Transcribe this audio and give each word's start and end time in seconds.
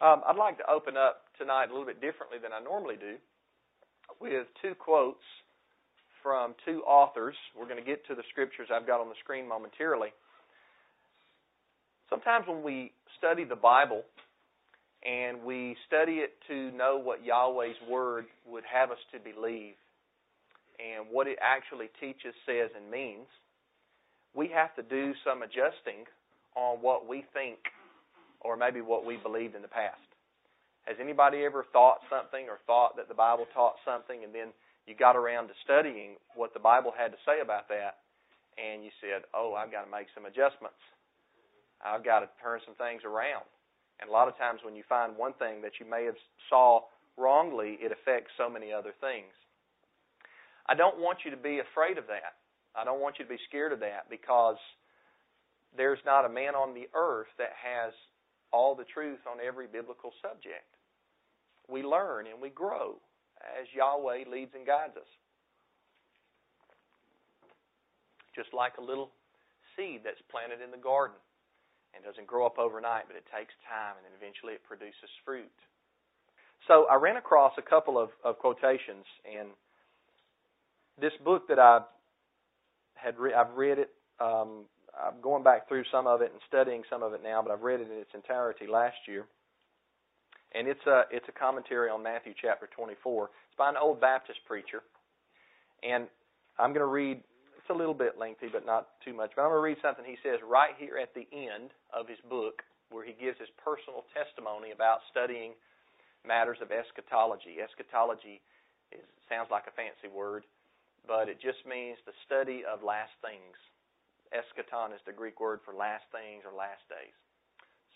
Um, 0.00 0.22
I'd 0.26 0.36
like 0.36 0.56
to 0.56 0.70
open 0.70 0.96
up 0.96 1.24
tonight 1.36 1.68
a 1.68 1.72
little 1.72 1.84
bit 1.84 2.00
differently 2.00 2.38
than 2.42 2.52
I 2.52 2.64
normally 2.64 2.96
do 2.96 3.16
with 4.18 4.46
two 4.62 4.74
quotes 4.74 5.20
from 6.22 6.54
two 6.64 6.80
authors. 6.86 7.34
We're 7.58 7.68
going 7.68 7.78
to 7.78 7.84
get 7.84 8.06
to 8.06 8.14
the 8.14 8.22
scriptures 8.30 8.68
I've 8.72 8.86
got 8.86 9.00
on 9.00 9.08
the 9.08 9.14
screen 9.22 9.46
momentarily. 9.46 10.08
Sometimes 12.08 12.46
when 12.48 12.62
we 12.62 12.92
study 13.18 13.44
the 13.44 13.56
Bible 13.56 14.02
and 15.04 15.44
we 15.44 15.76
study 15.86 16.24
it 16.24 16.32
to 16.48 16.72
know 16.72 16.98
what 16.98 17.24
Yahweh's 17.24 17.76
Word 17.88 18.24
would 18.48 18.64
have 18.64 18.90
us 18.90 18.98
to 19.12 19.18
believe 19.20 19.74
and 20.80 21.06
what 21.10 21.26
it 21.26 21.38
actually 21.42 21.90
teaches, 22.00 22.32
says, 22.46 22.70
and 22.74 22.90
means, 22.90 23.28
we 24.34 24.48
have 24.48 24.74
to 24.76 24.82
do 24.82 25.12
some 25.24 25.42
adjusting 25.42 26.08
on 26.56 26.78
what 26.78 27.06
we 27.06 27.24
think 27.34 27.58
or 28.40 28.56
maybe 28.56 28.80
what 28.80 29.04
we 29.04 29.16
believed 29.16 29.54
in 29.54 29.62
the 29.62 29.68
past. 29.68 30.00
Has 30.84 30.96
anybody 31.00 31.44
ever 31.44 31.64
thought 31.72 32.00
something 32.08 32.48
or 32.48 32.58
thought 32.66 32.96
that 32.96 33.08
the 33.08 33.14
Bible 33.14 33.46
taught 33.54 33.76
something 33.84 34.24
and 34.24 34.34
then 34.34 34.48
you 34.86 34.94
got 34.94 35.14
around 35.14 35.48
to 35.48 35.54
studying 35.62 36.16
what 36.34 36.54
the 36.54 36.60
Bible 36.60 36.92
had 36.96 37.12
to 37.12 37.20
say 37.26 37.40
about 37.40 37.68
that 37.68 38.00
and 38.58 38.82
you 38.82 38.90
said, 39.00 39.24
"Oh, 39.32 39.54
I've 39.54 39.70
got 39.70 39.84
to 39.84 39.90
make 39.90 40.08
some 40.14 40.26
adjustments. 40.26 40.80
I've 41.80 42.04
got 42.04 42.20
to 42.20 42.28
turn 42.42 42.60
some 42.64 42.74
things 42.74 43.04
around." 43.04 43.44
And 44.00 44.08
a 44.08 44.12
lot 44.12 44.28
of 44.28 44.36
times 44.36 44.60
when 44.64 44.74
you 44.74 44.82
find 44.88 45.16
one 45.16 45.34
thing 45.34 45.60
that 45.62 45.78
you 45.78 45.86
may 45.86 46.04
have 46.04 46.16
saw 46.48 46.84
wrongly, 47.16 47.78
it 47.80 47.92
affects 47.92 48.32
so 48.36 48.48
many 48.48 48.72
other 48.72 48.92
things. 49.00 49.32
I 50.66 50.74
don't 50.74 50.98
want 50.98 51.24
you 51.24 51.30
to 51.30 51.36
be 51.36 51.60
afraid 51.60 51.98
of 51.98 52.06
that. 52.08 52.36
I 52.74 52.84
don't 52.84 53.00
want 53.00 53.18
you 53.18 53.24
to 53.24 53.28
be 53.28 53.38
scared 53.48 53.72
of 53.72 53.80
that 53.80 54.08
because 54.08 54.56
there's 55.76 55.98
not 56.04 56.24
a 56.24 56.28
man 56.28 56.54
on 56.54 56.74
the 56.74 56.88
earth 56.94 57.28
that 57.38 57.52
has 57.58 57.92
all 58.52 58.74
the 58.74 58.84
truth 58.84 59.20
on 59.30 59.38
every 59.40 59.66
biblical 59.66 60.12
subject. 60.22 60.66
We 61.68 61.82
learn 61.82 62.26
and 62.26 62.40
we 62.40 62.50
grow 62.50 62.96
as 63.40 63.66
Yahweh 63.74 64.28
leads 64.30 64.52
and 64.54 64.66
guides 64.66 64.96
us. 64.96 65.10
Just 68.34 68.52
like 68.54 68.78
a 68.78 68.84
little 68.84 69.10
seed 69.76 70.02
that's 70.04 70.20
planted 70.30 70.62
in 70.62 70.70
the 70.70 70.82
garden 70.82 71.16
and 71.94 72.04
doesn't 72.04 72.26
grow 72.26 72.46
up 72.46 72.58
overnight, 72.58 73.04
but 73.06 73.16
it 73.16 73.24
takes 73.30 73.54
time 73.66 73.98
and 73.98 74.04
then 74.06 74.14
eventually 74.18 74.54
it 74.54 74.62
produces 74.66 75.10
fruit. 75.24 75.50
So 76.68 76.86
I 76.90 76.96
ran 76.96 77.16
across 77.16 77.52
a 77.58 77.62
couple 77.62 77.98
of, 77.98 78.10
of 78.22 78.38
quotations, 78.38 79.04
and 79.24 79.48
this 81.00 81.12
book 81.24 81.48
that 81.48 81.58
I 81.58 81.80
had 82.94 83.18
re- 83.18 83.34
I've 83.34 83.56
read 83.56 83.78
it 83.78 83.90
um, 84.20 84.66
I'm 84.94 85.20
going 85.20 85.42
back 85.42 85.68
through 85.68 85.84
some 85.90 86.06
of 86.06 86.22
it 86.22 86.32
and 86.32 86.40
studying 86.48 86.82
some 86.90 87.02
of 87.02 87.12
it 87.12 87.22
now, 87.22 87.42
but 87.42 87.52
I've 87.52 87.62
read 87.62 87.80
it 87.80 87.90
in 87.90 87.98
its 87.98 88.10
entirety 88.14 88.66
last 88.66 88.96
year. 89.06 89.26
And 90.52 90.66
it's 90.66 90.82
a 90.86 91.06
it's 91.10 91.28
a 91.28 91.36
commentary 91.36 91.90
on 91.90 92.02
Matthew 92.02 92.34
chapter 92.34 92.68
24. 92.74 93.30
It's 93.30 93.56
by 93.56 93.70
an 93.70 93.78
old 93.78 94.00
Baptist 94.00 94.40
preacher, 94.46 94.82
and 95.82 96.08
I'm 96.58 96.74
going 96.74 96.82
to 96.82 96.90
read. 96.90 97.22
It's 97.54 97.70
a 97.70 97.76
little 97.76 97.94
bit 97.94 98.18
lengthy, 98.18 98.50
but 98.50 98.66
not 98.66 98.98
too 99.04 99.14
much. 99.14 99.30
But 99.36 99.46
I'm 99.46 99.54
going 99.54 99.62
to 99.62 99.68
read 99.70 99.78
something 99.78 100.02
he 100.02 100.18
says 100.26 100.42
right 100.42 100.74
here 100.74 100.98
at 100.98 101.14
the 101.14 101.22
end 101.30 101.70
of 101.94 102.10
his 102.10 102.18
book, 102.26 102.66
where 102.90 103.06
he 103.06 103.14
gives 103.14 103.38
his 103.38 103.52
personal 103.62 104.02
testimony 104.10 104.74
about 104.74 105.06
studying 105.06 105.54
matters 106.26 106.58
of 106.58 106.74
eschatology. 106.74 107.62
Eschatology 107.62 108.42
is, 108.90 109.06
sounds 109.30 109.54
like 109.54 109.70
a 109.70 109.74
fancy 109.78 110.10
word, 110.10 110.42
but 111.06 111.30
it 111.30 111.38
just 111.38 111.62
means 111.62 111.94
the 112.10 112.16
study 112.26 112.66
of 112.66 112.82
last 112.82 113.14
things 113.22 113.54
eschaton 114.30 114.94
is 114.94 115.00
the 115.06 115.12
Greek 115.12 115.40
word 115.40 115.60
for 115.64 115.74
last 115.74 116.04
things 116.12 116.42
or 116.46 116.56
last 116.56 116.82
days. 116.88 117.14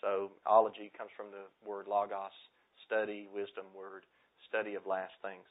So 0.01 0.31
ology 0.45 0.91
comes 0.97 1.11
from 1.15 1.31
the 1.31 1.47
word 1.67 1.87
logos, 1.87 2.35
study, 2.85 3.27
wisdom 3.33 3.65
word, 3.75 4.03
study 4.47 4.75
of 4.75 4.85
last 4.85 5.13
things. 5.21 5.43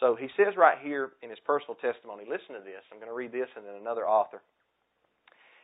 So 0.00 0.16
he 0.16 0.28
says 0.36 0.56
right 0.56 0.78
here 0.82 1.12
in 1.22 1.30
his 1.30 1.38
personal 1.46 1.76
testimony, 1.76 2.24
listen 2.24 2.56
to 2.56 2.64
this. 2.64 2.82
I'm 2.90 2.98
going 2.98 3.12
to 3.12 3.14
read 3.14 3.32
this 3.32 3.48
and 3.56 3.64
then 3.64 3.76
another 3.76 4.08
author. 4.08 4.42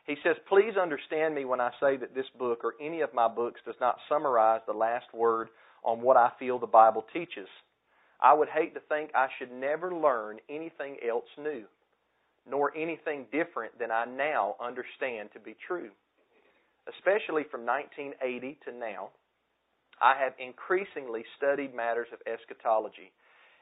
He 0.07 0.17
says, 0.23 0.37
Please 0.49 0.77
understand 0.81 1.34
me 1.34 1.45
when 1.45 1.61
I 1.61 1.71
say 1.81 1.97
that 1.97 2.15
this 2.15 2.31
book 2.39 2.61
or 2.63 2.75
any 2.81 3.01
of 3.01 3.13
my 3.13 3.29
books 3.29 3.61
does 3.65 3.75
not 3.81 3.99
summarize 4.09 4.61
the 4.67 4.73
last 4.73 5.07
word 5.13 5.49
on 5.83 6.01
what 6.01 6.17
I 6.17 6.31
feel 6.39 6.59
the 6.59 6.67
Bible 6.67 7.05
teaches. 7.13 7.49
I 8.21 8.34
would 8.34 8.49
hate 8.49 8.75
to 8.75 8.81
think 8.81 9.11
I 9.15 9.29
should 9.39 9.51
never 9.51 9.95
learn 9.95 10.39
anything 10.49 10.97
else 11.07 11.29
new 11.39 11.65
nor 12.50 12.77
anything 12.77 13.27
different 13.33 13.78
than 13.78 13.91
I 13.91 14.05
now 14.05 14.56
understand 14.61 15.31
to 15.33 15.41
be 15.41 15.56
true. 15.66 15.91
Especially 16.88 17.44
from 17.50 17.65
1980 17.65 18.59
to 18.65 18.72
now, 18.72 19.11
I 20.00 20.15
have 20.19 20.33
increasingly 20.38 21.25
studied 21.37 21.75
matters 21.75 22.09
of 22.12 22.21
eschatology 22.27 23.12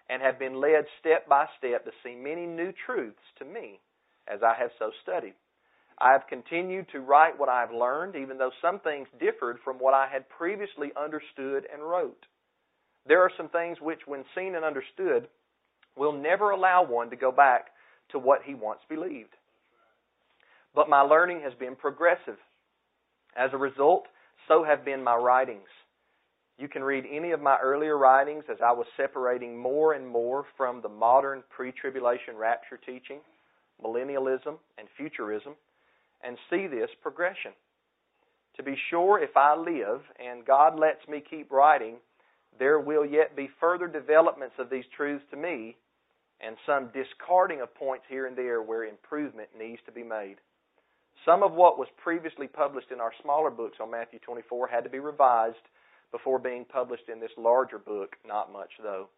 and 0.09 0.23
have 0.23 0.39
been 0.39 0.61
led 0.61 0.87
step 1.01 1.29
by 1.29 1.47
step 1.59 1.85
to 1.85 1.91
see 2.03 2.15
many 2.15 2.47
new 2.47 2.73
truths 2.87 3.27
to 3.39 3.45
me 3.45 3.81
as 4.27 4.41
I 4.43 4.55
have 4.59 4.71
so 4.79 4.91
studied. 5.03 5.35
I 6.01 6.13
have 6.13 6.29
continued 6.29 6.87
to 6.93 7.01
write 7.01 7.39
what 7.39 7.49
I 7.49 7.61
have 7.61 7.73
learned, 7.73 8.15
even 8.15 8.39
though 8.39 8.53
some 8.63 8.79
things 8.81 9.09
differed 9.19 9.59
from 9.65 9.79
what 9.79 9.95
I 9.95 10.07
had 10.07 10.29
previously 10.29 10.93
understood 10.97 11.67
and 11.73 11.83
wrote. 11.83 12.25
There 13.07 13.23
are 13.23 13.33
some 13.37 13.49
things 13.49 13.79
which, 13.81 14.07
when 14.07 14.25
seen 14.37 14.55
and 14.55 14.65
understood, 14.65 15.29
will 15.97 16.13
never 16.13 16.51
allow 16.51 16.85
one 16.85 17.11
to 17.11 17.17
go 17.17 17.33
back 17.33 17.67
to 18.11 18.19
what 18.19 18.43
he 18.45 18.55
once 18.55 18.81
believed. 18.89 19.35
But 20.75 20.89
my 20.89 21.01
learning 21.01 21.41
has 21.43 21.53
been 21.55 21.77
progressive. 21.77 22.39
As 23.37 23.51
a 23.53 23.59
result, 23.59 24.07
so 24.47 24.65
have 24.65 24.85
been 24.85 25.05
my 25.05 25.15
writings. 25.15 25.69
You 26.59 26.69
can 26.69 26.83
read 26.83 27.05
any 27.11 27.31
of 27.31 27.41
my 27.41 27.57
earlier 27.63 27.97
writings 27.97 28.45
as 28.51 28.59
I 28.65 28.73
was 28.73 28.87
separating 28.97 29.57
more 29.57 29.93
and 29.93 30.07
more 30.07 30.45
from 30.57 30.83
the 30.83 30.89
modern 30.89 31.45
pre 31.51 31.71
tribulation 31.71 32.37
rapture 32.37 32.79
teaching, 32.85 33.21
millennialism, 33.85 34.59
and 34.77 34.89
futurism, 34.97 35.55
and 36.25 36.37
see 36.51 36.67
this 36.67 36.91
progression. 37.01 37.53
To 38.57 38.65
be 38.65 38.77
sure, 38.91 39.23
if 39.23 39.37
I 39.37 39.55
live 39.55 40.01
and 40.19 40.45
God 40.45 40.77
lets 40.77 41.07
me 41.09 41.23
keep 41.29 41.53
writing, 41.53 41.97
there 42.59 42.81
will 42.81 43.07
yet 43.07 43.37
be 43.37 43.49
further 43.61 43.87
developments 43.87 44.57
of 44.59 44.69
these 44.69 44.85
truths 44.97 45.25
to 45.31 45.37
me 45.37 45.77
and 46.41 46.57
some 46.67 46.91
discarding 46.95 47.61
of 47.61 47.75
points 47.75 48.05
here 48.09 48.27
and 48.27 48.37
there 48.37 48.63
where 48.63 48.85
improvement 48.85 49.49
needs 49.59 49.81
to 49.87 49.93
be 49.93 50.03
made. 50.03 50.37
Some 51.25 51.43
of 51.43 51.53
what 51.53 51.79
was 51.79 51.89
previously 52.03 52.47
published 52.47 52.93
in 52.93 53.01
our 53.01 53.13
smaller 53.23 53.51
books 53.51 53.79
on 53.81 53.91
Matthew 53.91 54.21
24 54.21 54.69
had 54.69 54.85
to 54.85 54.91
be 54.91 55.01
revised 55.01 55.57
before 56.13 56.39
being 56.39 56.65
published 56.65 57.09
in 57.13 57.21
this 57.21 57.33
larger 57.37 57.79
book, 57.79 58.17
not 58.27 58.53
much 58.53 58.71
though. 58.83 59.09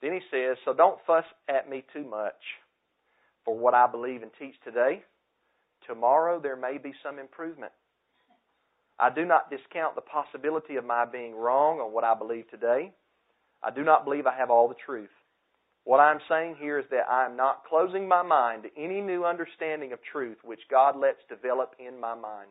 Then 0.00 0.12
he 0.12 0.20
says, 0.30 0.56
So 0.64 0.72
don't 0.72 0.98
fuss 1.06 1.24
at 1.48 1.68
me 1.68 1.84
too 1.92 2.04
much 2.04 2.40
for 3.44 3.56
what 3.56 3.74
I 3.74 3.86
believe 3.86 4.22
and 4.22 4.30
teach 4.38 4.54
today. 4.64 5.02
Tomorrow 5.86 6.40
there 6.40 6.56
may 6.56 6.78
be 6.78 6.92
some 7.02 7.18
improvement. 7.18 7.72
I 8.98 9.10
do 9.10 9.24
not 9.24 9.50
discount 9.50 9.96
the 9.96 10.00
possibility 10.00 10.76
of 10.76 10.84
my 10.84 11.04
being 11.04 11.34
wrong 11.34 11.80
on 11.80 11.92
what 11.92 12.04
I 12.04 12.14
believe 12.14 12.48
today. 12.50 12.92
I 13.62 13.70
do 13.70 13.82
not 13.82 14.04
believe 14.04 14.26
I 14.26 14.36
have 14.36 14.50
all 14.50 14.68
the 14.68 14.76
truth. 14.86 15.10
What 15.84 16.00
I'm 16.00 16.20
saying 16.28 16.56
here 16.58 16.78
is 16.78 16.86
that 16.90 17.08
I 17.10 17.26
am 17.26 17.36
not 17.36 17.64
closing 17.68 18.08
my 18.08 18.22
mind 18.22 18.62
to 18.64 18.82
any 18.82 19.00
new 19.00 19.24
understanding 19.24 19.92
of 19.92 19.98
truth 20.10 20.38
which 20.42 20.60
God 20.70 20.96
lets 20.96 21.18
develop 21.28 21.74
in 21.78 22.00
my 22.00 22.14
mind. 22.14 22.50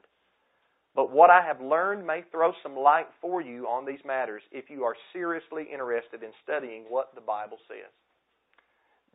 But 0.96 1.12
what 1.12 1.32
I 1.32 1.42
have 1.42 1.60
learned 1.60 2.06
may 2.06 2.22
throw 2.32 2.54
some 2.62 2.78
light 2.78 3.08
for 3.20 3.42
you 3.42 3.66
on 3.66 3.86
these 3.86 4.06
matters 4.06 4.44
if 4.52 4.70
you 4.70 4.84
are 4.84 4.96
seriously 5.12 5.66
interested 5.72 6.22
in 6.22 6.30
studying 6.44 6.84
what 6.88 7.16
the 7.16 7.22
Bible 7.22 7.58
says. 7.68 7.90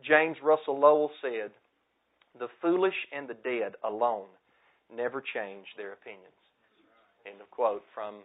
James 0.05 0.37
Russell 0.43 0.79
Lowell 0.79 1.11
said, 1.23 1.53
The 2.39 2.49
foolish 2.61 2.95
and 3.17 3.29
the 3.29 3.35
dead 3.35 3.75
alone 3.85 4.27
never 4.95 5.23
change 5.35 5.67
their 5.77 5.93
opinions. 5.93 6.35
End 7.25 7.41
of 7.41 7.50
quote 7.50 7.85
from 7.95 8.17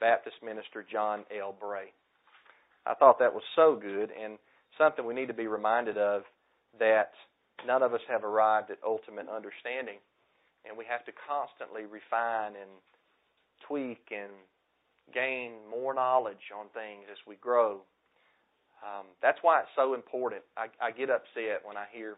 Baptist 0.00 0.36
minister 0.42 0.84
John 0.90 1.24
L. 1.38 1.54
Bray. 1.58 1.92
I 2.86 2.94
thought 2.94 3.18
that 3.18 3.32
was 3.32 3.42
so 3.56 3.78
good, 3.80 4.10
and 4.12 4.38
something 4.78 5.06
we 5.06 5.14
need 5.14 5.28
to 5.28 5.34
be 5.34 5.46
reminded 5.46 5.98
of 5.98 6.22
that 6.78 7.12
none 7.66 7.82
of 7.82 7.94
us 7.94 8.00
have 8.08 8.24
arrived 8.24 8.70
at 8.70 8.78
ultimate 8.84 9.28
understanding. 9.28 9.98
And 10.66 10.76
we 10.76 10.84
have 10.88 11.04
to 11.04 11.12
constantly 11.12 11.84
refine 11.84 12.56
and 12.56 12.70
tweak 13.68 14.08
and 14.10 14.32
gain 15.12 15.52
more 15.70 15.92
knowledge 15.92 16.50
on 16.56 16.66
things 16.72 17.04
as 17.10 17.18
we 17.26 17.36
grow. 17.36 17.82
Um, 18.82 19.06
that's 19.22 19.38
why 19.42 19.60
it's 19.60 19.74
so 19.76 19.94
important. 19.94 20.42
I, 20.56 20.68
I 20.80 20.90
get 20.90 21.10
upset 21.10 21.64
when 21.64 21.76
I 21.76 21.84
hear 21.92 22.16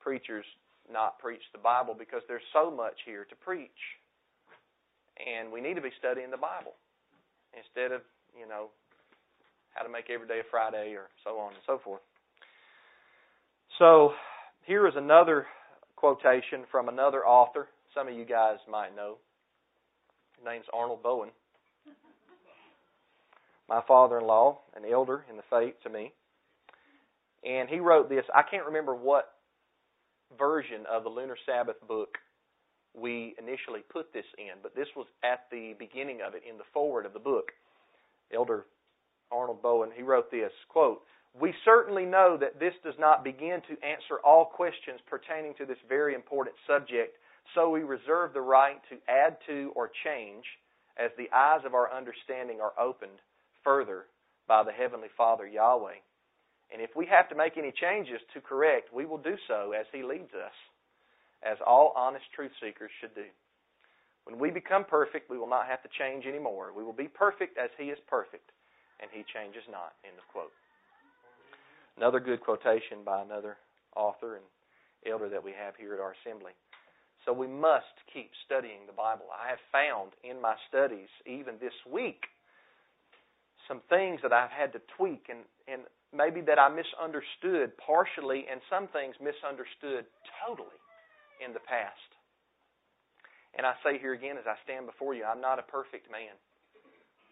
preachers 0.00 0.44
not 0.90 1.18
preach 1.18 1.42
the 1.52 1.62
Bible 1.62 1.94
because 1.96 2.22
there's 2.26 2.46
so 2.52 2.70
much 2.70 2.98
here 3.06 3.24
to 3.24 3.36
preach. 3.36 3.82
And 5.18 5.52
we 5.52 5.60
need 5.60 5.74
to 5.74 5.84
be 5.84 5.94
studying 5.98 6.30
the 6.30 6.42
Bible 6.42 6.74
instead 7.54 7.92
of, 7.92 8.02
you 8.38 8.48
know, 8.48 8.70
how 9.74 9.82
to 9.82 9.88
make 9.90 10.10
every 10.10 10.28
day 10.28 10.40
a 10.40 10.50
Friday, 10.50 10.94
or 10.94 11.08
so 11.24 11.38
on 11.38 11.52
and 11.52 11.62
so 11.66 11.80
forth. 11.82 12.02
So 13.78 14.12
here 14.66 14.86
is 14.86 14.94
another 14.96 15.46
quotation 15.96 16.64
from 16.70 16.88
another 16.88 17.26
author. 17.26 17.68
Some 17.94 18.08
of 18.08 18.14
you 18.14 18.24
guys 18.24 18.58
might 18.70 18.94
know. 18.94 19.16
His 20.36 20.44
name's 20.44 20.66
Arnold 20.72 21.02
Bowen. 21.02 21.30
my 23.68 23.80
father-in-law, 23.88 24.58
an 24.76 24.82
elder 24.90 25.24
in 25.30 25.36
the 25.36 25.42
faith 25.48 25.74
to 25.82 25.90
me. 25.90 26.12
And 27.44 27.68
he 27.68 27.80
wrote 27.80 28.08
this. 28.08 28.24
I 28.34 28.42
can't 28.42 28.66
remember 28.66 28.94
what 28.94 29.32
version 30.38 30.84
of 30.90 31.04
the 31.04 31.08
Lunar 31.08 31.36
Sabbath 31.46 31.76
book 31.88 32.18
we 32.94 33.34
initially 33.38 33.80
put 33.90 34.12
this 34.12 34.26
in, 34.36 34.60
but 34.62 34.76
this 34.76 34.88
was 34.94 35.06
at 35.24 35.46
the 35.50 35.74
beginning 35.78 36.20
of 36.26 36.34
it 36.34 36.42
in 36.48 36.58
the 36.58 36.64
forward 36.74 37.06
of 37.06 37.12
the 37.14 37.18
book. 37.18 37.50
Elder 38.34 38.66
Arnold 39.32 39.62
Bowen, 39.62 39.90
he 39.94 40.02
wrote 40.02 40.30
this 40.30 40.52
quote, 40.68 41.02
We 41.38 41.54
certainly 41.64 42.04
know 42.04 42.36
that 42.40 42.60
this 42.60 42.74
does 42.84 42.94
not 42.98 43.24
begin 43.24 43.60
to 43.68 43.86
answer 43.86 44.18
all 44.24 44.44
questions 44.44 45.00
pertaining 45.08 45.54
to 45.58 45.66
this 45.66 45.78
very 45.88 46.14
important 46.14 46.56
subject, 46.66 47.16
so 47.54 47.70
we 47.70 47.82
reserve 47.82 48.32
the 48.32 48.40
right 48.40 48.80
to 48.90 48.96
add 49.08 49.36
to 49.46 49.72
or 49.74 49.90
change 50.04 50.44
as 50.96 51.10
the 51.16 51.30
eyes 51.34 51.60
of 51.64 51.74
our 51.74 51.92
understanding 51.92 52.60
are 52.60 52.78
opened 52.78 53.18
further 53.64 54.04
by 54.46 54.62
the 54.62 54.72
Heavenly 54.72 55.08
Father 55.16 55.46
Yahweh. 55.46 56.00
And 56.72 56.80
if 56.80 56.90
we 56.96 57.06
have 57.06 57.28
to 57.28 57.34
make 57.34 57.56
any 57.56 57.72
changes 57.72 58.20
to 58.34 58.40
correct, 58.40 58.92
we 58.92 59.04
will 59.04 59.18
do 59.18 59.36
so 59.46 59.72
as 59.72 59.86
He 59.92 60.02
leads 60.02 60.32
us, 60.34 60.56
as 61.42 61.58
all 61.66 61.92
honest 61.96 62.24
truth 62.34 62.52
seekers 62.60 62.90
should 63.00 63.14
do. 63.14 63.28
When 64.24 64.38
we 64.38 64.50
become 64.50 64.84
perfect, 64.84 65.30
we 65.30 65.38
will 65.38 65.48
not 65.48 65.66
have 65.66 65.82
to 65.82 65.88
change 65.98 66.26
anymore. 66.26 66.72
We 66.76 66.84
will 66.84 66.92
be 66.92 67.08
perfect 67.08 67.58
as 67.58 67.70
He 67.76 67.86
is 67.86 67.98
perfect, 68.08 68.50
and 69.02 69.10
He 69.10 69.26
changes 69.34 69.66
not. 69.66 69.98
End 70.06 70.14
of 70.16 70.26
quote. 70.30 70.54
Another 71.98 72.20
good 72.20 72.40
quotation 72.40 73.04
by 73.04 73.20
another 73.20 73.58
author 73.96 74.36
and 74.40 74.46
elder 75.04 75.28
that 75.28 75.42
we 75.42 75.52
have 75.52 75.74
here 75.76 75.92
at 75.92 76.00
our 76.00 76.14
assembly. 76.22 76.52
So 77.26 77.32
we 77.32 77.46
must 77.46 77.94
keep 78.12 78.30
studying 78.46 78.86
the 78.86 78.96
Bible. 78.96 79.26
I 79.30 79.50
have 79.50 79.62
found 79.70 80.12
in 80.24 80.40
my 80.40 80.54
studies, 80.68 81.10
even 81.26 81.54
this 81.60 81.76
week, 81.86 82.26
some 83.68 83.80
things 83.88 84.18
that 84.22 84.32
I've 84.32 84.50
had 84.50 84.72
to 84.74 84.80
tweak 84.98 85.30
and, 85.30 85.46
and 85.70 85.86
maybe 86.10 86.40
that 86.42 86.58
I 86.58 86.66
misunderstood 86.66 87.78
partially 87.78 88.46
and 88.50 88.60
some 88.66 88.88
things 88.90 89.14
misunderstood 89.22 90.06
totally 90.42 90.78
in 91.38 91.54
the 91.54 91.62
past. 91.62 92.10
And 93.54 93.66
I 93.66 93.78
say 93.84 94.00
here 94.00 94.14
again 94.14 94.34
as 94.34 94.48
I 94.48 94.58
stand 94.64 94.86
before 94.86 95.14
you, 95.14 95.22
I'm 95.22 95.40
not 95.40 95.58
a 95.62 95.66
perfect 95.66 96.10
man. 96.10 96.34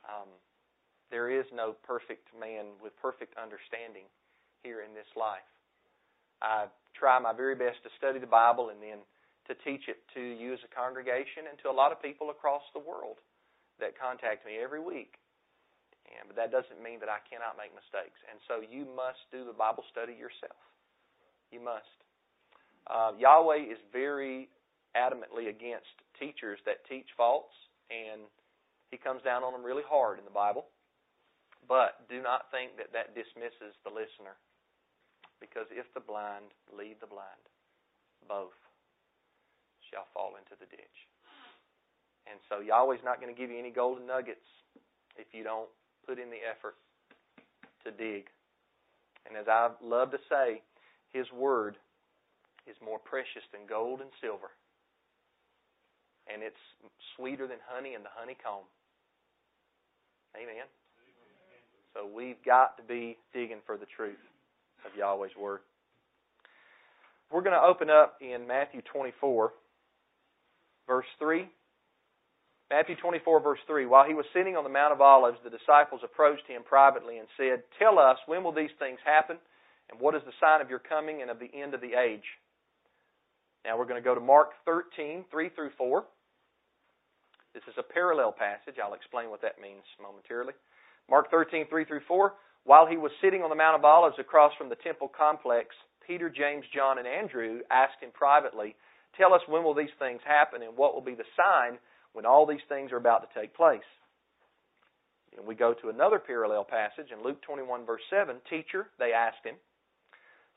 Um, 0.06 0.30
there 1.10 1.30
is 1.30 1.46
no 1.50 1.74
perfect 1.82 2.30
man 2.38 2.78
with 2.82 2.94
perfect 3.02 3.34
understanding 3.34 4.06
here 4.62 4.82
in 4.86 4.94
this 4.94 5.08
life. 5.18 5.46
I 6.40 6.70
try 6.94 7.18
my 7.18 7.34
very 7.34 7.54
best 7.54 7.82
to 7.84 7.90
study 7.98 8.18
the 8.18 8.30
Bible 8.30 8.70
and 8.70 8.80
then 8.80 9.02
to 9.50 9.54
teach 9.66 9.90
it 9.90 9.98
to 10.14 10.22
you 10.22 10.54
as 10.54 10.62
a 10.62 10.70
congregation 10.70 11.50
and 11.50 11.58
to 11.60 11.68
a 11.68 11.74
lot 11.74 11.90
of 11.90 11.98
people 12.00 12.30
across 12.30 12.62
the 12.72 12.80
world 12.80 13.18
that 13.82 13.98
contact 13.98 14.46
me 14.46 14.60
every 14.62 14.80
week. 14.80 15.18
And, 16.06 16.30
but 16.30 16.36
that 16.36 16.54
doesn't 16.54 16.78
mean 16.82 16.98
that 17.00 17.10
I 17.10 17.18
cannot 17.26 17.58
make 17.58 17.74
mistakes. 17.74 18.18
And 18.30 18.38
so 18.46 18.62
you 18.62 18.86
must 18.94 19.20
do 19.34 19.42
the 19.42 19.56
Bible 19.56 19.82
study 19.90 20.14
yourself. 20.14 20.58
You 21.50 21.58
must. 21.62 21.98
Uh, 22.86 23.12
Yahweh 23.18 23.70
is 23.70 23.78
very 23.92 24.48
adamantly 24.94 25.50
against 25.50 25.90
teachers 26.18 26.58
that 26.66 26.82
teach 26.86 27.06
false, 27.16 27.52
and 27.90 28.26
he 28.90 28.98
comes 28.98 29.22
down 29.22 29.42
on 29.42 29.52
them 29.52 29.62
really 29.62 29.86
hard 29.86 30.18
in 30.18 30.24
the 30.24 30.34
Bible. 30.34 30.66
But 31.70 32.02
do 32.10 32.18
not 32.18 32.50
think 32.50 32.74
that 32.82 32.90
that 32.90 33.14
dismisses 33.14 33.78
the 33.86 33.94
listener. 33.94 34.34
Because 35.38 35.70
if 35.70 35.86
the 35.94 36.02
blind 36.02 36.50
lead 36.66 36.98
the 36.98 37.06
blind, 37.06 37.46
both 38.26 38.58
shall 39.86 40.10
fall 40.10 40.34
into 40.34 40.58
the 40.58 40.66
ditch. 40.66 40.98
And 42.26 42.42
so 42.50 42.58
Yahweh's 42.58 43.06
not 43.06 43.22
going 43.22 43.32
to 43.32 43.38
give 43.38 43.54
you 43.54 43.58
any 43.58 43.70
golden 43.70 44.04
nuggets 44.04 44.44
if 45.14 45.30
you 45.30 45.46
don't 45.46 45.70
put 46.02 46.18
in 46.18 46.28
the 46.28 46.42
effort 46.42 46.74
to 47.86 47.94
dig. 47.94 48.26
And 49.24 49.38
as 49.38 49.46
I 49.46 49.70
love 49.78 50.10
to 50.10 50.18
say, 50.26 50.66
His 51.14 51.30
Word 51.30 51.78
is 52.66 52.76
more 52.82 52.98
precious 52.98 53.46
than 53.54 53.70
gold 53.70 54.02
and 54.02 54.10
silver. 54.20 54.50
And 56.26 56.42
it's 56.42 56.60
sweeter 57.14 57.46
than 57.46 57.62
honey 57.70 57.94
in 57.94 58.02
the 58.02 58.12
honeycomb. 58.12 58.66
Amen. 60.34 60.66
So 62.00 62.08
we've 62.16 62.42
got 62.46 62.78
to 62.78 62.82
be 62.82 63.18
digging 63.34 63.58
for 63.66 63.76
the 63.76 63.84
truth 63.96 64.16
of 64.86 64.96
Yahweh's 64.96 65.36
Word. 65.38 65.60
We're 67.30 67.42
going 67.42 67.56
to 67.56 67.60
open 67.60 67.90
up 67.90 68.16
in 68.22 68.46
Matthew 68.46 68.80
24, 68.90 69.52
verse 70.86 71.06
3. 71.18 71.46
Matthew 72.70 72.96
24, 72.96 73.40
verse 73.40 73.58
3. 73.66 73.84
While 73.84 74.06
he 74.06 74.14
was 74.14 74.24
sitting 74.32 74.56
on 74.56 74.64
the 74.64 74.70
Mount 74.70 74.94
of 74.94 75.02
Olives, 75.02 75.36
the 75.44 75.50
disciples 75.50 76.00
approached 76.02 76.46
him 76.48 76.62
privately 76.62 77.18
and 77.18 77.28
said, 77.36 77.64
Tell 77.78 77.98
us, 77.98 78.16
when 78.24 78.44
will 78.44 78.54
these 78.54 78.72
things 78.78 78.98
happen? 79.04 79.36
And 79.90 80.00
what 80.00 80.14
is 80.14 80.22
the 80.24 80.32
sign 80.40 80.62
of 80.62 80.70
your 80.70 80.78
coming 80.78 81.20
and 81.20 81.30
of 81.30 81.38
the 81.38 81.50
end 81.52 81.74
of 81.74 81.82
the 81.82 82.00
age? 82.00 82.24
Now 83.66 83.76
we're 83.76 83.84
going 83.84 84.00
to 84.00 84.06
go 84.06 84.14
to 84.14 84.22
Mark 84.22 84.52
13, 84.64 85.26
3 85.30 85.48
through 85.50 85.70
4. 85.76 86.04
This 87.52 87.64
is 87.68 87.74
a 87.76 87.82
parallel 87.82 88.32
passage. 88.32 88.80
I'll 88.82 88.94
explain 88.94 89.28
what 89.28 89.42
that 89.42 89.60
means 89.60 89.84
momentarily. 90.00 90.54
Mark 91.08 91.30
13, 91.30 91.66
3 91.68 91.84
through 91.84 92.02
4. 92.06 92.34
While 92.64 92.86
he 92.86 92.96
was 92.96 93.10
sitting 93.22 93.42
on 93.42 93.50
the 93.50 93.56
Mount 93.56 93.78
of 93.78 93.84
Olives 93.84 94.18
across 94.18 94.52
from 94.58 94.68
the 94.68 94.76
temple 94.76 95.08
complex, 95.08 95.74
Peter, 96.06 96.28
James, 96.28 96.64
John, 96.74 96.98
and 96.98 97.06
Andrew 97.06 97.60
asked 97.70 98.02
him 98.02 98.10
privately, 98.12 98.76
Tell 99.16 99.34
us 99.34 99.40
when 99.48 99.64
will 99.64 99.74
these 99.74 99.94
things 99.98 100.20
happen 100.24 100.62
and 100.62 100.76
what 100.76 100.94
will 100.94 101.02
be 101.02 101.14
the 101.14 101.24
sign 101.36 101.78
when 102.12 102.26
all 102.26 102.46
these 102.46 102.64
things 102.68 102.92
are 102.92 102.96
about 102.96 103.22
to 103.22 103.40
take 103.40 103.54
place. 103.54 103.86
And 105.36 105.46
we 105.46 105.54
go 105.54 105.74
to 105.74 105.88
another 105.88 106.18
parallel 106.18 106.64
passage 106.64 107.12
in 107.12 107.24
Luke 107.24 107.40
21, 107.42 107.86
verse 107.86 108.02
7. 108.10 108.36
Teacher, 108.48 108.88
they 108.98 109.12
asked 109.12 109.44
him, 109.44 109.54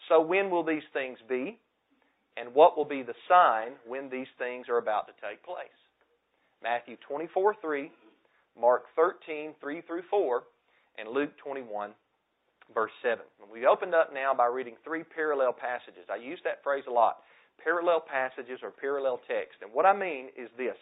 So 0.09 0.21
when 0.21 0.49
will 0.49 0.63
these 0.63 0.85
things 0.93 1.19
be? 1.29 1.59
And 2.35 2.55
what 2.55 2.75
will 2.75 2.85
be 2.85 3.03
the 3.03 3.13
sign 3.29 3.73
when 3.85 4.09
these 4.09 4.31
things 4.39 4.67
are 4.67 4.77
about 4.77 5.05
to 5.07 5.13
take 5.21 5.43
place? 5.43 5.69
Matthew 6.63 6.97
24, 7.07 7.55
3, 7.61 7.91
Mark 8.59 8.83
13, 8.95 9.53
3 9.59 9.81
through 9.81 10.03
4, 10.09 10.43
and 10.97 11.09
Luke 11.09 11.31
21, 11.43 11.91
verse 12.73 12.91
7. 13.01 13.19
we 13.51 13.65
opened 13.65 13.95
up 13.95 14.13
now 14.13 14.33
by 14.33 14.45
reading 14.45 14.75
three 14.83 15.03
parallel 15.03 15.53
passages. 15.53 16.05
I 16.11 16.17
use 16.17 16.39
that 16.43 16.63
phrase 16.63 16.83
a 16.87 16.91
lot. 16.91 17.17
Parallel 17.63 18.01
passages 18.01 18.59
or 18.61 18.71
parallel 18.71 19.19
text. 19.27 19.61
And 19.61 19.73
what 19.73 19.85
I 19.85 19.97
mean 19.97 20.29
is 20.37 20.49
this 20.57 20.77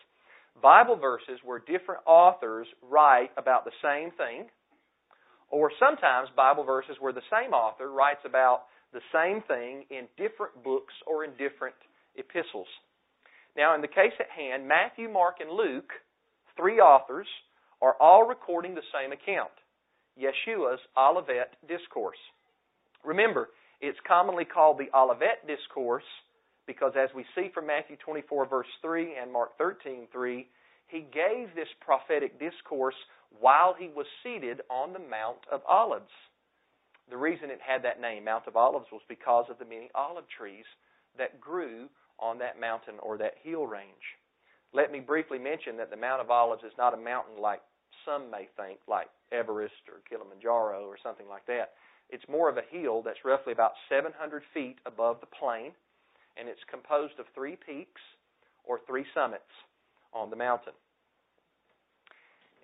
Bible 0.61 0.97
verses 0.97 1.39
where 1.43 1.59
different 1.59 2.01
authors 2.05 2.67
write 2.81 3.31
about 3.37 3.65
the 3.65 3.75
same 3.81 4.11
thing, 4.11 4.47
or 5.49 5.71
sometimes 5.79 6.29
Bible 6.35 6.63
verses 6.63 6.95
where 6.99 7.13
the 7.13 7.25
same 7.31 7.51
author 7.51 7.91
writes 7.91 8.21
about 8.25 8.63
the 8.93 9.01
same 9.13 9.41
thing 9.47 9.85
in 9.89 10.07
different 10.17 10.63
books 10.63 10.93
or 11.07 11.23
in 11.23 11.31
different 11.31 11.75
epistles. 12.15 12.67
Now, 13.55 13.75
in 13.75 13.81
the 13.81 13.87
case 13.87 14.15
at 14.19 14.29
hand, 14.29 14.67
Matthew, 14.67 15.09
Mark, 15.09 15.37
and 15.39 15.51
Luke, 15.51 15.91
three 16.55 16.79
authors, 16.79 17.27
are 17.81 17.95
all 17.99 18.27
recording 18.27 18.75
the 18.75 18.81
same 18.93 19.11
account 19.11 19.51
Yeshua's 20.19 20.79
Olivet 20.97 21.55
Discourse. 21.67 22.19
Remember, 23.03 23.49
it's 23.79 23.97
commonly 24.07 24.45
called 24.45 24.77
the 24.77 24.95
Olivet 24.95 25.47
Discourse 25.47 26.03
because 26.67 26.93
as 26.95 27.09
we 27.15 27.25
see 27.35 27.49
from 27.53 27.67
Matthew 27.67 27.95
24, 27.97 28.45
verse 28.45 28.67
3 28.81 29.15
and 29.21 29.31
Mark 29.33 29.57
13, 29.57 30.07
3, 30.11 30.47
he 30.87 30.99
gave 30.99 31.55
this 31.55 31.67
prophetic 31.79 32.39
discourse 32.39 32.95
while 33.39 33.73
he 33.77 33.89
was 33.95 34.05
seated 34.23 34.61
on 34.69 34.93
the 34.93 34.99
Mount 34.99 35.39
of 35.51 35.61
Olives. 35.67 36.11
The 37.09 37.17
reason 37.17 37.49
it 37.49 37.59
had 37.65 37.83
that 37.83 37.99
name, 37.99 38.25
Mount 38.25 38.47
of 38.47 38.55
Olives, 38.55 38.87
was 38.91 39.01
because 39.09 39.45
of 39.49 39.57
the 39.57 39.65
many 39.65 39.89
olive 39.95 40.25
trees 40.37 40.65
that 41.17 41.41
grew 41.41 41.87
on 42.19 42.37
that 42.39 42.59
mountain 42.59 42.95
or 43.01 43.17
that 43.17 43.35
hill 43.41 43.65
range. 43.65 44.19
Let 44.73 44.91
me 44.91 44.99
briefly 44.99 45.39
mention 45.39 45.77
that 45.77 45.89
the 45.89 45.97
Mount 45.97 46.21
of 46.21 46.29
Olives 46.29 46.63
is 46.63 46.71
not 46.77 46.93
a 46.93 46.97
mountain 46.97 47.41
like 47.41 47.61
some 48.05 48.29
may 48.29 48.47
think, 48.57 48.79
like 48.87 49.07
Everest 49.31 49.87
or 49.87 50.01
Kilimanjaro 50.09 50.85
or 50.85 50.97
something 51.01 51.27
like 51.29 51.45
that. 51.47 51.71
It's 52.09 52.23
more 52.29 52.49
of 52.49 52.57
a 52.57 52.67
hill 52.69 53.01
that's 53.01 53.23
roughly 53.23 53.53
about 53.53 53.71
700 53.89 54.43
feet 54.53 54.77
above 54.85 55.21
the 55.21 55.27
plain 55.27 55.71
and 56.37 56.47
it's 56.47 56.61
composed 56.69 57.19
of 57.19 57.25
three 57.33 57.57
peaks 57.57 58.01
or 58.63 58.79
three 58.87 59.05
summits 59.13 59.51
on 60.13 60.29
the 60.29 60.35
mountain. 60.35 60.73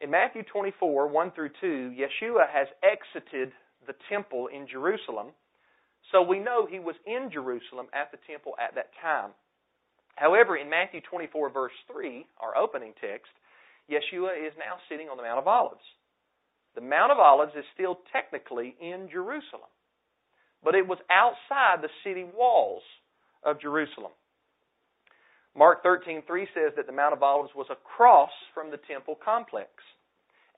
In 0.01 0.11
Matthew 0.11 0.43
24, 0.43 1.07
1 1.07 1.31
through 1.31 1.49
2, 1.59 1.93
Yeshua 1.97 2.45
has 2.49 2.67
exited 2.83 3.51
the 3.87 3.95
temple 4.09 4.47
in 4.47 4.67
Jerusalem, 4.67 5.27
so 6.11 6.21
we 6.21 6.39
know 6.39 6.65
he 6.65 6.79
was 6.79 6.95
in 7.05 7.29
Jerusalem 7.31 7.87
at 7.93 8.11
the 8.11 8.19
temple 8.29 8.53
at 8.61 8.75
that 8.75 8.91
time. 9.01 9.31
However, 10.15 10.55
in 10.57 10.69
Matthew 10.69 11.01
24, 11.01 11.49
verse 11.49 11.73
3, 11.91 12.25
our 12.39 12.55
opening 12.55 12.93
text, 13.01 13.31
Yeshua 13.89 14.35
is 14.35 14.53
now 14.57 14.77
sitting 14.89 15.07
on 15.09 15.17
the 15.17 15.23
Mount 15.23 15.39
of 15.39 15.47
Olives. 15.47 15.83
The 16.75 16.81
Mount 16.81 17.11
of 17.11 17.19
Olives 17.19 17.53
is 17.57 17.65
still 17.73 17.99
technically 18.11 18.75
in 18.79 19.09
Jerusalem, 19.11 19.71
but 20.63 20.75
it 20.75 20.87
was 20.87 20.99
outside 21.09 21.81
the 21.81 21.89
city 22.03 22.23
walls 22.23 22.83
of 23.43 23.59
Jerusalem. 23.61 24.11
Mark 25.55 25.83
13:3 25.83 26.45
says 26.53 26.75
that 26.75 26.85
the 26.85 26.93
Mount 26.93 27.13
of 27.13 27.23
Olives 27.23 27.55
was 27.55 27.69
across 27.71 28.31
from 28.53 28.69
the 28.69 28.77
temple 28.77 29.15
complex. 29.15 29.69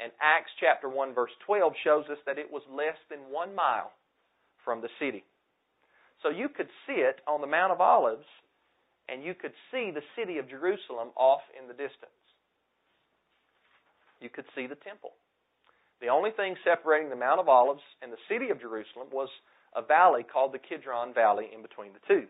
And 0.02 0.12
Acts 0.20 0.52
chapter 0.60 0.90
1 0.90 1.14
verse 1.14 1.32
12 1.46 1.74
shows 1.84 2.10
us 2.10 2.20
that 2.26 2.38
it 2.38 2.52
was 2.52 2.64
less 2.68 2.98
than 3.10 3.30
one 3.30 3.56
mile 3.56 3.92
from 4.64 4.82
the 4.82 4.90
city. 5.00 5.24
So 6.22 6.30
you 6.30 6.50
could 6.50 6.70
sit 6.86 7.22
on 7.28 7.42
the 7.42 7.48
Mount 7.48 7.72
of 7.72 7.80
Olives 7.80 8.28
and 9.08 9.24
you 9.24 9.34
could 9.34 9.54
see 9.72 9.92
the 9.92 10.04
city 10.16 10.38
of 10.38 10.50
Jerusalem 10.50 11.10
off 11.16 11.42
in 11.58 11.68
the 11.68 11.74
distance. 11.74 12.12
You 14.22 14.30
could 14.30 14.46
see 14.56 14.68
the 14.68 14.76
temple. 14.76 15.12
The 16.02 16.08
only 16.08 16.32
thing 16.32 16.56
separating 16.64 17.10
the 17.10 17.16
Mount 17.16 17.40
of 17.40 17.50
Olives 17.50 17.84
and 18.02 18.12
the 18.12 18.26
city 18.30 18.50
of 18.50 18.62
Jerusalem 18.62 19.08
was 19.12 19.30
a 19.76 19.82
valley 19.82 20.24
called 20.24 20.54
the 20.54 20.60
Kidron 20.60 21.14
Valley 21.14 21.50
in 21.54 21.62
between 21.62 21.92
the 21.94 22.00
two. 22.08 22.28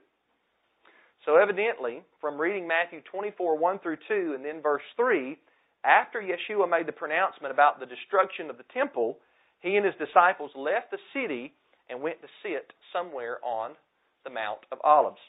So 1.25 1.35
evidently, 1.35 2.01
from 2.21 2.39
reading 2.39 2.67
Matthew 2.67 3.01
24, 3.11 3.57
1 3.57 3.79
through 3.79 3.97
2, 4.07 4.33
and 4.35 4.43
then 4.43 4.61
verse 4.61 4.83
3, 4.95 5.37
after 5.83 6.21
Yeshua 6.21 6.69
made 6.69 6.87
the 6.87 6.91
pronouncement 6.91 7.53
about 7.53 7.79
the 7.79 7.85
destruction 7.85 8.49
of 8.49 8.57
the 8.57 8.67
temple, 8.73 9.17
he 9.59 9.75
and 9.75 9.85
his 9.85 9.95
disciples 9.95 10.51
left 10.55 10.91
the 10.91 10.99
city 11.13 11.53
and 11.89 12.01
went 12.01 12.21
to 12.21 12.27
sit 12.43 12.71
somewhere 12.93 13.37
on 13.43 13.71
the 14.23 14.29
Mount 14.29 14.59
of 14.71 14.79
Olives. 14.83 15.19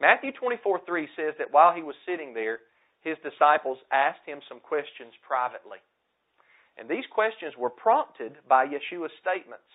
Matthew 0.00 0.32
24, 0.32 0.80
3 0.86 1.08
says 1.16 1.34
that 1.38 1.52
while 1.52 1.74
he 1.74 1.82
was 1.82 1.94
sitting 2.06 2.34
there, 2.34 2.60
his 3.04 3.20
disciples 3.20 3.78
asked 3.92 4.24
him 4.24 4.40
some 4.48 4.60
questions 4.60 5.12
privately. 5.20 5.78
And 6.76 6.88
these 6.88 7.04
questions 7.12 7.52
were 7.56 7.70
prompted 7.70 8.32
by 8.48 8.64
Yeshua's 8.64 9.12
statements. 9.20 9.68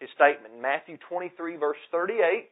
His 0.00 0.10
statement 0.16 0.54
in 0.56 0.60
Matthew 0.60 0.96
23, 1.08 1.56
verse 1.56 1.78
38, 1.92 2.48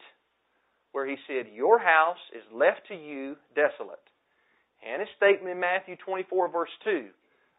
where 0.93 1.09
he 1.09 1.17
said, 1.27 1.53
Your 1.53 1.79
house 1.79 2.21
is 2.37 2.45
left 2.53 2.87
to 2.89 2.95
you 2.95 3.37
desolate. 3.57 4.05
And 4.85 5.01
his 5.01 5.11
statement 5.17 5.51
in 5.51 5.61
Matthew 5.61 5.97
24, 6.05 6.53
verse 6.53 6.71
2, 6.85 7.09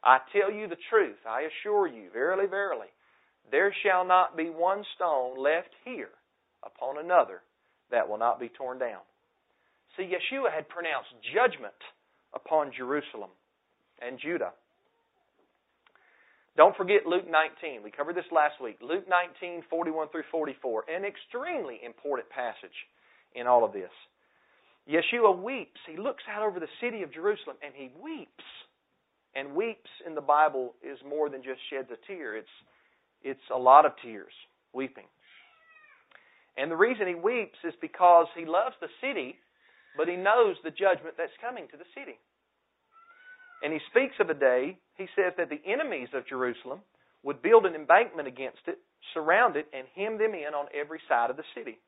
I 0.04 0.20
tell 0.32 0.54
you 0.54 0.68
the 0.68 0.78
truth, 0.90 1.18
I 1.28 1.50
assure 1.50 1.88
you, 1.88 2.10
verily, 2.14 2.46
verily, 2.46 2.94
there 3.52 3.74
shall 3.84 4.06
not 4.06 4.38
be 4.38 4.50
one 4.50 4.86
stone 4.96 5.38
left 5.42 5.74
here 5.84 6.14
upon 6.64 6.98
another 6.98 7.42
that 7.92 8.08
will 8.08 8.18
not 8.18 8.40
be 8.40 8.50
torn 8.50 8.78
down. 8.78 9.02
See, 9.98 10.04
Yeshua 10.04 10.54
had 10.54 10.70
pronounced 10.70 11.10
judgment 11.34 11.78
upon 12.36 12.72
Jerusalem 12.76 13.30
and 14.02 14.20
Judah. 14.20 14.52
Don't 16.58 16.76
forget 16.78 17.06
Luke 17.06 17.26
19. 17.30 17.84
We 17.84 17.92
covered 17.92 18.16
this 18.16 18.32
last 18.32 18.62
week. 18.62 18.78
Luke 18.82 19.06
19, 19.10 19.64
41 19.70 20.08
through 20.10 20.24
44. 20.32 20.86
An 20.88 21.04
extremely 21.04 21.80
important 21.84 22.30
passage 22.30 22.76
in 23.36 23.48
all 23.48 23.66
of 23.66 23.74
this. 23.74 23.92
Yeshua 24.88 25.36
weeps. 25.42 25.80
He 25.90 25.98
looks 25.98 26.24
out 26.32 26.44
over 26.44 26.60
the 26.60 26.72
city 26.82 27.04
of 27.04 27.14
Jerusalem 27.14 27.58
and 27.64 27.74
he 27.76 27.92
weeps. 28.02 28.46
And 29.36 29.54
weeps 29.54 29.90
in 30.08 30.16
the 30.16 30.22
Bible 30.22 30.76
is 30.82 30.98
more 31.08 31.30
than 31.30 31.44
just 31.44 31.60
sheds 31.70 31.90
a 31.92 32.00
tear. 32.08 32.38
It's, 32.38 32.56
it's 33.22 33.48
a 33.54 33.58
lot 33.58 33.86
of 33.86 33.92
tears, 34.02 34.32
weeping. 34.74 35.08
And 36.56 36.72
the 36.72 36.78
reason 36.78 37.08
he 37.08 37.16
weeps 37.16 37.60
is 37.66 37.74
because 37.82 38.28
he 38.38 38.46
loves 38.46 38.76
the 38.80 38.88
city, 39.02 39.36
but 39.98 40.08
he 40.08 40.16
knows 40.16 40.56
the 40.64 40.72
judgment 40.72 41.16
that's 41.18 41.36
coming 41.42 41.68
to 41.72 41.78
the 41.78 41.88
city. 41.96 42.20
And 43.64 43.74
he 43.74 43.80
speaks 43.90 44.16
of 44.20 44.30
a 44.30 44.38
day, 44.38 44.78
he 44.96 45.08
says 45.16 45.34
that 45.38 45.50
the 45.50 45.62
enemies 45.66 46.10
of 46.14 46.28
Jerusalem 46.28 46.82
would 47.24 47.42
build 47.42 47.66
an 47.66 47.74
embankment 47.74 48.28
against 48.28 48.62
it, 48.68 48.78
surround 49.14 49.56
it, 49.56 49.68
and 49.74 49.88
hem 49.96 50.18
them 50.18 50.36
in 50.36 50.54
on 50.54 50.68
every 50.74 51.00
side 51.08 51.30
of 51.30 51.38
the 51.38 51.48
city. 51.56 51.80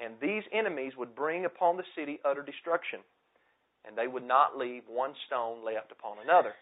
And 0.00 0.14
these 0.20 0.42
enemies 0.52 0.92
would 0.96 1.14
bring 1.14 1.44
upon 1.44 1.76
the 1.76 1.86
city 1.94 2.20
utter 2.24 2.42
destruction, 2.42 3.00
and 3.86 3.96
they 3.96 4.06
would 4.06 4.26
not 4.26 4.56
leave 4.58 4.82
one 4.88 5.14
stone 5.26 5.64
left 5.64 5.92
upon 5.92 6.18
another. 6.18 6.54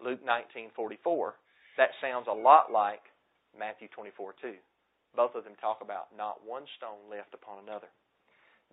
Luke 0.00 0.22
19:44. 0.22 1.34
That 1.76 1.90
sounds 2.00 2.26
a 2.28 2.32
lot 2.32 2.70
like 2.70 3.02
Matthew 3.56 3.88
24:2. 3.88 4.58
Both 5.14 5.34
of 5.34 5.44
them 5.44 5.56
talk 5.56 5.80
about 5.80 6.14
not 6.14 6.42
one 6.44 6.66
stone 6.76 7.08
left 7.08 7.34
upon 7.34 7.58
another. 7.60 7.88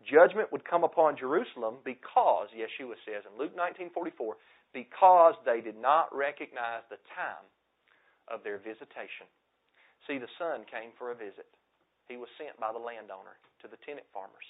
Judgment 0.05 0.51
would 0.51 0.63
come 0.63 0.83
upon 0.83 1.17
Jerusalem 1.17 1.77
because, 1.83 2.49
Yeshua 2.55 2.95
says 3.05 3.25
in 3.27 3.37
Luke 3.37 3.55
19:44, 3.55 4.37
because 4.73 5.35
they 5.45 5.61
did 5.61 5.75
not 5.75 6.13
recognize 6.15 6.83
the 6.89 7.01
time 7.15 7.45
of 8.27 8.43
their 8.43 8.57
visitation. 8.57 9.27
See, 10.07 10.17
the 10.17 10.29
son 10.37 10.65
came 10.65 10.91
for 10.97 11.11
a 11.11 11.15
visit. 11.15 11.47
He 12.07 12.17
was 12.17 12.29
sent 12.37 12.57
by 12.59 12.71
the 12.71 12.79
landowner 12.79 13.37
to 13.61 13.67
the 13.67 13.77
tenant 13.85 14.07
farmers, 14.13 14.45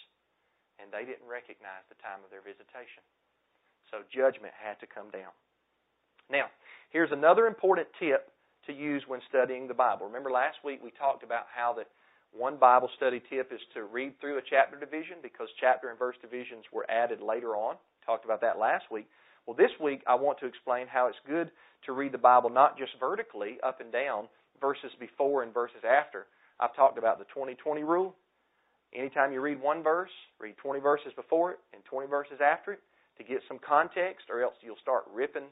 and 0.79 0.91
they 0.91 1.03
didn't 1.03 1.27
recognize 1.27 1.83
the 1.89 1.95
time 1.95 2.23
of 2.23 2.29
their 2.29 2.41
visitation. 2.41 3.03
So 3.91 4.03
judgment 4.13 4.53
had 4.53 4.79
to 4.79 4.87
come 4.87 5.09
down. 5.09 5.33
Now, 6.29 6.51
here's 6.91 7.11
another 7.11 7.47
important 7.47 7.87
tip 7.97 8.31
to 8.67 8.73
use 8.73 9.07
when 9.07 9.21
studying 9.27 9.67
the 9.67 9.73
Bible. 9.73 10.05
Remember 10.05 10.29
last 10.29 10.63
week 10.63 10.79
we 10.83 10.91
talked 10.91 11.23
about 11.23 11.47
how 11.49 11.73
that 11.73 11.89
one 12.31 12.57
Bible 12.57 12.89
study 12.95 13.21
tip 13.29 13.51
is 13.51 13.59
to 13.73 13.83
read 13.83 14.19
through 14.19 14.37
a 14.37 14.41
chapter 14.47 14.79
division 14.79 15.17
because 15.21 15.47
chapter 15.59 15.89
and 15.89 15.97
verse 15.97 16.15
divisions 16.21 16.63
were 16.71 16.85
added 16.89 17.21
later 17.21 17.55
on. 17.55 17.75
Talked 18.05 18.25
about 18.25 18.41
that 18.41 18.59
last 18.59 18.85
week. 18.91 19.07
Well, 19.45 19.55
this 19.57 19.71
week 19.81 20.01
I 20.07 20.15
want 20.15 20.39
to 20.39 20.45
explain 20.45 20.87
how 20.87 21.07
it's 21.07 21.17
good 21.27 21.49
to 21.85 21.91
read 21.93 22.11
the 22.11 22.19
Bible 22.19 22.49
not 22.49 22.77
just 22.77 22.91
vertically, 22.99 23.57
up 23.63 23.81
and 23.81 23.91
down, 23.91 24.27
verses 24.61 24.91
before 24.99 25.43
and 25.43 25.53
verses 25.53 25.81
after. 25.83 26.27
I've 26.59 26.75
talked 26.75 26.97
about 26.97 27.19
the 27.19 27.25
20-20 27.35 27.81
rule. 27.87 28.15
Anytime 28.93 29.31
you 29.31 29.41
read 29.41 29.61
one 29.61 29.81
verse, 29.81 30.11
read 30.39 30.57
20 30.57 30.79
verses 30.81 31.13
before 31.15 31.51
it 31.51 31.59
and 31.73 31.83
20 31.85 32.07
verses 32.07 32.39
after 32.43 32.73
it 32.73 32.79
to 33.17 33.23
get 33.23 33.41
some 33.47 33.59
context, 33.59 34.25
or 34.29 34.43
else 34.43 34.55
you'll 34.61 34.81
start 34.81 35.03
ripping 35.13 35.49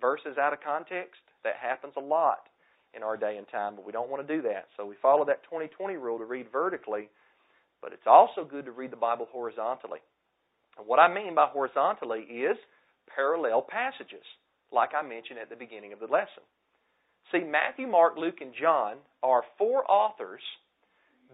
verses 0.00 0.38
out 0.38 0.52
of 0.52 0.60
context. 0.60 1.20
That 1.44 1.56
happens 1.60 1.94
a 1.96 2.00
lot 2.00 2.48
in 2.96 3.02
our 3.02 3.16
day 3.16 3.36
and 3.36 3.46
time, 3.48 3.76
but 3.76 3.86
we 3.86 3.92
don't 3.92 4.08
want 4.08 4.26
to 4.26 4.36
do 4.36 4.42
that. 4.42 4.66
So 4.76 4.86
we 4.86 4.94
follow 5.02 5.24
that 5.26 5.42
20-20 5.52 6.00
rule 6.00 6.18
to 6.18 6.24
read 6.24 6.46
vertically, 6.50 7.08
but 7.82 7.92
it's 7.92 8.06
also 8.06 8.44
good 8.44 8.64
to 8.64 8.72
read 8.72 8.90
the 8.90 8.96
Bible 8.96 9.28
horizontally. 9.30 10.00
And 10.78 10.86
what 10.86 10.98
I 10.98 11.12
mean 11.12 11.34
by 11.34 11.46
horizontally 11.46 12.20
is 12.20 12.56
parallel 13.14 13.62
passages, 13.62 14.24
like 14.72 14.90
I 14.96 15.06
mentioned 15.06 15.38
at 15.38 15.50
the 15.50 15.56
beginning 15.56 15.92
of 15.92 16.00
the 16.00 16.06
lesson. 16.06 16.42
See, 17.32 17.40
Matthew, 17.40 17.86
Mark, 17.86 18.16
Luke, 18.16 18.40
and 18.40 18.52
John 18.58 18.96
are 19.22 19.42
four 19.58 19.88
authors 19.90 20.42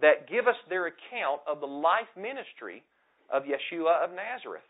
that 0.01 0.29
give 0.29 0.47
us 0.47 0.55
their 0.69 0.87
account 0.87 1.41
of 1.47 1.59
the 1.59 1.67
life 1.67 2.09
ministry 2.17 2.83
of 3.31 3.43
Yeshua 3.43 4.03
of 4.03 4.09
Nazareth. 4.11 4.67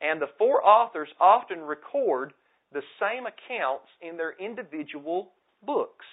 And 0.00 0.20
the 0.20 0.30
four 0.38 0.64
authors 0.64 1.08
often 1.20 1.60
record 1.60 2.32
the 2.72 2.82
same 3.00 3.24
accounts 3.26 3.88
in 4.00 4.16
their 4.16 4.34
individual 4.38 5.32
books. 5.64 6.06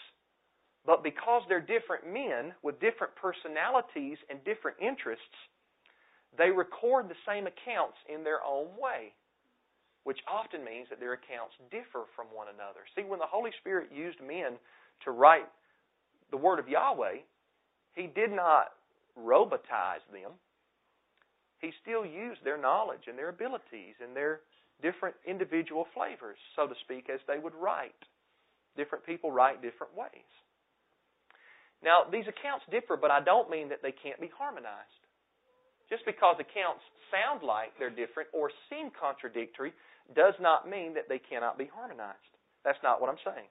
But 0.85 1.03
because 1.03 1.43
they're 1.47 1.61
different 1.61 2.05
men 2.11 2.53
with 2.61 2.79
different 2.79 3.15
personalities 3.15 4.17
and 4.29 4.43
different 4.43 4.77
interests, 4.81 5.37
they 6.37 6.49
record 6.49 7.07
the 7.09 7.19
same 7.27 7.47
accounts 7.47 7.95
in 8.13 8.23
their 8.23 8.43
own 8.43 8.67
way, 8.79 9.13
which 10.03 10.19
often 10.27 10.63
means 10.65 10.87
that 10.89 10.99
their 10.99 11.13
accounts 11.13 11.55
differ 11.71 12.05
from 12.15 12.27
one 12.33 12.47
another. 12.53 12.83
See, 12.95 13.03
when 13.03 13.19
the 13.19 13.29
Holy 13.29 13.51
Spirit 13.61 13.89
used 13.93 14.19
men 14.19 14.59
to 15.05 15.11
write 15.11 15.47
the 16.31 16.37
Word 16.37 16.59
of 16.59 16.67
Yahweh, 16.67 17.23
He 17.95 18.07
did 18.07 18.31
not 18.31 18.73
robotize 19.17 20.03
them. 20.11 20.31
He 21.59 21.71
still 21.81 22.05
used 22.05 22.43
their 22.43 22.57
knowledge 22.57 23.07
and 23.07 23.17
their 23.17 23.29
abilities 23.29 23.95
and 24.03 24.15
their 24.15 24.41
different 24.81 25.15
individual 25.25 25.87
flavors, 25.93 26.37
so 26.57 26.67
to 26.67 26.73
speak, 26.83 27.09
as 27.13 27.21
they 27.27 27.39
would 27.39 27.53
write. 27.55 27.95
Different 28.75 29.05
people 29.05 29.31
write 29.31 29.61
different 29.61 29.95
ways. 29.95 30.31
Now, 31.83 32.07
these 32.09 32.25
accounts 32.27 32.65
differ, 32.71 32.95
but 32.95 33.11
I 33.11 33.19
don't 33.19 33.49
mean 33.49 33.69
that 33.69 33.83
they 33.83 33.91
can't 33.91 34.21
be 34.21 34.31
harmonized. 34.37 35.03
Just 35.89 36.05
because 36.05 36.39
accounts 36.39 36.81
sound 37.11 37.43
like 37.43 37.75
they're 37.77 37.93
different 37.93 38.29
or 38.33 38.49
seem 38.71 38.89
contradictory 38.95 39.73
does 40.15 40.33
not 40.39 40.67
mean 40.67 40.95
that 40.95 41.07
they 41.09 41.19
cannot 41.19 41.57
be 41.57 41.69
harmonized. 41.69 42.33
That's 42.63 42.81
not 42.81 43.01
what 43.01 43.11
I'm 43.11 43.21
saying. 43.23 43.47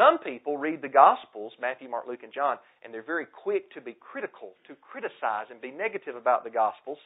Some 0.00 0.18
people 0.24 0.56
read 0.56 0.80
the 0.80 0.88
Gospels, 0.88 1.52
Matthew, 1.60 1.88
Mark, 1.88 2.08
Luke, 2.08 2.24
and 2.24 2.32
John, 2.32 2.56
and 2.82 2.92
they're 2.92 3.04
very 3.04 3.26
quick 3.26 3.70
to 3.74 3.80
be 3.80 3.94
critical, 4.00 4.56
to 4.66 4.74
criticize 4.80 5.52
and 5.52 5.60
be 5.60 5.70
negative 5.70 6.16
about 6.16 6.44
the 6.44 6.50
Gospels 6.50 6.98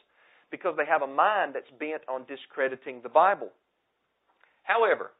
because 0.51 0.75
they 0.77 0.85
have 0.85 1.01
a 1.01 1.07
mind 1.07 1.51
that's 1.53 1.69
bent 1.79 2.01
on 2.07 2.23
discrediting 2.31 3.01
the 3.03 3.11
Bible. 3.11 3.51
However, 4.63 5.11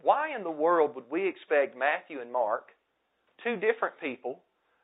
why 0.00 0.34
in 0.34 0.42
the 0.42 0.50
world 0.50 0.94
would 0.94 1.10
we 1.10 1.28
expect 1.28 1.76
Matthew 1.76 2.20
and 2.20 2.32
Mark, 2.32 2.68
two 3.44 3.56
different 3.56 4.00
people 4.00 4.40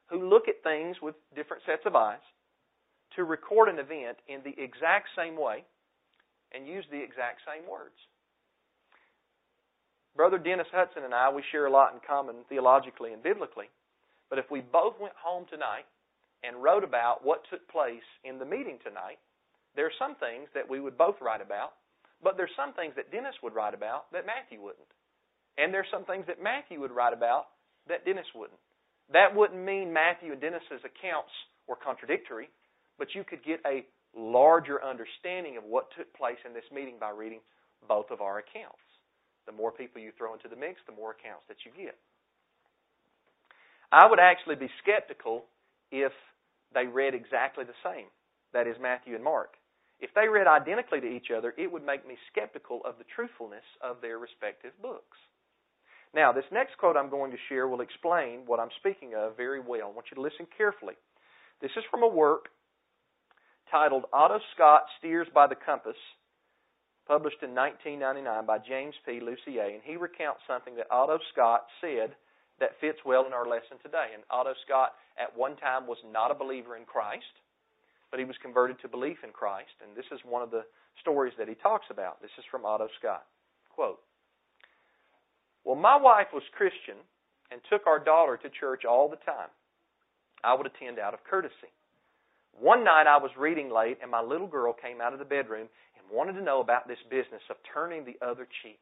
who 0.07 0.29
look 0.29 0.49
at 0.49 0.62
things 0.62 0.97
with 1.03 1.15
different 1.35 1.62
sets 1.67 1.83
of 1.87 1.97
eyes, 1.97 2.25
to 3.17 3.25
record 3.25 3.69
an 3.69 3.79
event 3.79 4.19
in 4.29 4.41
the 4.45 4.55
exact 4.62 5.09
same 5.17 5.37
way 5.37 5.65
and 6.53 6.67
use 6.67 6.85
the 6.91 7.03
exact 7.03 7.41
same 7.47 7.69
words? 7.69 7.97
Brother 10.17 10.38
Dennis 10.38 10.67
Hudson 10.73 11.05
and 11.05 11.15
I, 11.15 11.31
we 11.31 11.43
share 11.53 11.67
a 11.67 11.71
lot 11.71 11.95
in 11.95 12.00
common 12.07 12.37
theologically 12.49 13.12
and 13.12 13.23
biblically. 13.23 13.71
But 14.29 14.38
if 14.38 14.50
we 14.50 14.61
both 14.61 14.99
went 15.00 15.15
home 15.15 15.47
tonight 15.49 15.87
and 16.43 16.62
wrote 16.62 16.85
about 16.85 17.25
what 17.25 17.47
took 17.50 17.67
place 17.69 18.07
in 18.25 18.38
the 18.38 18.45
meeting 18.45 18.79
tonight, 18.83 19.19
there 19.77 19.87
are 19.87 19.99
some 19.99 20.17
things 20.17 20.49
that 20.55 20.69
we 20.69 20.81
would 20.81 20.99
both 20.99 21.17
write 21.21 21.41
about, 21.41 21.75
but 22.23 22.37
there's 22.37 22.50
some 22.57 22.73
things 22.75 22.95
that 22.97 23.12
Dennis 23.12 23.35
would 23.43 23.55
write 23.55 23.75
about 23.75 24.11
that 24.12 24.27
Matthew 24.27 24.61
wouldn't. 24.61 24.91
And 25.59 25.75
there's 25.75 25.91
some 25.91 26.05
things 26.05 26.25
that 26.29 26.43
Matthew 26.43 26.81
would 26.81 26.93
write 26.93 27.12
about 27.12 27.47
that 27.88 28.05
Dennis 28.07 28.27
wouldn't. 28.35 28.61
That 29.12 29.35
wouldn't 29.35 29.59
mean 29.59 29.93
Matthew 29.93 30.33
and 30.33 30.41
Dennis's 30.41 30.85
accounts 30.85 31.33
were 31.67 31.77
contradictory, 31.77 32.49
but 32.99 33.15
you 33.15 33.25
could 33.25 33.45
get 33.45 33.61
a 33.67 33.85
larger 34.17 34.83
understanding 34.83 35.57
of 35.57 35.65
what 35.65 35.88
took 35.97 36.12
place 36.15 36.38
in 36.47 36.55
this 36.55 36.65
meeting 36.73 36.97
by 37.00 37.11
reading 37.11 37.41
both 37.88 38.11
of 38.11 38.21
our 38.21 38.38
accounts. 38.38 38.81
The 39.47 39.53
more 39.53 39.73
people 39.73 40.00
you 40.00 40.12
throw 40.17 40.35
into 40.35 40.49
the 40.49 40.57
mix, 40.57 40.81
the 40.87 40.95
more 40.95 41.12
accounts 41.12 41.45
that 41.49 41.59
you 41.65 41.73
get. 41.77 41.97
I 43.91 44.07
would 44.07 44.21
actually 44.21 44.57
be 44.57 44.69
skeptical 44.83 45.45
if 45.91 46.12
they 46.75 46.87
read 46.87 47.15
exactly 47.15 47.65
the 47.65 47.79
same. 47.83 48.07
That 48.53 48.67
is 48.67 48.77
Matthew 48.81 49.15
and 49.15 49.25
Mark. 49.25 49.55
If 50.00 50.11
they 50.15 50.29
read 50.29 50.47
identically 50.47 51.00
to 51.00 51.09
each 51.09 51.29
other, 51.37 51.55
it 51.57 51.73
would 51.73 51.85
make 51.85 52.07
me 52.07 52.17
skeptical 52.31 52.83
of 52.85 52.99
the 52.99 53.09
truthfulness 53.17 53.65
of 53.83 54.00
their 54.00 54.19
respective 54.19 54.73
books. 54.81 55.17
Now, 56.15 56.33
this 56.33 56.45
next 56.50 56.77
quote 56.79 56.97
I'm 56.97 57.11
going 57.11 57.31
to 57.31 57.37
share 57.49 57.69
will 57.69 57.81
explain 57.81 58.41
what 58.47 58.61
I'm 58.61 58.73
speaking 58.79 59.15
of 59.17 59.37
very 59.37 59.61
well. 59.61 59.88
I 59.88 59.95
want 59.95 60.07
you 60.11 60.17
to 60.17 60.23
listen 60.23 60.47
carefully. 60.57 60.95
This 61.61 61.71
is 61.77 61.85
from 61.91 62.03
a 62.03 62.09
work 62.09 62.49
titled 63.71 64.05
Otto 64.12 64.38
Scott 64.55 64.85
Steers 64.99 65.29
by 65.35 65.47
the 65.47 65.55
Compass, 65.57 65.99
published 67.07 67.43
in 67.43 67.55
1999 67.55 68.47
by 68.47 68.59
James 68.59 68.95
P. 69.05 69.21
Lucier, 69.21 69.75
and 69.75 69.83
he 69.85 69.97
recounts 69.97 70.41
something 70.47 70.77
that 70.77 70.91
Otto 70.91 71.19
Scott 71.33 71.67
said 71.81 72.17
that 72.61 72.81
fits 72.81 72.99
well 73.05 73.27
in 73.27 73.33
our 73.33 73.47
lesson 73.47 73.77
today. 73.83 74.15
And 74.15 74.23
Otto 74.31 74.55
Scott, 74.65 74.95
at 75.21 75.37
one 75.37 75.57
time, 75.57 75.87
was 75.87 75.99
not 76.11 76.31
a 76.31 76.35
believer 76.35 76.77
in 76.77 76.85
Christ, 76.85 77.37
but 78.11 78.19
he 78.19 78.25
was 78.25 78.37
converted 78.41 78.81
to 78.81 78.88
belief 78.88 79.19
in 79.23 79.31
Christ, 79.31 79.77
and 79.85 79.97
this 79.97 80.09
is 80.11 80.21
one 80.25 80.43
of 80.43 80.50
the 80.50 80.65
stories 81.00 81.35
that 81.38 81.49
he 81.49 81.55
talks 81.55 81.87
about. 81.91 82.21
This 82.23 82.33
is 82.38 82.45
from 82.50 82.65
Otto 82.65 82.88
Scott. 82.99 83.27
Quote, 83.69 84.00
well, 85.65 85.77
my 85.77 85.97
wife 85.97 86.29
was 86.33 86.43
Christian 86.57 86.97
and 87.50 87.61
took 87.71 87.87
our 87.87 87.99
daughter 87.99 88.37
to 88.37 88.49
church 88.61 88.85
all 88.85 89.09
the 89.09 89.17
time. 89.17 89.49
I 90.45 90.55
would 90.55 90.67
attend 90.67 90.99
out 90.99 91.15
of 91.15 91.25
courtesy. 91.25 91.73
One 92.59 92.85
night 92.85 93.07
I 93.07 93.19
was 93.19 93.31
reading 93.38 93.71
late, 93.71 93.99
and 94.03 94.11
my 94.11 94.23
little 94.23 94.47
girl 94.47 94.73
came 94.73 95.00
out 95.00 95.12
of 95.12 95.19
the 95.19 95.25
bedroom 95.25 95.69
and 95.97 96.17
wanted 96.17 96.35
to 96.35 96.43
know 96.43 96.61
about 96.61 96.88
this 96.88 96.99
business 97.11 97.43
of 97.50 97.57
turning 97.73 98.05
the 98.05 98.19
other 98.25 98.47
cheek. 98.62 98.81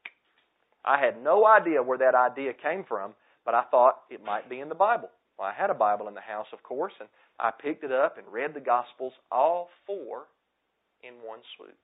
I 0.84 0.98
had 0.98 1.22
no 1.22 1.46
idea 1.46 1.82
where 1.82 1.98
that 1.98 2.14
idea 2.14 2.52
came 2.54 2.84
from, 2.84 3.14
but 3.44 3.54
I 3.54 3.64
thought 3.70 4.02
it 4.10 4.24
might 4.24 4.48
be 4.48 4.60
in 4.60 4.68
the 4.68 4.74
Bible. 4.74 5.10
Well, 5.38 5.48
I 5.48 5.52
had 5.52 5.70
a 5.70 5.74
Bible 5.74 6.08
in 6.08 6.14
the 6.14 6.24
house, 6.24 6.46
of 6.52 6.62
course, 6.62 6.94
and 7.00 7.08
I 7.38 7.50
picked 7.50 7.84
it 7.84 7.92
up 7.92 8.16
and 8.16 8.26
read 8.32 8.54
the 8.54 8.60
Gospels, 8.60 9.12
all 9.30 9.68
four 9.86 10.24
in 11.02 11.14
one 11.26 11.40
swoop. 11.56 11.76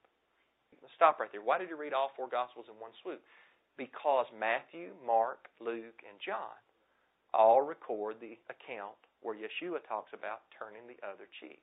Let's 0.81 0.95
stop 0.97 1.21
right 1.21 1.31
there. 1.31 1.43
Why 1.43 1.59
did 1.59 1.69
you 1.69 1.77
read 1.77 1.93
all 1.93 2.11
four 2.17 2.29
Gospels 2.29 2.67
in 2.67 2.75
one 2.81 2.91
swoop? 3.03 3.21
Because 3.77 4.27
Matthew, 4.39 4.93
Mark, 5.07 5.49
Luke, 5.61 6.03
and 6.05 6.19
John 6.25 6.57
all 7.33 7.63
record 7.63 8.17
the 8.21 8.37
account 8.53 8.99
where 9.23 9.35
Yeshua 9.35 9.81
talks 9.89 10.13
about 10.13 10.45
turning 10.59 10.85
the 10.85 11.01
other 11.07 11.25
cheek. 11.41 11.63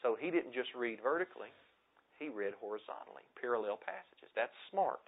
So 0.00 0.16
he 0.18 0.30
didn't 0.30 0.54
just 0.54 0.72
read 0.74 1.00
vertically, 1.02 1.52
he 2.18 2.28
read 2.28 2.54
horizontally, 2.60 3.24
parallel 3.40 3.76
passages. 3.76 4.30
That's 4.36 4.54
smart. 4.70 5.00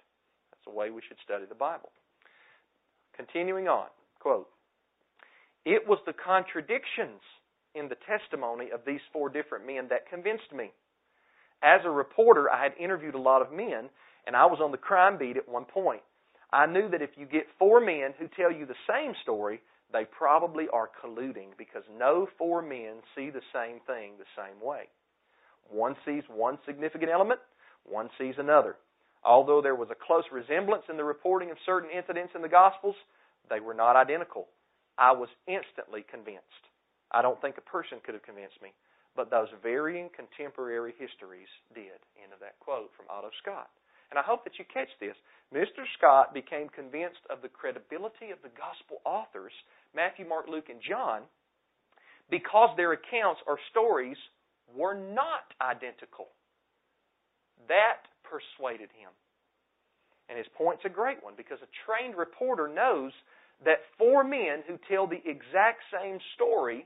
That's 0.51 0.65
the 0.65 0.77
way 0.77 0.89
we 0.91 1.01
should 1.07 1.17
study 1.23 1.45
the 1.47 1.55
Bible. 1.55 1.89
Continuing 3.15 3.67
on, 3.67 3.87
quote, 4.19 4.49
It 5.65 5.87
was 5.87 5.99
the 6.05 6.13
contradictions 6.13 7.21
in 7.73 7.89
the 7.89 7.97
testimony 8.05 8.69
of 8.73 8.81
these 8.85 9.01
four 9.13 9.29
different 9.29 9.65
men 9.65 9.87
that 9.89 10.09
convinced 10.09 10.51
me. 10.53 10.71
As 11.63 11.81
a 11.85 11.89
reporter, 11.89 12.49
I 12.51 12.61
had 12.63 12.73
interviewed 12.79 13.15
a 13.15 13.21
lot 13.21 13.41
of 13.41 13.51
men, 13.51 13.89
and 14.27 14.35
I 14.35 14.45
was 14.45 14.59
on 14.61 14.71
the 14.71 14.77
crime 14.77 15.17
beat 15.17 15.37
at 15.37 15.49
one 15.49 15.65
point. 15.65 16.01
I 16.51 16.65
knew 16.65 16.89
that 16.89 17.01
if 17.01 17.11
you 17.17 17.25
get 17.25 17.47
four 17.57 17.79
men 17.79 18.13
who 18.19 18.27
tell 18.27 18.51
you 18.51 18.65
the 18.65 18.75
same 18.87 19.13
story, 19.23 19.61
they 19.91 20.05
probably 20.05 20.67
are 20.71 20.89
colluding 21.01 21.55
because 21.57 21.83
no 21.97 22.27
four 22.37 22.61
men 22.61 23.01
see 23.15 23.29
the 23.29 23.41
same 23.53 23.79
thing 23.87 24.13
the 24.19 24.35
same 24.35 24.61
way. 24.61 24.83
One 25.69 25.95
sees 26.05 26.23
one 26.29 26.59
significant 26.65 27.11
element, 27.11 27.39
one 27.85 28.09
sees 28.17 28.35
another. 28.37 28.75
Although 29.23 29.61
there 29.61 29.75
was 29.75 29.89
a 29.91 30.05
close 30.05 30.23
resemblance 30.31 30.83
in 30.89 30.97
the 30.97 31.03
reporting 31.03 31.51
of 31.51 31.57
certain 31.65 31.89
incidents 31.89 32.33
in 32.35 32.41
the 32.41 32.49
Gospels, 32.49 32.95
they 33.49 33.59
were 33.59 33.73
not 33.73 33.95
identical. 33.95 34.47
I 34.97 35.11
was 35.11 35.29
instantly 35.47 36.05
convinced. 36.09 36.67
I 37.11 37.21
don't 37.21 37.39
think 37.41 37.57
a 37.57 37.69
person 37.69 37.99
could 38.03 38.13
have 38.13 38.23
convinced 38.23 38.61
me, 38.61 38.73
but 39.15 39.29
those 39.29 39.47
varying 39.63 40.09
contemporary 40.15 40.93
histories 40.99 41.47
did. 41.73 41.99
End 42.21 42.33
of 42.33 42.39
that 42.39 42.59
quote 42.59 42.91
from 42.95 43.05
Otto 43.09 43.31
Scott. 43.41 43.69
And 44.09 44.19
I 44.19 44.23
hope 44.23 44.43
that 44.43 44.57
you 44.57 44.65
catch 44.71 44.89
this. 44.99 45.15
Mr. 45.53 45.83
Scott 45.97 46.33
became 46.33 46.69
convinced 46.69 47.23
of 47.29 47.41
the 47.41 47.49
credibility 47.49 48.31
of 48.31 48.39
the 48.43 48.51
gospel 48.55 48.99
authors, 49.05 49.51
Matthew, 49.95 50.27
Mark, 50.27 50.47
Luke, 50.47 50.69
and 50.69 50.79
John, 50.83 51.23
because 52.29 52.69
their 52.75 52.93
accounts 52.93 53.41
or 53.47 53.57
stories 53.71 54.17
were 54.75 54.95
not 54.95 55.47
identical. 55.61 56.27
That 57.67 58.03
persuaded 58.23 58.91
him. 58.91 59.11
And 60.29 60.37
his 60.37 60.47
point's 60.57 60.83
a 60.85 60.89
great 60.89 61.23
one 61.23 61.33
because 61.37 61.59
a 61.63 61.71
trained 61.87 62.17
reporter 62.17 62.67
knows 62.67 63.11
that 63.63 63.87
four 63.97 64.23
men 64.23 64.63
who 64.67 64.77
tell 64.91 65.07
the 65.07 65.23
exact 65.23 65.81
same 65.91 66.19
story 66.35 66.85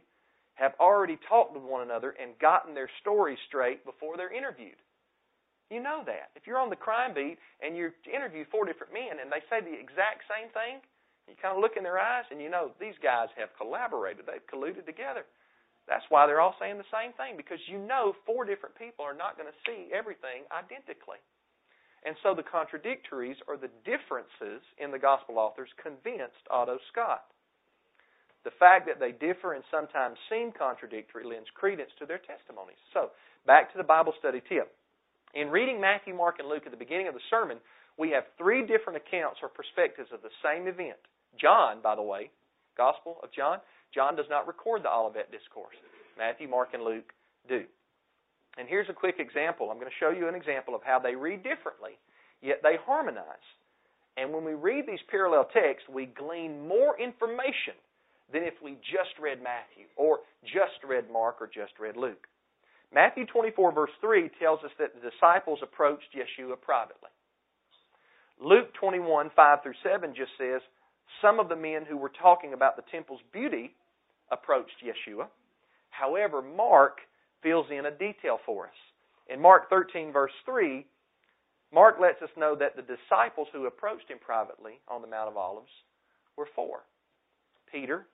have 0.54 0.74
already 0.80 1.18
talked 1.28 1.54
with 1.54 1.64
one 1.64 1.82
another 1.82 2.14
and 2.22 2.38
gotten 2.40 2.76
their 2.76 2.90
stories 3.02 3.40
straight 3.48 3.84
before 3.84 4.16
they're 4.16 4.32
interviewed. 4.32 4.78
You 5.72 5.80
know 5.80 6.04
that. 6.04 6.36
If 6.36 6.44
you're 6.44 6.60
on 6.60 6.68
the 6.68 6.76
crime 6.76 7.16
beat 7.16 7.40
and 7.64 7.80
you 7.80 7.96
interview 8.04 8.44
four 8.52 8.68
different 8.68 8.92
men 8.92 9.24
and 9.24 9.32
they 9.32 9.40
say 9.48 9.64
the 9.64 9.72
exact 9.72 10.28
same 10.28 10.52
thing, 10.52 10.84
you 11.32 11.40
kind 11.40 11.56
of 11.56 11.64
look 11.64 11.80
in 11.80 11.88
their 11.88 11.96
eyes 11.96 12.28
and 12.28 12.44
you 12.44 12.52
know 12.52 12.76
these 12.76 13.00
guys 13.00 13.32
have 13.40 13.56
collaborated. 13.56 14.28
They've 14.28 14.44
colluded 14.52 14.84
together. 14.84 15.24
That's 15.88 16.04
why 16.12 16.28
they're 16.28 16.44
all 16.44 16.60
saying 16.60 16.76
the 16.76 16.92
same 16.92 17.16
thing 17.16 17.40
because 17.40 17.64
you 17.72 17.80
know 17.80 18.12
four 18.28 18.44
different 18.44 18.76
people 18.76 19.08
are 19.08 19.16
not 19.16 19.40
going 19.40 19.48
to 19.48 19.62
see 19.64 19.88
everything 19.96 20.44
identically. 20.52 21.24
And 22.04 22.20
so 22.20 22.36
the 22.36 22.44
contradictories 22.44 23.40
or 23.48 23.56
the 23.56 23.72
differences 23.88 24.60
in 24.76 24.92
the 24.92 25.00
gospel 25.00 25.40
authors 25.40 25.72
convinced 25.80 26.44
Otto 26.52 26.84
Scott. 26.92 27.32
The 28.44 28.52
fact 28.60 28.90
that 28.92 29.00
they 29.00 29.14
differ 29.14 29.54
and 29.54 29.64
sometimes 29.70 30.18
seem 30.28 30.52
contradictory 30.52 31.24
lends 31.24 31.48
credence 31.54 31.94
to 32.02 32.10
their 32.10 32.18
testimonies. 32.18 32.82
So, 32.92 33.14
back 33.46 33.72
to 33.72 33.78
the 33.78 33.86
Bible 33.86 34.14
study 34.18 34.42
tip. 34.50 34.74
In 35.34 35.50
reading 35.50 35.80
Matthew, 35.80 36.14
Mark, 36.14 36.40
and 36.40 36.50
Luke 36.50 36.64
at 36.66 36.72
the 36.72 36.78
beginning 36.78 37.08
of 37.08 37.14
the 37.14 37.24
sermon, 37.30 37.58
we 37.98 38.12
have 38.12 38.24
three 38.38 38.66
different 38.66 38.98
accounts 38.98 39.40
or 39.42 39.50
perspectives 39.50 40.10
of 40.14 40.22
the 40.22 40.34
same 40.44 40.68
event. 40.68 41.00
John, 41.40 41.82
by 41.82 41.96
the 41.96 42.02
way, 42.02 42.30
Gospel 42.76 43.18
of 43.24 43.32
John, 43.32 43.60
John 43.94 44.16
does 44.16 44.26
not 44.30 44.48
record 44.48 44.84
the 44.84 44.92
Olivet 44.92 45.32
Discourse. 45.32 45.76
Matthew, 46.18 46.48
Mark, 46.48 46.70
and 46.74 46.84
Luke 46.84 47.14
do. 47.48 47.64
And 48.58 48.68
here's 48.68 48.90
a 48.90 48.94
quick 48.94 49.16
example. 49.20 49.72
I'm 49.72 49.80
going 49.80 49.92
to 49.92 50.00
show 50.00 50.12
you 50.12 50.28
an 50.28 50.36
example 50.36 50.76
of 50.76 50.82
how 50.84 51.00
they 51.00 51.16
read 51.16 51.44
differently, 51.44 51.96
yet 52.42 52.60
they 52.64 52.76
harmonize. 52.86 53.48
And 54.18 54.34
when 54.34 54.44
we 54.44 54.54
read 54.54 54.86
these 54.88 55.00
parallel 55.10 55.48
texts, 55.54 55.88
we 55.88 56.06
glean 56.08 56.68
more 56.68 57.00
information 57.00 57.80
than 58.34 58.44
if 58.44 58.54
we 58.64 58.76
just 58.84 59.16
read 59.20 59.40
Matthew, 59.44 59.88
or 59.96 60.20
just 60.44 60.84
read 60.88 61.12
Mark, 61.12 61.38
or 61.40 61.48
just 61.48 61.80
read 61.80 61.96
Luke. 61.96 62.28
Matthew 62.94 63.26
24, 63.26 63.72
verse 63.72 63.92
3 64.02 64.30
tells 64.40 64.60
us 64.64 64.72
that 64.78 64.94
the 64.94 65.10
disciples 65.10 65.60
approached 65.64 66.16
Yeshua 66.16 66.60
privately. 66.60 67.10
Luke 68.40 68.74
21, 68.80 69.32
5 69.36 69.60
through 69.64 69.74
7 69.84 70.14
just 70.16 70.32
says, 70.38 70.62
some 71.22 71.40
of 71.40 71.50
the 71.50 71.56
men 71.56 71.86
who 71.88 71.98
were 71.98 72.12
talking 72.22 72.54
about 72.54 72.76
the 72.76 72.84
temple's 72.92 73.22
beauty 73.32 73.72
approached 74.32 74.84
Yeshua. 74.84 75.28
However, 75.90 76.42
Mark 76.42 77.00
fills 77.44 77.68
in 77.70 77.86
a 77.86 77.92
detail 77.92 78.40
for 78.46 78.66
us. 78.66 78.80
In 79.30 79.42
Mark 79.42 79.70
13, 79.70 80.12
verse 80.12 80.32
3, 80.46 80.86
Mark 81.74 81.98
lets 82.02 82.22
us 82.22 82.30
know 82.38 82.56
that 82.56 82.76
the 82.76 82.82
disciples 82.82 83.48
who 83.54 83.66
approached 83.66 84.10
him 84.10 84.18
privately 84.20 84.80
on 84.88 85.02
the 85.02 85.08
Mount 85.08 85.30
of 85.30 85.38
Olives 85.38 85.72
were 86.38 86.48
four 86.56 86.80
Peter, 87.72 88.06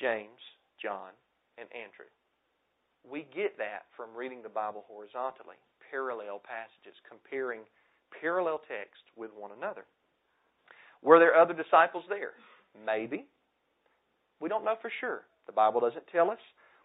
James, 0.00 0.40
John, 0.80 1.10
and 1.58 1.68
Andrew. 1.74 2.08
We 3.08 3.26
get 3.34 3.58
that 3.58 3.84
from 3.96 4.16
reading 4.16 4.42
the 4.42 4.48
Bible 4.48 4.84
horizontally, 4.88 5.56
parallel 5.90 6.40
passages, 6.40 6.96
comparing 7.08 7.60
parallel 8.20 8.60
text 8.68 9.02
with 9.16 9.30
one 9.36 9.50
another. 9.56 9.84
Were 11.02 11.18
there 11.18 11.36
other 11.36 11.54
disciples 11.54 12.04
there? 12.08 12.32
Maybe. 12.86 13.26
We 14.40 14.48
don't 14.48 14.64
know 14.64 14.76
for 14.80 14.90
sure. 15.00 15.22
The 15.46 15.52
Bible 15.52 15.80
doesn't 15.80 16.06
tell 16.10 16.30
us. 16.30 16.38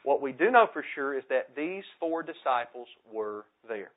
What 0.03 0.21
we 0.21 0.32
do 0.32 0.51
know 0.51 0.67
for 0.71 0.84
sure 0.95 1.17
is 1.17 1.23
that 1.29 1.55
these 1.55 1.84
four 1.99 2.23
disciples 2.23 2.88
were 3.12 3.45
there. 3.67 3.91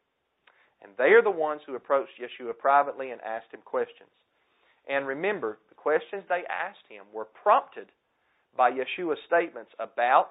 And 0.82 0.92
they 0.98 1.14
are 1.14 1.22
the 1.22 1.30
ones 1.30 1.61
who 1.66 1.74
approached 1.74 2.12
Yeshua 2.20 2.56
privately 2.58 3.11
and 3.11 3.20
asked 3.20 3.52
him 3.52 3.61
questions. 3.64 4.11
And 4.88 5.06
remember, 5.06 5.58
the 5.68 5.76
questions 5.76 6.24
they 6.28 6.42
asked 6.50 6.87
him 6.88 7.04
were 7.12 7.24
prompted 7.24 7.87
by 8.56 8.70
Yeshua's 8.70 9.18
statements 9.26 9.70
about 9.78 10.30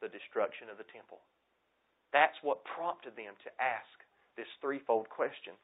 the 0.00 0.12
destruction 0.12 0.68
of 0.70 0.78
the 0.78 0.88
temple. 0.92 1.20
That's 2.12 2.36
what 2.42 2.64
prompted 2.64 3.16
them 3.16 3.34
to 3.44 3.50
ask 3.60 3.96
this 4.36 4.48
threefold 4.60 5.08
question 5.08 5.56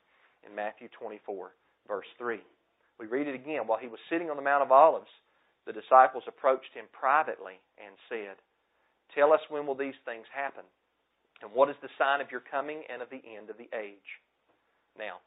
in 0.42 0.54
Matthew 0.54 0.88
24, 0.96 1.52
verse 1.86 2.10
3. 2.18 2.40
We 2.98 3.06
read 3.06 3.28
it 3.28 3.34
again. 3.34 3.66
While 3.66 3.78
he 3.78 3.88
was 3.88 4.00
sitting 4.10 4.30
on 4.30 4.36
the 4.36 4.44
Mount 4.44 4.62
of 4.62 4.72
Olives, 4.72 5.10
the 5.66 5.72
disciples 5.72 6.24
approached 6.26 6.74
him 6.74 6.86
privately 6.92 7.60
and 7.78 7.94
said, 8.08 8.36
Tell 9.14 9.32
us 9.32 9.40
when 9.48 9.66
will 9.66 9.76
these 9.76 9.98
things 10.04 10.26
happen? 10.32 10.64
And 11.42 11.52
what 11.52 11.68
is 11.68 11.76
the 11.82 11.92
sign 11.98 12.20
of 12.20 12.30
your 12.30 12.42
coming 12.42 12.82
and 12.88 13.02
of 13.02 13.10
the 13.10 13.22
end 13.22 13.50
of 13.50 13.58
the 13.58 13.68
age? 13.74 14.10
Now, 14.96 15.20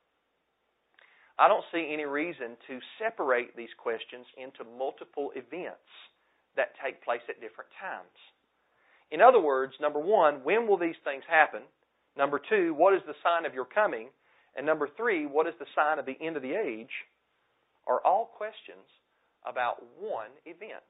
I 1.37 1.47
don't 1.47 1.65
see 1.71 1.91
any 1.91 2.05
reason 2.05 2.55
to 2.67 2.79
separate 2.97 3.55
these 3.55 3.73
questions 3.77 4.25
into 4.39 4.63
multiple 4.63 5.31
events 5.35 5.91
that 6.55 6.71
take 6.79 7.03
place 7.03 7.23
at 7.27 7.43
different 7.43 7.69
times. 7.75 8.15
In 9.15 9.23
other 9.23 9.39
words, 9.39 9.71
number 9.79 10.03
one, 10.03 10.43
when 10.43 10.67
will 10.67 10.75
these 10.75 10.99
things 11.07 11.23
happen? 11.23 11.63
Number 12.19 12.35
two, 12.35 12.75
what 12.75 12.91
is 12.91 12.99
the 13.07 13.15
sign 13.23 13.47
of 13.47 13.55
your 13.55 13.63
coming? 13.63 14.11
And 14.59 14.67
number 14.67 14.91
three, 14.91 15.23
what 15.23 15.47
is 15.47 15.55
the 15.55 15.71
sign 15.71 16.03
of 16.03 16.05
the 16.05 16.19
end 16.19 16.35
of 16.35 16.43
the 16.43 16.51
age? 16.51 16.91
Are 17.87 18.03
all 18.03 18.35
questions 18.35 18.83
about 19.47 19.79
one 19.95 20.35
event. 20.43 20.83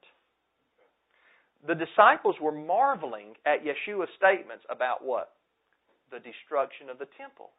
The 1.70 1.78
disciples 1.78 2.34
were 2.42 2.50
marveling 2.50 3.38
at 3.46 3.62
Yeshua's 3.62 4.10
statements 4.18 4.66
about 4.66 5.06
what? 5.06 5.38
The 6.10 6.18
destruction 6.18 6.90
of 6.90 6.98
the 6.98 7.06
temple. 7.14 7.54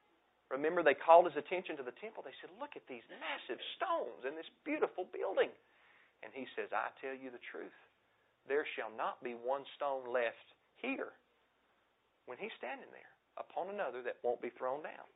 Remember, 0.51 0.83
they 0.83 0.99
called 0.99 1.31
his 1.31 1.39
attention 1.39 1.79
to 1.79 1.87
the 1.87 1.95
temple. 2.03 2.27
They 2.27 2.35
said, 2.43 2.51
Look 2.59 2.75
at 2.75 2.83
these 2.91 3.07
massive 3.23 3.63
stones 3.79 4.27
in 4.27 4.35
this 4.35 4.51
beautiful 4.67 5.07
building. 5.15 5.55
And 6.27 6.35
he 6.35 6.43
says, 6.59 6.75
I 6.75 6.91
tell 6.99 7.15
you 7.15 7.31
the 7.31 7.47
truth. 7.55 7.75
There 8.51 8.67
shall 8.75 8.91
not 8.91 9.23
be 9.23 9.31
one 9.31 9.63
stone 9.79 10.11
left 10.11 10.56
here 10.81 11.13
when 12.25 12.37
he's 12.37 12.53
standing 12.57 12.89
there 12.91 13.13
upon 13.37 13.73
another 13.73 14.01
that 14.03 14.17
won't 14.23 14.41
be 14.41 14.51
thrown 14.57 14.83
down. 14.83 15.07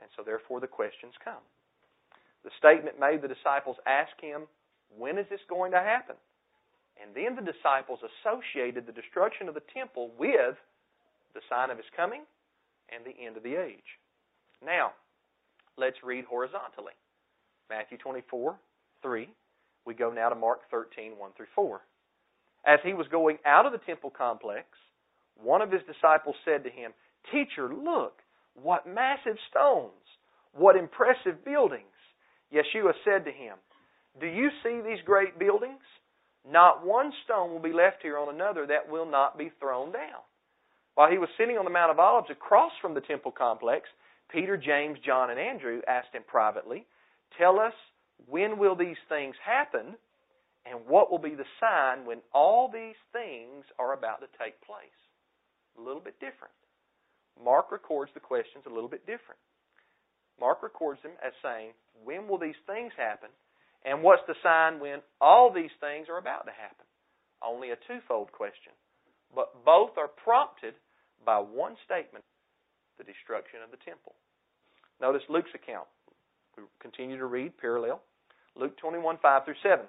And 0.00 0.08
so, 0.14 0.22
therefore, 0.22 0.60
the 0.60 0.70
questions 0.70 1.14
come. 1.24 1.42
The 2.44 2.54
statement 2.58 3.00
made 3.00 3.22
the 3.22 3.28
disciples 3.28 3.76
ask 3.86 4.14
him, 4.20 4.46
When 4.96 5.18
is 5.18 5.26
this 5.28 5.42
going 5.48 5.72
to 5.72 5.82
happen? 5.82 6.14
And 7.00 7.14
then 7.14 7.34
the 7.34 7.52
disciples 7.52 7.98
associated 8.02 8.86
the 8.86 8.94
destruction 8.94 9.48
of 9.48 9.54
the 9.54 9.66
temple 9.74 10.10
with 10.18 10.58
the 11.34 11.40
sign 11.48 11.70
of 11.70 11.76
his 11.76 11.86
coming 11.96 12.22
and 12.90 13.04
the 13.04 13.14
end 13.24 13.36
of 13.36 13.42
the 13.42 13.54
age. 13.54 13.98
Now, 14.64 14.92
let's 15.76 16.02
read 16.02 16.24
horizontally. 16.24 16.94
Matthew 17.70 17.98
24, 17.98 18.58
3. 19.02 19.28
We 19.84 19.94
go 19.94 20.10
now 20.10 20.28
to 20.28 20.34
Mark 20.34 20.60
13, 20.70 21.12
1 21.18 21.30
through 21.36 21.46
4. 21.54 21.80
As 22.66 22.80
he 22.84 22.94
was 22.94 23.06
going 23.08 23.38
out 23.46 23.66
of 23.66 23.72
the 23.72 23.78
temple 23.86 24.10
complex, 24.10 24.66
one 25.36 25.62
of 25.62 25.70
his 25.70 25.82
disciples 25.86 26.36
said 26.44 26.64
to 26.64 26.70
him, 26.70 26.92
Teacher, 27.32 27.72
look, 27.72 28.14
what 28.54 28.86
massive 28.86 29.36
stones, 29.50 29.92
what 30.52 30.76
impressive 30.76 31.44
buildings. 31.44 31.84
Yeshua 32.52 32.92
said 33.04 33.24
to 33.24 33.30
him, 33.30 33.56
Do 34.20 34.26
you 34.26 34.50
see 34.62 34.80
these 34.80 35.04
great 35.04 35.38
buildings? 35.38 35.82
Not 36.50 36.84
one 36.84 37.12
stone 37.24 37.50
will 37.50 37.60
be 37.60 37.72
left 37.72 37.98
here 38.02 38.18
on 38.18 38.34
another 38.34 38.66
that 38.66 38.90
will 38.90 39.08
not 39.08 39.36
be 39.36 39.52
thrown 39.60 39.92
down. 39.92 40.22
While 40.94 41.10
he 41.10 41.18
was 41.18 41.28
sitting 41.38 41.58
on 41.58 41.64
the 41.64 41.70
Mount 41.70 41.90
of 41.90 41.98
Olives 41.98 42.30
across 42.30 42.72
from 42.80 42.94
the 42.94 43.00
temple 43.00 43.30
complex, 43.30 43.88
Peter, 44.30 44.56
James, 44.56 44.98
John, 45.04 45.30
and 45.30 45.38
Andrew 45.38 45.80
asked 45.86 46.12
him 46.12 46.22
privately, 46.26 46.86
Tell 47.38 47.60
us, 47.60 47.74
when 48.26 48.58
will 48.58 48.74
these 48.74 48.96
things 49.08 49.36
happen? 49.44 49.96
And 50.66 50.86
what 50.86 51.10
will 51.10 51.18
be 51.18 51.34
the 51.34 51.48
sign 51.60 52.04
when 52.04 52.18
all 52.32 52.70
these 52.70 52.98
things 53.12 53.64
are 53.78 53.94
about 53.94 54.20
to 54.20 54.28
take 54.38 54.60
place? 54.62 54.98
A 55.78 55.80
little 55.80 56.02
bit 56.02 56.18
different. 56.20 56.54
Mark 57.42 57.70
records 57.70 58.10
the 58.14 58.20
questions 58.20 58.64
a 58.66 58.72
little 58.72 58.88
bit 58.88 59.06
different. 59.06 59.40
Mark 60.40 60.62
records 60.62 61.02
them 61.02 61.12
as 61.24 61.32
saying, 61.42 61.72
When 62.04 62.28
will 62.28 62.38
these 62.38 62.58
things 62.66 62.92
happen? 62.96 63.30
And 63.84 64.02
what's 64.02 64.22
the 64.26 64.34
sign 64.42 64.80
when 64.80 65.00
all 65.20 65.52
these 65.52 65.72
things 65.80 66.08
are 66.10 66.18
about 66.18 66.46
to 66.46 66.52
happen? 66.52 66.86
Only 67.42 67.70
a 67.70 67.78
twofold 67.86 68.32
question. 68.32 68.72
But 69.34 69.64
both 69.64 69.96
are 69.96 70.08
prompted 70.08 70.74
by 71.24 71.38
one 71.38 71.76
statement 71.84 72.24
the 72.98 73.04
destruction 73.04 73.60
of 73.62 73.70
the 73.70 73.78
temple. 73.86 74.14
Notice 75.00 75.22
Luke's 75.28 75.54
account. 75.54 75.86
We 76.56 76.64
continue 76.82 77.16
to 77.16 77.26
read 77.26 77.56
parallel. 77.56 78.02
Luke 78.56 78.76
21, 78.78 79.18
5 79.22 79.44
through 79.44 79.62
7. 79.62 79.86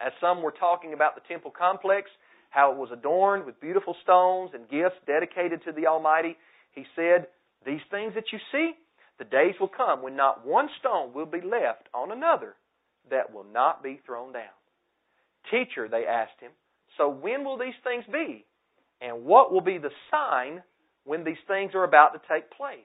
As 0.00 0.12
some 0.20 0.42
were 0.42 0.54
talking 0.58 0.92
about 0.92 1.14
the 1.14 1.22
temple 1.28 1.50
complex, 1.50 2.10
how 2.50 2.72
it 2.72 2.78
was 2.78 2.90
adorned 2.92 3.44
with 3.44 3.60
beautiful 3.60 3.96
stones 4.02 4.50
and 4.54 4.68
gifts 4.68 4.96
dedicated 5.06 5.62
to 5.64 5.72
the 5.72 5.86
Almighty, 5.86 6.36
he 6.72 6.84
said, 6.94 7.26
These 7.66 7.80
things 7.90 8.14
that 8.14 8.32
you 8.32 8.38
see, 8.52 8.72
the 9.18 9.24
days 9.24 9.54
will 9.60 9.68
come 9.68 10.02
when 10.02 10.16
not 10.16 10.46
one 10.46 10.68
stone 10.78 11.12
will 11.12 11.26
be 11.26 11.40
left 11.40 11.88
on 11.92 12.12
another 12.12 12.54
that 13.10 13.32
will 13.32 13.44
not 13.52 13.82
be 13.82 14.00
thrown 14.06 14.32
down. 14.32 14.54
Teacher, 15.50 15.88
they 15.88 16.06
asked 16.06 16.40
him, 16.40 16.52
so 16.98 17.08
when 17.08 17.44
will 17.44 17.56
these 17.56 17.78
things 17.84 18.04
be? 18.12 18.44
And 19.00 19.24
what 19.24 19.52
will 19.52 19.60
be 19.60 19.78
the 19.78 19.90
sign 20.10 20.62
when 21.04 21.24
these 21.24 21.40
things 21.46 21.72
are 21.74 21.84
about 21.84 22.12
to 22.12 22.20
take 22.28 22.50
place? 22.50 22.78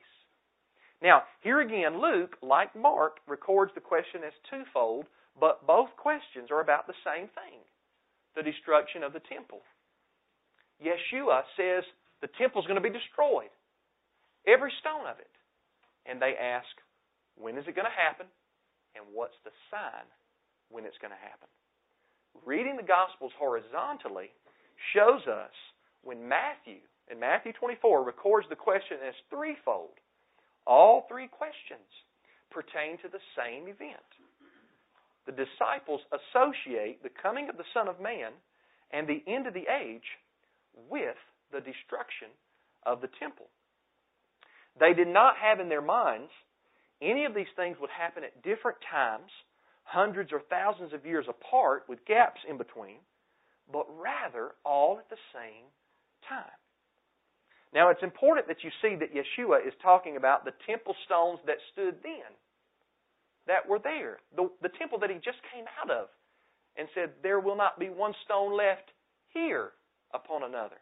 Now, 1.01 1.23
here 1.41 1.59
again, 1.59 1.99
Luke, 1.99 2.37
like 2.41 2.75
Mark, 2.75 3.17
records 3.27 3.71
the 3.75 3.81
question 3.81 4.21
as 4.25 4.31
twofold, 4.49 5.05
but 5.39 5.65
both 5.65 5.89
questions 5.97 6.51
are 6.51 6.61
about 6.61 6.87
the 6.87 6.97
same 7.03 7.27
thing 7.33 7.61
the 8.35 8.41
destruction 8.41 9.03
of 9.03 9.13
the 9.13 9.21
temple. 9.29 9.61
Yeshua 10.81 11.45
says 11.55 11.85
the 12.21 12.33
temple 12.41 12.61
is 12.61 12.67
going 12.67 12.81
to 12.81 12.83
be 12.83 12.89
destroyed, 12.89 13.53
every 14.47 14.73
stone 14.81 15.05
of 15.05 15.19
it. 15.19 15.29
And 16.05 16.19
they 16.19 16.33
ask, 16.35 16.67
when 17.37 17.57
is 17.57 17.65
it 17.67 17.77
going 17.77 17.87
to 17.87 17.93
happen? 17.93 18.25
And 18.95 19.05
what's 19.13 19.37
the 19.45 19.53
sign 19.71 20.05
when 20.69 20.85
it's 20.85 20.97
going 20.97 21.13
to 21.13 21.23
happen? 21.23 21.49
Reading 22.45 22.75
the 22.75 22.85
Gospels 22.85 23.31
horizontally 23.37 24.33
shows 24.93 25.23
us 25.29 25.53
when 26.03 26.27
Matthew, 26.27 26.81
in 27.09 27.19
Matthew 27.19 27.53
24, 27.53 28.03
records 28.03 28.47
the 28.49 28.59
question 28.59 28.97
as 29.05 29.15
threefold. 29.29 29.95
All 30.65 31.05
three 31.07 31.27
questions 31.27 31.87
pertain 32.51 32.97
to 33.01 33.09
the 33.09 33.23
same 33.37 33.69
event. 33.69 34.09
The 35.25 35.31
disciples 35.31 36.01
associate 36.11 37.01
the 37.03 37.09
coming 37.21 37.49
of 37.49 37.57
the 37.57 37.67
Son 37.73 37.87
of 37.87 38.01
Man 38.01 38.31
and 38.91 39.07
the 39.07 39.23
end 39.27 39.47
of 39.47 39.53
the 39.53 39.67
age 39.71 40.05
with 40.89 41.17
the 41.51 41.59
destruction 41.59 42.27
of 42.85 43.01
the 43.01 43.09
temple. 43.19 43.47
They 44.79 44.93
did 44.93 45.07
not 45.07 45.35
have 45.37 45.59
in 45.59 45.69
their 45.69 45.81
minds 45.81 46.31
any 47.01 47.25
of 47.25 47.33
these 47.33 47.51
things 47.55 47.77
would 47.79 47.89
happen 47.89 48.23
at 48.23 48.43
different 48.43 48.77
times, 48.89 49.29
hundreds 49.83 50.31
or 50.31 50.41
thousands 50.49 50.93
of 50.93 51.05
years 51.05 51.25
apart 51.27 51.83
with 51.87 52.05
gaps 52.05 52.39
in 52.49 52.57
between, 52.57 52.99
but 53.71 53.85
rather 53.99 54.55
all 54.65 54.99
at 54.99 55.09
the 55.09 55.19
same 55.33 55.67
time. 56.27 56.57
Now, 57.73 57.89
it's 57.89 58.03
important 58.03 58.47
that 58.47 58.63
you 58.63 58.69
see 58.81 58.95
that 58.95 59.13
Yeshua 59.13 59.65
is 59.65 59.73
talking 59.81 60.15
about 60.15 60.45
the 60.45 60.53
temple 60.67 60.95
stones 61.05 61.39
that 61.47 61.57
stood 61.71 61.95
then, 62.03 62.29
that 63.47 63.67
were 63.67 63.79
there, 63.79 64.19
the, 64.35 64.49
the 64.61 64.71
temple 64.79 64.99
that 64.99 65.09
he 65.09 65.17
just 65.17 65.39
came 65.53 65.65
out 65.81 65.91
of, 65.91 66.07
and 66.77 66.87
said, 66.95 67.11
There 67.21 67.39
will 67.39 67.57
not 67.57 67.79
be 67.79 67.89
one 67.89 68.13
stone 68.25 68.55
left 68.57 68.91
here 69.33 69.71
upon 70.13 70.43
another. 70.43 70.77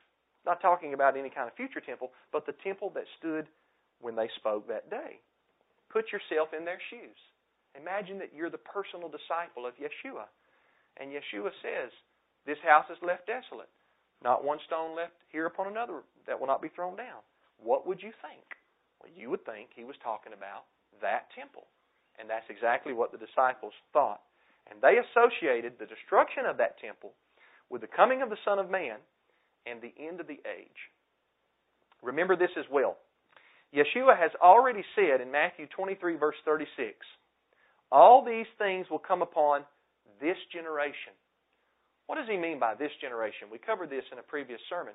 Not 0.45 0.62
talking 0.62 0.93
about 0.93 1.17
any 1.17 1.30
kind 1.30 1.47
of 1.47 1.56
future 1.56 1.82
temple, 1.82 2.12
but 2.32 2.45
the 2.45 2.58
temple 2.63 2.91
that 2.95 3.06
stood 3.19 3.47
when 4.00 4.15
they 4.15 4.30
spoke 4.38 4.67
that 4.67 4.89
day. 4.89 5.21
Put 5.89 6.12
yourself 6.12 6.50
in 6.58 6.65
their 6.65 6.82
shoes. 6.89 7.17
Imagine 7.80 8.17
that 8.19 8.34
you're 8.36 8.50
the 8.50 8.62
personal 8.62 9.08
disciple 9.08 9.65
of 9.65 9.76
Yeshua. 9.78 10.28
And 11.00 11.12
Yeshua 11.12 11.52
says, 11.62 11.91
This 12.45 12.60
house 12.65 12.86
is 12.89 12.97
left 13.06 13.28
desolate. 13.28 13.69
Not 14.24 14.43
one 14.43 14.60
stone 14.67 14.95
left 14.95 15.17
here 15.32 15.45
upon 15.45 15.67
another 15.67 16.02
that 16.28 16.39
will 16.39 16.47
not 16.47 16.62
be 16.62 16.69
thrown 16.69 16.95
down. 16.95 17.26
What 17.58 17.88
would 17.88 18.02
you 18.02 18.12
think? 18.21 18.45
Well, 19.02 19.12
you 19.15 19.30
would 19.30 19.45
think 19.45 19.69
he 19.76 19.84
was 19.84 19.95
talking 20.04 20.34
about 20.34 20.65
that 21.02 21.30
temple. 21.34 21.65
And 22.19 22.30
that's 22.30 22.50
exactly 22.50 22.93
what 22.93 23.12
the 23.12 23.17
disciples 23.17 23.74
thought. 23.93 24.21
And 24.69 24.82
they 24.82 25.00
associated 25.00 25.74
the 25.80 25.89
destruction 25.89 26.45
of 26.45 26.58
that 26.58 26.80
temple 26.80 27.13
with 27.69 27.82
the 27.82 27.88
coming 27.88 28.21
of 28.21 28.30
the 28.30 28.41
Son 28.45 28.60
of 28.60 28.69
Man 28.69 28.97
and 29.65 29.82
the 29.82 29.93
end 30.00 30.19
of 30.19 30.28
the 30.28 30.39
age. 30.45 30.82
Remember 32.02 32.36
this 32.36 32.52
as 32.58 32.65
well. 32.71 32.97
Yeshua 33.74 34.17
has 34.17 34.32
already 34.41 34.84
said 34.95 35.21
in 35.21 35.32
Matthew 35.32 35.65
23, 35.67 36.15
verse 36.15 36.36
36, 36.43 36.97
all 37.91 38.24
these 38.24 38.47
things 38.58 38.88
will 38.89 39.00
come 39.00 39.21
upon 39.21 39.63
this 40.19 40.38
generation. 40.52 41.15
What 42.08 42.19
does 42.19 42.28
he 42.28 42.38
mean 42.38 42.60
by 42.60 42.76
this 42.76 42.91
generation? 43.00 43.47
We 43.52 43.58
covered 43.58 43.89
this 43.89 44.04
in 44.12 44.19
a 44.19 44.24
previous 44.24 44.60
sermon. 44.67 44.93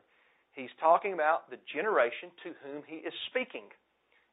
He's 0.53 0.73
talking 0.81 1.13
about 1.13 1.49
the 1.49 1.57
generation 1.73 2.29
to 2.45 2.53
whom 2.65 2.83
he 2.87 2.97
is 2.97 3.13
speaking. 3.29 3.69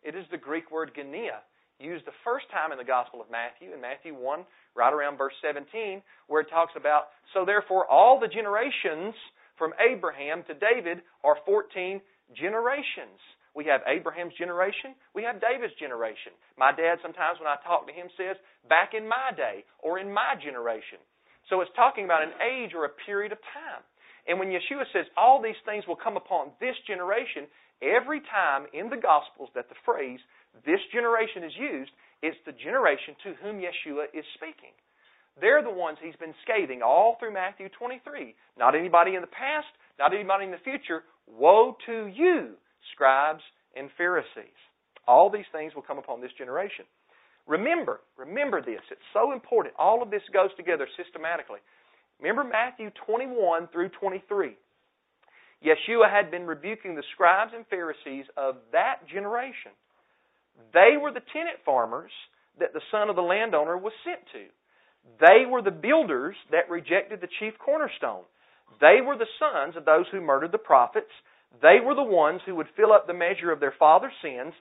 It 0.04 0.16
is 0.16 0.26
the 0.32 0.38
Greek 0.38 0.72
word 0.72 0.92
genea, 0.96 1.44
used 1.80 2.06
the 2.06 2.16
first 2.24 2.46
time 2.52 2.72
in 2.72 2.78
the 2.78 2.88
Gospel 2.88 3.22
of 3.22 3.30
Matthew, 3.32 3.74
in 3.74 3.82
Matthew 3.82 4.14
1, 4.14 4.46
right 4.76 4.94
around 4.94 5.18
verse 5.18 5.34
17, 5.42 6.02
where 6.28 6.42
it 6.42 6.50
talks 6.50 6.74
about, 6.76 7.14
So 7.34 7.46
therefore, 7.46 7.86
all 7.90 8.20
the 8.20 8.28
generations 8.28 9.14
from 9.58 9.74
Abraham 9.80 10.44
to 10.48 10.54
David 10.54 11.02
are 11.24 11.38
14 11.46 12.02
generations. 12.36 13.20
We 13.54 13.66
have 13.70 13.82
Abraham's 13.86 14.34
generation. 14.34 14.98
We 15.14 15.24
have 15.24 15.38
David's 15.38 15.78
generation. 15.78 16.34
My 16.58 16.74
dad, 16.74 16.98
sometimes 17.06 17.38
when 17.38 17.48
I 17.48 17.62
talk 17.62 17.86
to 17.86 17.94
him, 17.94 18.10
says, 18.18 18.36
back 18.68 18.98
in 18.98 19.06
my 19.08 19.30
day 19.38 19.64
or 19.78 20.00
in 20.00 20.10
my 20.10 20.34
generation. 20.42 20.98
So 21.50 21.62
it's 21.62 21.70
talking 21.76 22.06
about 22.06 22.24
an 22.24 22.34
age 22.42 22.74
or 22.74 22.86
a 22.86 22.98
period 23.06 23.32
of 23.32 23.38
time. 23.54 23.86
And 24.26 24.40
when 24.40 24.50
Yeshua 24.50 24.90
says 24.94 25.06
all 25.18 25.42
these 25.42 25.60
things 25.66 25.86
will 25.86 26.00
come 26.00 26.18
upon 26.18 26.56
this 26.60 26.76
generation, 26.88 27.46
every 27.84 28.22
time 28.26 28.66
in 28.74 28.90
the 28.90 28.98
Gospels 28.98 29.50
that 29.54 29.70
the 29.70 29.78
phrase 29.86 30.20
this 30.66 30.80
generation 30.94 31.44
is 31.44 31.54
used, 31.58 31.92
it's 32.22 32.38
the 32.46 32.54
generation 32.54 33.16
to 33.24 33.34
whom 33.42 33.58
Yeshua 33.58 34.06
is 34.14 34.26
speaking. 34.36 34.72
They're 35.42 35.64
the 35.64 35.74
ones 35.74 35.98
he's 36.02 36.16
been 36.16 36.36
scathing 36.44 36.82
all 36.82 37.18
through 37.20 37.34
Matthew 37.34 37.70
23. 37.70 38.36
Not 38.58 38.76
anybody 38.76 39.16
in 39.16 39.22
the 39.22 39.28
past, 39.28 39.68
not 39.98 40.14
anybody 40.14 40.46
in 40.46 40.52
the 40.52 40.64
future. 40.64 41.04
Woe 41.28 41.76
to 41.88 42.08
you, 42.08 42.54
scribes 42.94 43.42
and 43.76 43.90
Pharisees. 43.98 44.60
All 45.08 45.30
these 45.30 45.50
things 45.52 45.74
will 45.76 45.82
come 45.82 45.98
upon 45.98 46.22
this 46.22 46.32
generation. 46.38 46.86
Remember, 47.48 48.00
remember 48.18 48.62
this. 48.62 48.82
It's 48.92 49.10
so 49.12 49.34
important. 49.34 49.76
All 49.78 50.02
of 50.02 50.12
this 50.12 50.22
goes 50.32 50.50
together 50.56 50.88
systematically. 50.96 51.60
Remember 52.22 52.44
Matthew 52.44 52.90
21 53.06 53.68
through 53.74 53.90
23. 54.00 54.56
Yeshua 55.66 56.12
had 56.12 56.32
been 56.32 56.46
rebuking 56.46 56.96
the 56.96 57.04
scribes 57.14 57.52
and 57.56 57.66
Pharisees 57.68 58.26
of 58.38 58.56
that 58.72 59.08
generation. 59.12 59.72
They 60.74 60.98
were 61.00 61.12
the 61.12 61.26
tenant 61.34 61.58
farmers 61.66 62.12
that 62.60 62.74
the 62.74 62.82
son 62.92 63.10
of 63.10 63.16
the 63.16 63.22
landowner 63.22 63.78
was 63.78 63.94
sent 64.06 64.22
to. 64.34 64.46
They 65.20 65.46
were 65.50 65.62
the 65.62 65.72
builders 65.72 66.36
that 66.52 66.70
rejected 66.70 67.22
the 67.22 67.30
chief 67.40 67.54
cornerstone. 67.60 68.24
They 68.80 69.02
were 69.06 69.18
the 69.18 69.30
sons 69.40 69.76
of 69.76 69.86
those 69.86 70.06
who 70.12 70.22
murdered 70.22 70.52
the 70.52 70.58
prophets. 70.58 71.12
They 71.62 71.80
were 71.84 71.96
the 71.96 72.04
ones 72.04 72.42
who 72.46 72.56
would 72.56 72.68
fill 72.76 72.94
up 72.94 73.06
the 73.08 73.14
measure 73.14 73.52
of 73.52 73.60
their 73.60 73.76
father's 73.78 74.14
sins. 74.22 74.54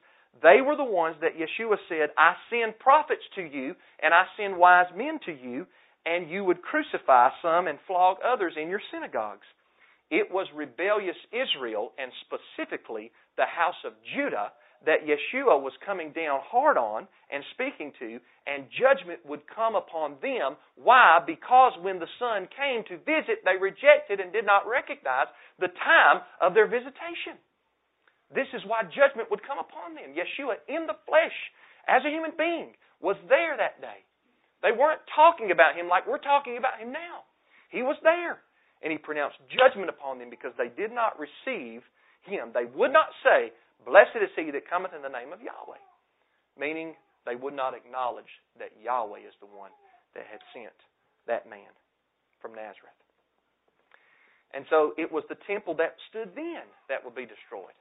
They 0.42 0.60
were 0.60 0.76
the 0.76 0.84
ones 0.84 1.16
that 1.20 1.36
Yeshua 1.36 1.76
said, 1.88 2.10
I 2.16 2.34
send 2.50 2.78
prophets 2.78 3.22
to 3.36 3.42
you, 3.42 3.74
and 4.02 4.12
I 4.12 4.24
send 4.36 4.56
wise 4.56 4.90
men 4.96 5.20
to 5.26 5.32
you, 5.32 5.66
and 6.04 6.28
you 6.28 6.44
would 6.44 6.62
crucify 6.62 7.30
some 7.40 7.66
and 7.68 7.78
flog 7.86 8.16
others 8.24 8.54
in 8.60 8.68
your 8.68 8.80
synagogues. 8.92 9.46
It 10.10 10.30
was 10.30 10.46
rebellious 10.54 11.16
Israel, 11.32 11.92
and 11.98 12.12
specifically 12.26 13.12
the 13.36 13.46
house 13.46 13.80
of 13.86 13.92
Judah, 14.14 14.52
that 14.86 15.06
Yeshua 15.06 15.60
was 15.60 15.72
coming 15.84 16.12
down 16.12 16.40
hard 16.42 16.76
on 16.76 17.06
and 17.30 17.44
speaking 17.54 17.92
to, 17.98 18.18
and 18.46 18.66
judgment 18.74 19.20
would 19.24 19.46
come 19.46 19.74
upon 19.74 20.16
them. 20.20 20.58
Why? 20.74 21.20
Because 21.24 21.72
when 21.80 21.98
the 21.98 22.10
Son 22.18 22.48
came 22.50 22.82
to 22.90 22.98
visit, 23.06 23.46
they 23.46 23.56
rejected 23.60 24.18
and 24.18 24.32
did 24.32 24.46
not 24.46 24.66
recognize 24.66 25.30
the 25.58 25.70
time 25.70 26.26
of 26.40 26.54
their 26.54 26.66
visitation. 26.66 27.38
This 28.34 28.48
is 28.56 28.64
why 28.66 28.82
judgment 28.88 29.30
would 29.30 29.46
come 29.46 29.60
upon 29.60 29.94
them. 29.94 30.16
Yeshua, 30.16 30.58
in 30.66 30.88
the 30.88 30.96
flesh, 31.06 31.36
as 31.86 32.02
a 32.04 32.10
human 32.10 32.32
being, 32.36 32.74
was 33.00 33.16
there 33.28 33.56
that 33.56 33.80
day. 33.80 34.02
They 34.62 34.72
weren't 34.72 35.02
talking 35.14 35.50
about 35.50 35.74
him 35.76 35.88
like 35.90 36.06
we're 36.06 36.22
talking 36.22 36.56
about 36.56 36.78
him 36.78 36.92
now. 36.92 37.26
He 37.70 37.82
was 37.82 37.96
there. 38.02 38.40
And 38.82 38.90
he 38.90 38.98
pronounced 38.98 39.38
judgment 39.46 39.90
upon 39.90 40.18
them 40.18 40.30
because 40.30 40.50
they 40.58 40.66
did 40.66 40.90
not 40.90 41.14
receive 41.14 41.82
him. 42.26 42.50
They 42.54 42.66
would 42.66 42.92
not 42.92 43.14
say, 43.22 43.54
Blessed 43.84 44.22
is 44.22 44.30
he 44.36 44.50
that 44.50 44.68
cometh 44.70 44.94
in 44.94 45.02
the 45.02 45.12
name 45.12 45.32
of 45.32 45.42
Yahweh. 45.42 45.82
Meaning 46.58 46.94
they 47.26 47.36
would 47.36 47.54
not 47.54 47.74
acknowledge 47.74 48.30
that 48.58 48.76
Yahweh 48.82 49.26
is 49.26 49.34
the 49.40 49.50
one 49.50 49.70
that 50.14 50.26
had 50.30 50.40
sent 50.52 50.76
that 51.26 51.48
man 51.48 51.70
from 52.40 52.54
Nazareth. 52.54 52.98
And 54.52 54.66
so 54.68 54.92
it 54.98 55.10
was 55.10 55.24
the 55.28 55.40
temple 55.46 55.74
that 55.80 55.96
stood 56.10 56.36
then 56.36 56.68
that 56.88 57.04
would 57.04 57.14
be 57.14 57.24
destroyed. 57.24 57.76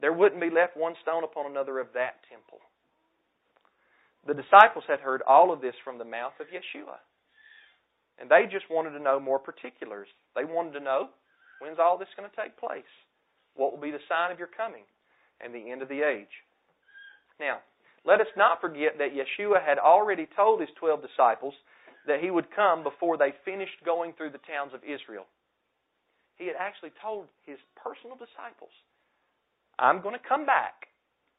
There 0.00 0.12
wouldn't 0.12 0.40
be 0.40 0.50
left 0.50 0.76
one 0.76 0.94
stone 1.02 1.24
upon 1.24 1.50
another 1.50 1.78
of 1.78 1.92
that 1.94 2.24
temple. 2.30 2.58
The 4.26 4.34
disciples 4.34 4.84
had 4.88 5.00
heard 5.00 5.20
all 5.28 5.52
of 5.52 5.60
this 5.60 5.76
from 5.84 5.98
the 5.98 6.08
mouth 6.08 6.32
of 6.40 6.48
Yeshua. 6.48 6.96
And 8.18 8.30
they 8.30 8.48
just 8.50 8.70
wanted 8.70 8.96
to 8.96 9.02
know 9.02 9.20
more 9.20 9.38
particulars. 9.38 10.08
They 10.34 10.44
wanted 10.44 10.72
to 10.78 10.84
know 10.84 11.10
when's 11.60 11.78
all 11.78 11.98
this 11.98 12.08
going 12.16 12.30
to 12.30 12.36
take 12.36 12.56
place? 12.56 12.88
What 13.54 13.72
will 13.72 13.82
be 13.82 13.90
the 13.90 14.02
sign 14.08 14.32
of 14.32 14.38
your 14.38 14.48
coming? 14.48 14.86
And 15.44 15.54
the 15.54 15.70
end 15.70 15.82
of 15.82 15.88
the 15.88 16.02
age. 16.02 16.32
Now, 17.38 17.58
let 18.04 18.20
us 18.20 18.32
not 18.36 18.60
forget 18.60 18.98
that 18.98 19.12
Yeshua 19.12 19.64
had 19.64 19.78
already 19.78 20.26
told 20.36 20.60
his 20.60 20.70
twelve 20.78 21.00
disciples 21.02 21.54
that 22.06 22.20
he 22.20 22.30
would 22.30 22.54
come 22.54 22.82
before 22.82 23.16
they 23.16 23.32
finished 23.44 23.84
going 23.84 24.12
through 24.12 24.30
the 24.30 24.44
towns 24.44 24.72
of 24.74 24.84
Israel. 24.84 25.24
He 26.36 26.46
had 26.46 26.56
actually 26.58 26.92
told 27.00 27.26
his 27.46 27.58
personal 27.80 28.16
disciples, 28.16 28.72
I'm 29.78 30.02
going 30.02 30.14
to 30.14 30.28
come 30.28 30.44
back 30.44 30.88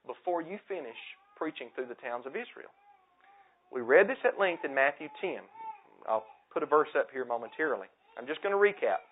before 0.08 0.42
you 0.42 0.58
finish 0.68 0.98
preaching 1.38 1.70
through 1.76 1.88
the 1.88 2.00
towns 2.02 2.26
of 2.26 2.34
Israel. 2.34 2.72
We 3.72 3.82
read 3.82 4.08
this 4.08 4.22
at 4.24 4.40
length 4.40 4.64
in 4.64 4.74
Matthew 4.74 5.08
10. 5.22 5.40
I'll 6.08 6.26
put 6.54 6.64
a 6.64 6.66
verse 6.66 6.90
up 6.98 7.10
here 7.12 7.26
momentarily. 7.26 7.88
I'm 8.18 8.28
just 8.28 8.42
going 8.42 8.56
to 8.56 8.62
recap. 8.62 9.04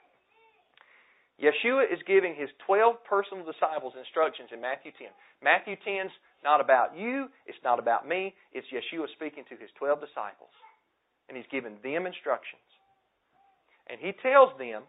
Yeshua 1.41 1.89
is 1.89 1.99
giving 2.05 2.35
his 2.37 2.49
12 2.65 3.01
personal 3.09 3.41
disciples 3.45 3.93
instructions 3.97 4.53
in 4.53 4.61
Matthew 4.61 4.91
10. 4.93 5.09
Matthew 5.41 5.75
10's 5.81 6.13
not 6.43 6.61
about 6.61 6.93
you, 6.97 7.27
it's 7.47 7.57
not 7.63 7.79
about 7.79 8.07
me, 8.07 8.35
it's 8.53 8.67
Yeshua 8.69 9.09
speaking 9.15 9.43
to 9.49 9.57
his 9.57 9.69
12 9.79 9.99
disciples. 10.01 10.53
And 11.27 11.37
he's 11.37 11.49
giving 11.49 11.79
them 11.81 12.05
instructions. 12.05 12.67
And 13.89 13.97
he 13.99 14.13
tells 14.21 14.53
them, 14.59 14.83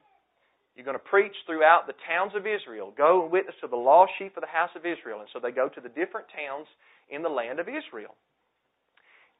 You're 0.76 0.84
going 0.84 0.98
to 0.98 1.10
preach 1.10 1.34
throughout 1.46 1.86
the 1.86 1.96
towns 2.06 2.32
of 2.36 2.44
Israel. 2.44 2.92
Go 2.92 3.22
and 3.22 3.32
witness 3.32 3.54
to 3.62 3.68
the 3.68 3.80
lost 3.80 4.12
sheep 4.18 4.36
of 4.36 4.42
the 4.42 4.50
house 4.50 4.74
of 4.76 4.84
Israel. 4.84 5.20
And 5.20 5.30
so 5.32 5.40
they 5.40 5.54
go 5.54 5.68
to 5.70 5.80
the 5.80 5.88
different 5.88 6.28
towns 6.28 6.66
in 7.08 7.22
the 7.22 7.32
land 7.32 7.58
of 7.58 7.70
Israel. 7.70 8.14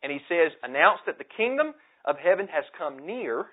And 0.02 0.10
he 0.10 0.22
says, 0.30 0.56
Announce 0.62 1.00
that 1.06 1.18
the 1.18 1.28
kingdom 1.36 1.74
of 2.06 2.16
heaven 2.16 2.48
has 2.48 2.64
come 2.78 3.04
near. 3.04 3.46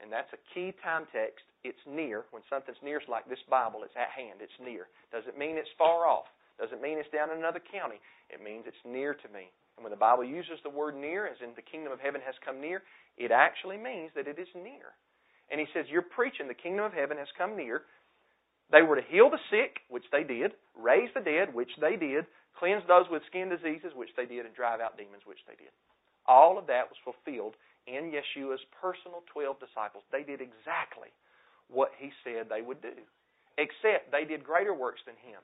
And 0.00 0.12
that's 0.12 0.30
a 0.32 0.40
key 0.54 0.72
time 0.84 1.08
text 1.10 1.44
it's 1.64 1.82
near. 1.86 2.26
When 2.30 2.42
something's 2.50 2.80
near, 2.82 2.98
it's 2.98 3.08
like 3.08 3.28
this 3.30 3.42
Bible. 3.48 3.86
It's 3.86 3.96
at 3.96 4.10
hand. 4.10 4.42
It's 4.42 4.58
near. 4.58 4.90
Doesn't 5.14 5.38
mean 5.38 5.56
it's 5.56 5.70
far 5.78 6.06
off. 6.06 6.26
Doesn't 6.58 6.82
mean 6.82 6.98
it's 6.98 7.10
down 7.10 7.30
in 7.30 7.38
another 7.38 7.62
county. 7.62 7.98
It 8.30 8.42
means 8.42 8.66
it's 8.66 8.84
near 8.84 9.14
to 9.14 9.28
me. 9.30 9.50
And 9.76 9.82
when 9.82 9.94
the 9.94 10.00
Bible 10.00 10.24
uses 10.24 10.60
the 10.62 10.70
word 10.70 10.94
near, 10.94 11.26
as 11.26 11.40
in 11.40 11.56
the 11.56 11.64
kingdom 11.64 11.92
of 11.92 12.00
heaven 12.00 12.20
has 12.26 12.34
come 12.44 12.60
near, 12.60 12.82
it 13.16 13.30
actually 13.30 13.78
means 13.78 14.12
that 14.14 14.28
it 14.28 14.38
is 14.38 14.50
near. 14.54 14.92
And 15.50 15.60
he 15.60 15.66
says, 15.72 15.86
You're 15.88 16.06
preaching 16.06 16.48
the 16.48 16.58
kingdom 16.58 16.84
of 16.84 16.92
heaven 16.92 17.16
has 17.16 17.30
come 17.38 17.56
near. 17.56 17.82
They 18.70 18.82
were 18.82 18.96
to 18.96 19.10
heal 19.12 19.28
the 19.28 19.42
sick, 19.52 19.84
which 19.88 20.08
they 20.12 20.24
did, 20.24 20.56
raise 20.72 21.12
the 21.12 21.20
dead, 21.20 21.52
which 21.52 21.72
they 21.80 21.96
did, 21.96 22.24
cleanse 22.56 22.84
those 22.88 23.04
with 23.12 23.20
skin 23.28 23.52
diseases, 23.52 23.92
which 23.92 24.12
they 24.16 24.24
did, 24.24 24.48
and 24.48 24.54
drive 24.56 24.80
out 24.80 24.96
demons, 24.96 25.28
which 25.28 25.44
they 25.44 25.56
did. 25.60 25.72
All 26.24 26.56
of 26.56 26.66
that 26.72 26.88
was 26.88 26.96
fulfilled 27.04 27.56
in 27.84 28.14
Yeshua's 28.14 28.62
personal 28.80 29.26
12 29.32 29.60
disciples. 29.60 30.04
They 30.08 30.22
did 30.22 30.40
exactly 30.40 31.12
what 31.72 31.90
he 31.98 32.12
said 32.24 32.46
they 32.48 32.62
would 32.62 32.80
do. 32.80 32.94
Except 33.58 34.12
they 34.12 34.24
did 34.24 34.44
greater 34.44 34.72
works 34.74 35.00
than 35.06 35.16
him 35.16 35.40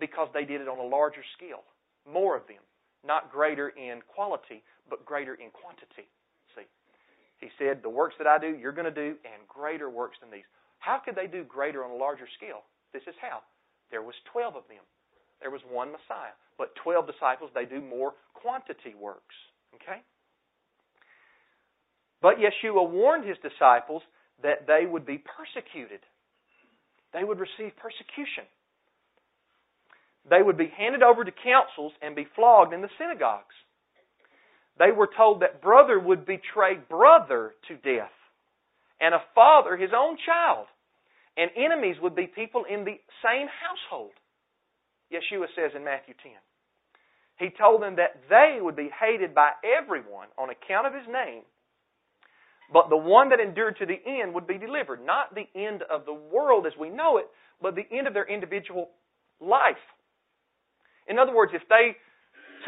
because 0.00 0.28
they 0.32 0.44
did 0.44 0.60
it 0.60 0.68
on 0.68 0.78
a 0.78 0.86
larger 0.86 1.22
scale, 1.36 1.64
more 2.06 2.36
of 2.36 2.46
them. 2.46 2.62
Not 3.06 3.30
greater 3.30 3.68
in 3.68 4.02
quality, 4.08 4.62
but 4.90 5.04
greater 5.04 5.34
in 5.34 5.50
quantity. 5.50 6.10
See, 6.54 6.66
he 7.38 7.48
said, 7.58 7.80
The 7.82 7.90
works 7.90 8.14
that 8.18 8.26
I 8.26 8.38
do, 8.38 8.56
you're 8.58 8.74
going 8.74 8.90
to 8.90 8.94
do, 8.94 9.14
and 9.22 9.46
greater 9.46 9.88
works 9.88 10.18
than 10.20 10.30
these. 10.30 10.46
How 10.78 10.98
could 10.98 11.14
they 11.14 11.26
do 11.26 11.44
greater 11.44 11.84
on 11.84 11.90
a 11.90 11.96
larger 11.96 12.26
scale? 12.36 12.66
This 12.92 13.02
is 13.06 13.14
how. 13.20 13.42
There 13.90 14.02
was 14.02 14.14
12 14.32 14.56
of 14.56 14.66
them. 14.68 14.82
There 15.40 15.50
was 15.50 15.60
one 15.70 15.92
Messiah. 15.92 16.34
But 16.56 16.74
12 16.82 17.06
disciples, 17.06 17.50
they 17.54 17.64
do 17.64 17.80
more 17.80 18.14
quantity 18.34 18.94
works. 18.98 19.34
Okay? 19.74 20.02
But 22.20 22.36
Yeshua 22.38 22.88
warned 22.88 23.24
his 23.24 23.38
disciples 23.38 24.02
that 24.42 24.66
they 24.66 24.86
would 24.86 25.06
be 25.06 25.18
persecuted. 25.18 26.00
They 27.12 27.24
would 27.24 27.38
receive 27.38 27.76
persecution. 27.76 28.44
They 30.28 30.42
would 30.42 30.58
be 30.58 30.70
handed 30.76 31.02
over 31.02 31.24
to 31.24 31.32
councils 31.32 31.92
and 32.02 32.14
be 32.14 32.26
flogged 32.36 32.72
in 32.72 32.82
the 32.82 32.90
synagogues. 32.98 33.54
They 34.78 34.92
were 34.92 35.08
told 35.16 35.40
that 35.40 35.62
brother 35.62 35.98
would 35.98 36.26
betray 36.26 36.78
brother 36.88 37.54
to 37.68 37.74
death, 37.76 38.14
and 39.00 39.14
a 39.14 39.22
father 39.34 39.76
his 39.76 39.90
own 39.96 40.16
child, 40.24 40.66
and 41.36 41.50
enemies 41.56 41.96
would 42.00 42.14
be 42.14 42.26
people 42.26 42.64
in 42.68 42.84
the 42.84 43.00
same 43.24 43.48
household. 43.48 44.12
Yeshua 45.12 45.46
says 45.56 45.72
in 45.74 45.84
Matthew 45.84 46.14
10. 46.22 46.32
He 47.38 47.50
told 47.50 47.82
them 47.82 47.96
that 47.96 48.20
they 48.28 48.58
would 48.60 48.76
be 48.76 48.90
hated 48.90 49.34
by 49.34 49.52
everyone 49.64 50.28
on 50.36 50.50
account 50.50 50.86
of 50.86 50.94
his 50.94 51.06
name, 51.06 51.42
but 52.72 52.90
the 52.90 52.96
one 52.96 53.30
that 53.30 53.40
endured 53.40 53.78
to 53.78 53.86
the 53.86 53.96
end 53.96 54.34
would 54.34 54.46
be 54.46 54.58
delivered. 54.58 55.04
Not 55.04 55.34
the 55.34 55.48
end 55.56 55.82
of 55.88 56.04
the 56.04 56.12
world 56.12 56.66
as 56.66 56.72
we 56.78 56.90
know 56.90 57.16
it, 57.16 57.26
but 57.62 57.74
the 57.74 57.88
end 57.90 58.06
of 58.06 58.14
their 58.14 58.28
individual 58.28 58.90
life. 59.40 59.80
In 61.08 61.18
other 61.18 61.34
words, 61.34 61.52
if 61.54 61.64
they 61.68 61.96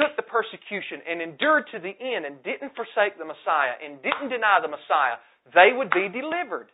took 0.01 0.17
the 0.17 0.25
persecution 0.25 1.05
and 1.05 1.21
endured 1.21 1.69
to 1.77 1.79
the 1.79 1.93
end 1.93 2.25
and 2.25 2.41
didn't 2.41 2.73
forsake 2.73 3.21
the 3.21 3.29
Messiah 3.29 3.77
and 3.85 4.01
didn't 4.01 4.33
deny 4.33 4.59
the 4.65 4.73
Messiah, 4.73 5.21
they 5.53 5.77
would 5.77 5.93
be 5.93 6.09
delivered. 6.09 6.73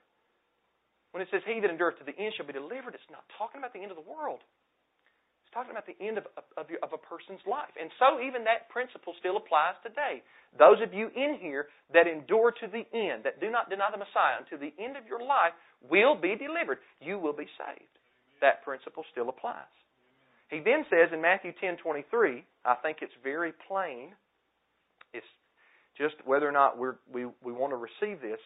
When 1.11 1.25
it 1.25 1.29
says, 1.33 1.43
He 1.49 1.59
that 1.59 1.71
endureth 1.71 1.99
to 1.99 2.07
the 2.07 2.15
end 2.15 2.37
shall 2.37 2.47
be 2.47 2.53
delivered, 2.53 2.95
it's 2.95 3.11
not 3.11 3.25
talking 3.41 3.59
about 3.59 3.73
the 3.73 3.83
end 3.83 3.91
of 3.91 3.99
the 3.99 4.07
world. 4.07 4.45
Talking 5.57 5.73
about 5.73 5.89
the 5.89 5.97
end 5.97 6.21
of, 6.21 6.29
of, 6.37 6.69
of 6.85 6.93
a 6.93 7.01
person's 7.01 7.41
life. 7.49 7.73
And 7.81 7.89
so 7.97 8.21
even 8.21 8.45
that 8.45 8.69
principle 8.69 9.17
still 9.17 9.41
applies 9.41 9.81
today. 9.81 10.21
Those 10.61 10.85
of 10.85 10.93
you 10.93 11.09
in 11.17 11.41
here 11.41 11.73
that 11.97 12.05
endure 12.05 12.53
to 12.53 12.69
the 12.69 12.85
end, 12.93 13.25
that 13.25 13.41
do 13.41 13.49
not 13.49 13.73
deny 13.73 13.89
the 13.89 13.97
Messiah 13.97 14.37
until 14.37 14.61
the 14.61 14.77
end 14.77 15.01
of 15.01 15.09
your 15.09 15.25
life, 15.25 15.57
will 15.81 16.13
be 16.13 16.37
delivered. 16.37 16.85
You 17.01 17.17
will 17.17 17.33
be 17.33 17.49
saved. 17.57 17.97
That 18.45 18.61
principle 18.69 19.09
still 19.09 19.33
applies. 19.33 19.73
He 20.53 20.61
then 20.61 20.85
says 20.93 21.09
in 21.11 21.25
Matthew 21.25 21.57
10:23, 21.57 22.45
I 22.65 22.77
think 22.85 23.01
it's 23.01 23.17
very 23.25 23.53
plain. 23.67 24.13
It's 25.17 25.27
just 25.97 26.15
whether 26.29 26.47
or 26.47 26.53
not 26.53 26.77
we 26.77 27.25
we 27.43 27.53
want 27.53 27.73
to 27.73 27.81
receive 27.81 28.21
this. 28.21 28.39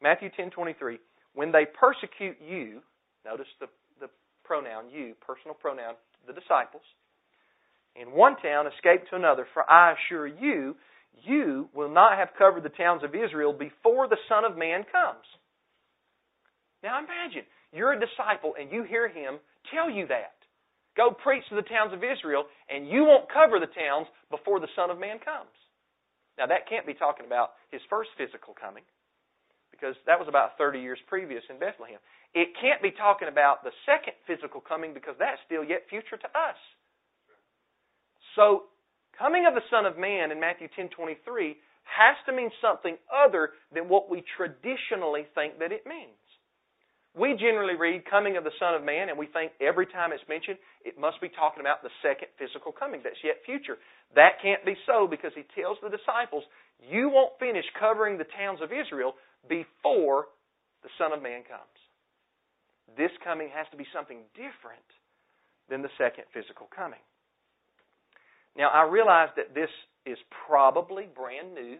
Matthew 0.00 0.28
10:23, 0.30 1.00
when 1.32 1.50
they 1.50 1.64
persecute 1.64 2.36
you, 2.40 2.82
notice 3.24 3.48
the 3.58 3.66
the 3.98 4.10
pronoun 4.44 4.90
you, 4.90 5.16
personal 5.26 5.54
pronoun 5.54 5.96
the 6.26 6.32
disciples, 6.32 6.82
in 7.96 8.12
one 8.12 8.36
town 8.36 8.66
escape 8.66 9.08
to 9.10 9.16
another, 9.16 9.46
for 9.52 9.68
I 9.68 9.94
assure 9.94 10.26
you, 10.26 10.76
you 11.24 11.68
will 11.74 11.90
not 11.90 12.16
have 12.16 12.28
covered 12.38 12.62
the 12.62 12.70
towns 12.70 13.02
of 13.02 13.14
Israel 13.14 13.52
before 13.52 14.08
the 14.08 14.20
Son 14.28 14.44
of 14.44 14.56
Man 14.56 14.84
comes. 14.90 15.26
Now 16.82 16.98
imagine, 16.98 17.44
you're 17.72 17.92
a 17.92 18.00
disciple 18.00 18.54
and 18.58 18.70
you 18.72 18.84
hear 18.84 19.08
him 19.08 19.38
tell 19.74 19.90
you 19.90 20.06
that. 20.08 20.34
Go 20.96 21.10
preach 21.10 21.44
to 21.48 21.54
the 21.54 21.62
towns 21.62 21.92
of 21.92 22.02
Israel, 22.02 22.44
and 22.68 22.88
you 22.88 23.04
won't 23.04 23.30
cover 23.30 23.60
the 23.60 23.70
towns 23.70 24.08
before 24.30 24.58
the 24.58 24.70
Son 24.74 24.90
of 24.90 24.98
Man 24.98 25.18
comes. 25.22 25.54
Now, 26.36 26.46
that 26.46 26.68
can't 26.68 26.86
be 26.86 26.94
talking 26.94 27.26
about 27.26 27.52
his 27.70 27.80
first 27.88 28.10
physical 28.18 28.54
coming, 28.58 28.82
because 29.80 29.96
that 30.04 30.18
was 30.18 30.28
about 30.28 30.58
30 30.58 30.80
years 30.80 30.98
previous 31.08 31.42
in 31.48 31.58
Bethlehem. 31.58 31.98
It 32.34 32.52
can't 32.60 32.82
be 32.82 32.92
talking 32.92 33.28
about 33.28 33.64
the 33.64 33.72
second 33.88 34.14
physical 34.26 34.60
coming 34.60 34.92
because 34.92 35.16
that's 35.18 35.40
still 35.46 35.64
yet 35.64 35.88
future 35.88 36.20
to 36.20 36.30
us. 36.36 36.58
So, 38.36 38.70
coming 39.18 39.46
of 39.48 39.54
the 39.54 39.64
Son 39.70 39.86
of 39.86 39.98
Man 39.98 40.30
in 40.30 40.38
Matthew 40.38 40.68
10:23 40.76 41.56
has 41.82 42.16
to 42.26 42.32
mean 42.32 42.52
something 42.60 42.96
other 43.10 43.54
than 43.72 43.88
what 43.88 44.08
we 44.08 44.22
traditionally 44.36 45.26
think 45.34 45.58
that 45.58 45.72
it 45.72 45.86
means. 45.86 46.14
We 47.16 47.34
generally 47.34 47.74
read 47.74 48.06
coming 48.06 48.36
of 48.36 48.44
the 48.44 48.54
Son 48.60 48.74
of 48.74 48.84
Man 48.84 49.08
and 49.08 49.18
we 49.18 49.26
think 49.26 49.50
every 49.60 49.86
time 49.86 50.12
it's 50.12 50.22
mentioned 50.28 50.58
it 50.84 50.96
must 50.96 51.20
be 51.20 51.28
talking 51.28 51.58
about 51.58 51.82
the 51.82 51.90
second 52.02 52.28
physical 52.38 52.70
coming 52.70 53.02
that's 53.02 53.18
yet 53.24 53.42
future. 53.44 53.78
That 54.14 54.38
can't 54.40 54.64
be 54.64 54.76
so 54.86 55.08
because 55.08 55.34
he 55.34 55.42
tells 55.58 55.78
the 55.82 55.90
disciples, 55.90 56.44
you 56.78 57.10
won't 57.10 57.34
finish 57.40 57.66
covering 57.74 58.16
the 58.16 58.30
towns 58.38 58.60
of 58.62 58.70
Israel 58.70 59.14
before 59.48 60.26
the 60.82 60.90
Son 60.98 61.12
of 61.12 61.22
Man 61.22 61.42
comes. 61.42 61.78
This 62.96 63.10
coming 63.22 63.48
has 63.54 63.66
to 63.70 63.76
be 63.76 63.86
something 63.94 64.22
different 64.34 64.88
than 65.68 65.82
the 65.82 65.92
second 65.96 66.24
physical 66.34 66.68
coming. 66.74 67.00
Now, 68.56 68.70
I 68.70 68.82
realize 68.84 69.28
that 69.36 69.54
this 69.54 69.70
is 70.04 70.18
probably 70.46 71.06
brand 71.14 71.54
new 71.54 71.78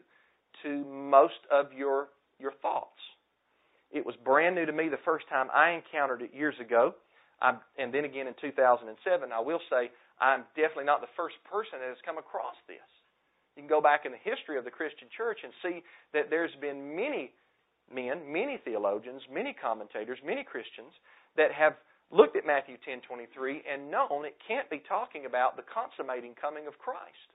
to 0.63 0.85
most 0.85 1.41
of 1.51 1.73
your, 1.73 2.09
your 2.39 2.53
thoughts. 2.63 3.01
It 3.91 4.07
was 4.07 4.15
brand 4.25 4.55
new 4.55 4.67
to 4.67 4.73
me 4.73 4.89
the 4.89 5.03
first 5.05 5.27
time 5.29 5.49
I 5.53 5.73
encountered 5.73 6.23
it 6.23 6.31
years 6.33 6.55
ago, 6.61 6.95
I, 7.43 7.57
and 7.79 7.93
then 7.93 8.05
again 8.05 8.29
in 8.29 8.35
2007. 8.41 8.87
I 9.33 9.41
will 9.41 9.61
say 9.69 9.91
I'm 10.21 10.45
definitely 10.55 10.85
not 10.85 11.01
the 11.01 11.11
first 11.17 11.35
person 11.51 11.81
that 11.81 11.89
has 11.89 11.99
come 12.07 12.19
across 12.19 12.55
this. 12.69 12.87
You 13.57 13.63
can 13.67 13.69
go 13.69 13.81
back 13.81 14.07
in 14.07 14.13
the 14.13 14.23
history 14.23 14.59
of 14.59 14.65
the 14.65 14.71
Christian 14.71 15.09
church 15.11 15.41
and 15.43 15.53
see 15.59 15.83
that 16.15 16.31
there's 16.31 16.55
been 16.61 16.95
many 16.95 17.33
men, 17.93 18.33
many 18.33 18.59
theologians, 18.65 19.23
many 19.31 19.53
commentators, 19.53 20.19
many 20.25 20.45
Christians 20.45 20.93
that 21.37 21.53
have 21.53 21.75
looked 22.11 22.37
at 22.37 22.47
Matthew 22.47 22.77
10:23 22.79 23.63
and 23.67 23.91
known 23.91 24.25
it 24.25 24.37
can't 24.47 24.69
be 24.71 24.81
talking 24.81 25.27
about 25.27 25.57
the 25.57 25.63
consummating 25.63 26.35
coming 26.35 26.67
of 26.67 26.79
Christ. 26.79 27.33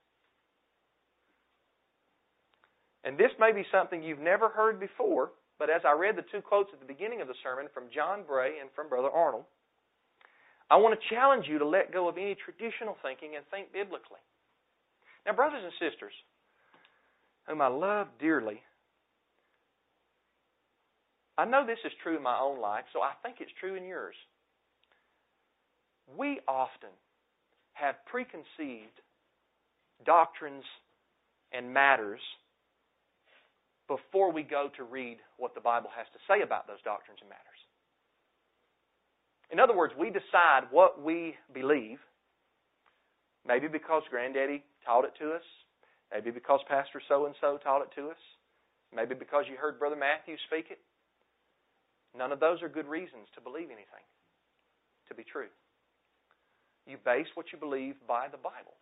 And 3.04 3.18
this 3.18 3.32
may 3.40 3.52
be 3.52 3.64
something 3.72 4.02
you've 4.02 4.20
never 4.20 4.50
heard 4.50 4.80
before, 4.80 5.32
but 5.60 5.70
as 5.70 5.86
I 5.86 5.92
read 5.92 6.16
the 6.16 6.24
two 6.24 6.42
quotes 6.42 6.74
at 6.74 6.80
the 6.80 6.86
beginning 6.86 7.22
of 7.22 7.28
the 7.28 7.36
sermon 7.44 7.70
from 7.74 7.90
John 7.94 8.24
Bray 8.24 8.60
and 8.60 8.70
from 8.72 8.90
Brother 8.90 9.12
Arnold, 9.12 9.46
I 10.70 10.78
want 10.78 11.00
to 11.00 11.10
challenge 11.14 11.48
you 11.48 11.60
to 11.60 11.66
let 11.66 11.94
go 11.94 12.10
of 12.10 12.18
any 12.18 12.36
traditional 12.36 12.98
thinking 13.04 13.36
and 13.36 13.46
think 13.48 13.72
biblically. 13.72 14.20
Now, 15.26 15.34
brothers 15.34 15.64
and 15.64 15.74
sisters, 15.74 16.14
whom 17.48 17.62
I 17.62 17.68
love 17.68 18.08
dearly, 18.20 18.62
I 21.38 21.46
know 21.46 21.66
this 21.66 21.80
is 21.86 21.92
true 22.02 22.16
in 22.16 22.24
my 22.24 22.40
own 22.40 22.62
life, 22.62 22.86
so 22.94 23.02
I 23.02 23.12
think 23.22 23.38
it's 23.40 23.52
true 23.60 23.76
in 23.76 23.86
yours. 23.86 24.16
We 26.18 26.40
often 26.48 26.90
have 27.74 27.96
preconceived 28.06 28.96
doctrines 30.06 30.64
and 31.52 31.74
matters 31.74 32.22
before 33.88 34.32
we 34.32 34.44
go 34.44 34.70
to 34.78 34.84
read 34.84 35.18
what 35.38 35.54
the 35.56 35.62
Bible 35.62 35.90
has 35.96 36.08
to 36.14 36.20
say 36.28 36.42
about 36.42 36.68
those 36.68 36.82
doctrines 36.84 37.20
and 37.22 37.30
matters. 37.30 37.60
In 39.52 39.60
other 39.60 39.76
words, 39.76 39.94
we 40.00 40.10
decide 40.10 40.72
what 40.72 41.04
we 41.04 41.36
believe, 41.54 42.00
maybe 43.48 43.68
because 43.68 44.02
granddaddy 44.10 44.64
taught 44.86 45.06
it 45.06 45.14
to 45.20 45.34
us, 45.34 45.44
maybe 46.12 46.32
because 46.32 46.62
Pastor 46.68 47.02
so 47.08 47.26
and 47.26 47.36
so 47.40 47.60
taught 47.64 47.82
it 47.84 47.90
to 47.96 48.10
us, 48.10 48.18
maybe 48.94 49.14
because 49.14 49.46
you 49.50 49.56
heard 49.56 49.78
Brother 49.78 49.96
Matthew 49.96 50.36
speak 50.48 50.72
it, 50.72 50.80
None 52.18 52.32
of 52.32 52.40
those 52.40 52.62
are 52.62 52.70
good 52.70 52.88
reasons 52.88 53.28
to 53.36 53.42
believe 53.42 53.68
anything 53.68 54.06
to 55.08 55.14
be 55.14 55.24
true. 55.24 55.50
You 56.88 56.98
base 57.04 57.28
what 57.36 57.52
you 57.52 57.58
believe 57.58 57.96
by 58.08 58.28
the 58.28 58.38
Bible. 58.38 58.74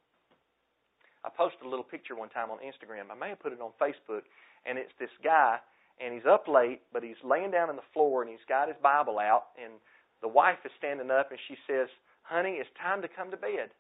I 1.24 1.30
posted 1.30 1.66
a 1.66 1.70
little 1.70 1.88
picture 1.88 2.16
one 2.16 2.30
time 2.30 2.52
on 2.52 2.60
Instagram. 2.60 3.10
I 3.10 3.16
may 3.16 3.30
have 3.30 3.40
put 3.40 3.54
it 3.54 3.62
on 3.62 3.72
Facebook, 3.80 4.24
and 4.66 4.78
it's 4.78 4.92
this 5.00 5.12
guy, 5.24 5.60
and 6.00 6.14
he's 6.14 6.26
up 6.26 6.48
late, 6.48 6.82
but 6.92 7.02
he's 7.02 7.20
laying 7.24 7.52
down 7.52 7.70
on 7.70 7.78
the 7.78 7.90
floor, 7.94 8.22
and 8.22 8.30
he's 8.30 8.44
got 8.48 8.68
his 8.68 8.78
Bible 8.84 9.20
out, 9.20 9.56
and 9.62 9.74
the 10.22 10.28
wife 10.28 10.60
is 10.66 10.72
standing 10.78 11.12
up, 11.12 11.32
and 11.32 11.40
she 11.48 11.56
says, 11.66 11.88
"Honey, 12.24 12.60
it's 12.60 12.70
time 12.76 13.02
to 13.02 13.08
come 13.08 13.32
to 13.32 13.38
bed." 13.38 13.72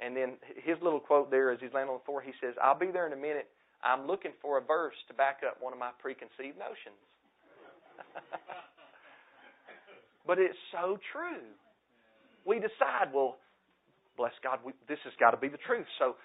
And 0.00 0.16
then 0.16 0.38
his 0.56 0.80
little 0.80 1.00
quote 1.00 1.30
there, 1.30 1.50
as 1.50 1.60
he's 1.60 1.72
laying 1.74 1.88
on 1.88 1.98
the 1.98 2.04
floor, 2.04 2.22
he 2.22 2.32
says, 2.40 2.56
"I'll 2.56 2.74
be 2.74 2.90
there 2.90 3.06
in 3.06 3.12
a 3.12 3.16
minute. 3.16 3.52
I'm 3.82 4.06
looking 4.06 4.32
for 4.40 4.56
a 4.56 4.62
verse 4.62 4.96
to 5.08 5.14
back 5.14 5.42
up 5.42 5.60
one 5.60 5.74
of 5.74 5.78
my 5.78 5.92
preconceived 5.92 6.56
notions." 6.58 6.96
but 10.26 10.38
it's 10.38 10.56
so 10.72 10.98
true. 11.12 11.44
We 12.46 12.56
decide, 12.56 13.12
well, 13.12 13.36
bless 14.16 14.32
God, 14.42 14.60
we, 14.64 14.72
this 14.88 14.98
has 15.04 15.12
got 15.20 15.32
to 15.32 15.36
be 15.36 15.48
the 15.48 15.60
truth. 15.66 15.86
So 15.98 16.16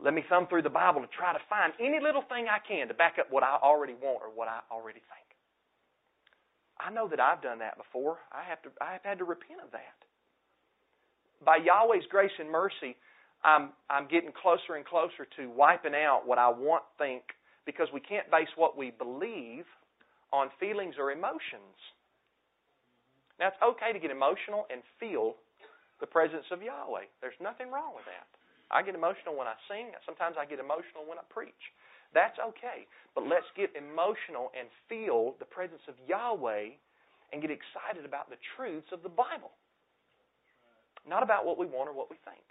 let 0.00 0.14
me 0.14 0.24
thumb 0.28 0.46
through 0.48 0.62
the 0.62 0.72
Bible 0.72 1.00
to 1.00 1.08
try 1.16 1.32
to 1.32 1.38
find 1.48 1.72
any 1.78 2.00
little 2.02 2.22
thing 2.28 2.46
I 2.48 2.58
can 2.66 2.88
to 2.88 2.94
back 2.94 3.16
up 3.20 3.30
what 3.30 3.42
I 3.42 3.56
already 3.62 3.94
want 3.94 4.22
or 4.22 4.30
what 4.34 4.48
I 4.48 4.60
already 4.70 5.00
think. 5.00 5.28
I 6.80 6.90
know 6.90 7.08
that 7.08 7.20
I've 7.20 7.42
done 7.42 7.60
that 7.60 7.78
before. 7.78 8.18
I 8.32 8.42
have 8.48 8.62
to 8.62 8.70
I 8.80 8.92
have 8.92 9.04
had 9.04 9.18
to 9.18 9.24
repent 9.24 9.60
of 9.64 9.70
that. 9.72 9.94
By 11.44 11.58
Yahweh's 11.62 12.06
grace 12.10 12.32
and 12.38 12.50
mercy, 12.50 12.96
I'm 13.44 13.70
I'm 13.88 14.08
getting 14.08 14.32
closer 14.32 14.74
and 14.74 14.84
closer 14.84 15.28
to 15.36 15.50
wiping 15.50 15.94
out 15.94 16.26
what 16.26 16.38
I 16.38 16.48
want 16.48 16.82
think 16.98 17.22
because 17.66 17.86
we 17.94 18.00
can't 18.00 18.28
base 18.30 18.48
what 18.56 18.76
we 18.76 18.90
believe 18.90 19.64
on 20.32 20.48
feelings 20.58 20.96
or 20.98 21.12
emotions. 21.12 21.76
Now, 23.38 23.48
it's 23.48 23.62
okay 23.62 23.92
to 23.92 24.00
get 24.00 24.10
emotional 24.10 24.66
and 24.72 24.82
feel 24.98 25.36
the 26.00 26.06
presence 26.06 26.44
of 26.50 26.62
Yahweh. 26.62 27.06
There's 27.20 27.38
nothing 27.40 27.70
wrong 27.70 27.92
with 27.94 28.04
that. 28.06 28.26
I 28.72 28.80
get 28.80 28.96
emotional 28.96 29.36
when 29.36 29.46
I 29.46 29.54
sing. 29.68 29.92
Sometimes 30.04 30.36
I 30.40 30.48
get 30.48 30.58
emotional 30.58 31.04
when 31.04 31.20
I 31.20 31.26
preach. 31.28 31.62
That's 32.16 32.36
okay. 32.40 32.88
But 33.14 33.28
let's 33.28 33.48
get 33.56 33.72
emotional 33.76 34.52
and 34.56 34.68
feel 34.88 35.36
the 35.38 35.48
presence 35.48 35.84
of 35.88 35.94
Yahweh 36.08 36.76
and 37.32 37.40
get 37.40 37.52
excited 37.52 38.04
about 38.04 38.28
the 38.28 38.40
truths 38.56 38.88
of 38.92 39.02
the 39.04 39.12
Bible. 39.12 39.52
Not 41.08 41.22
about 41.22 41.44
what 41.44 41.58
we 41.58 41.66
want 41.66 41.88
or 41.88 41.94
what 41.96 42.08
we 42.10 42.16
think. 42.24 42.44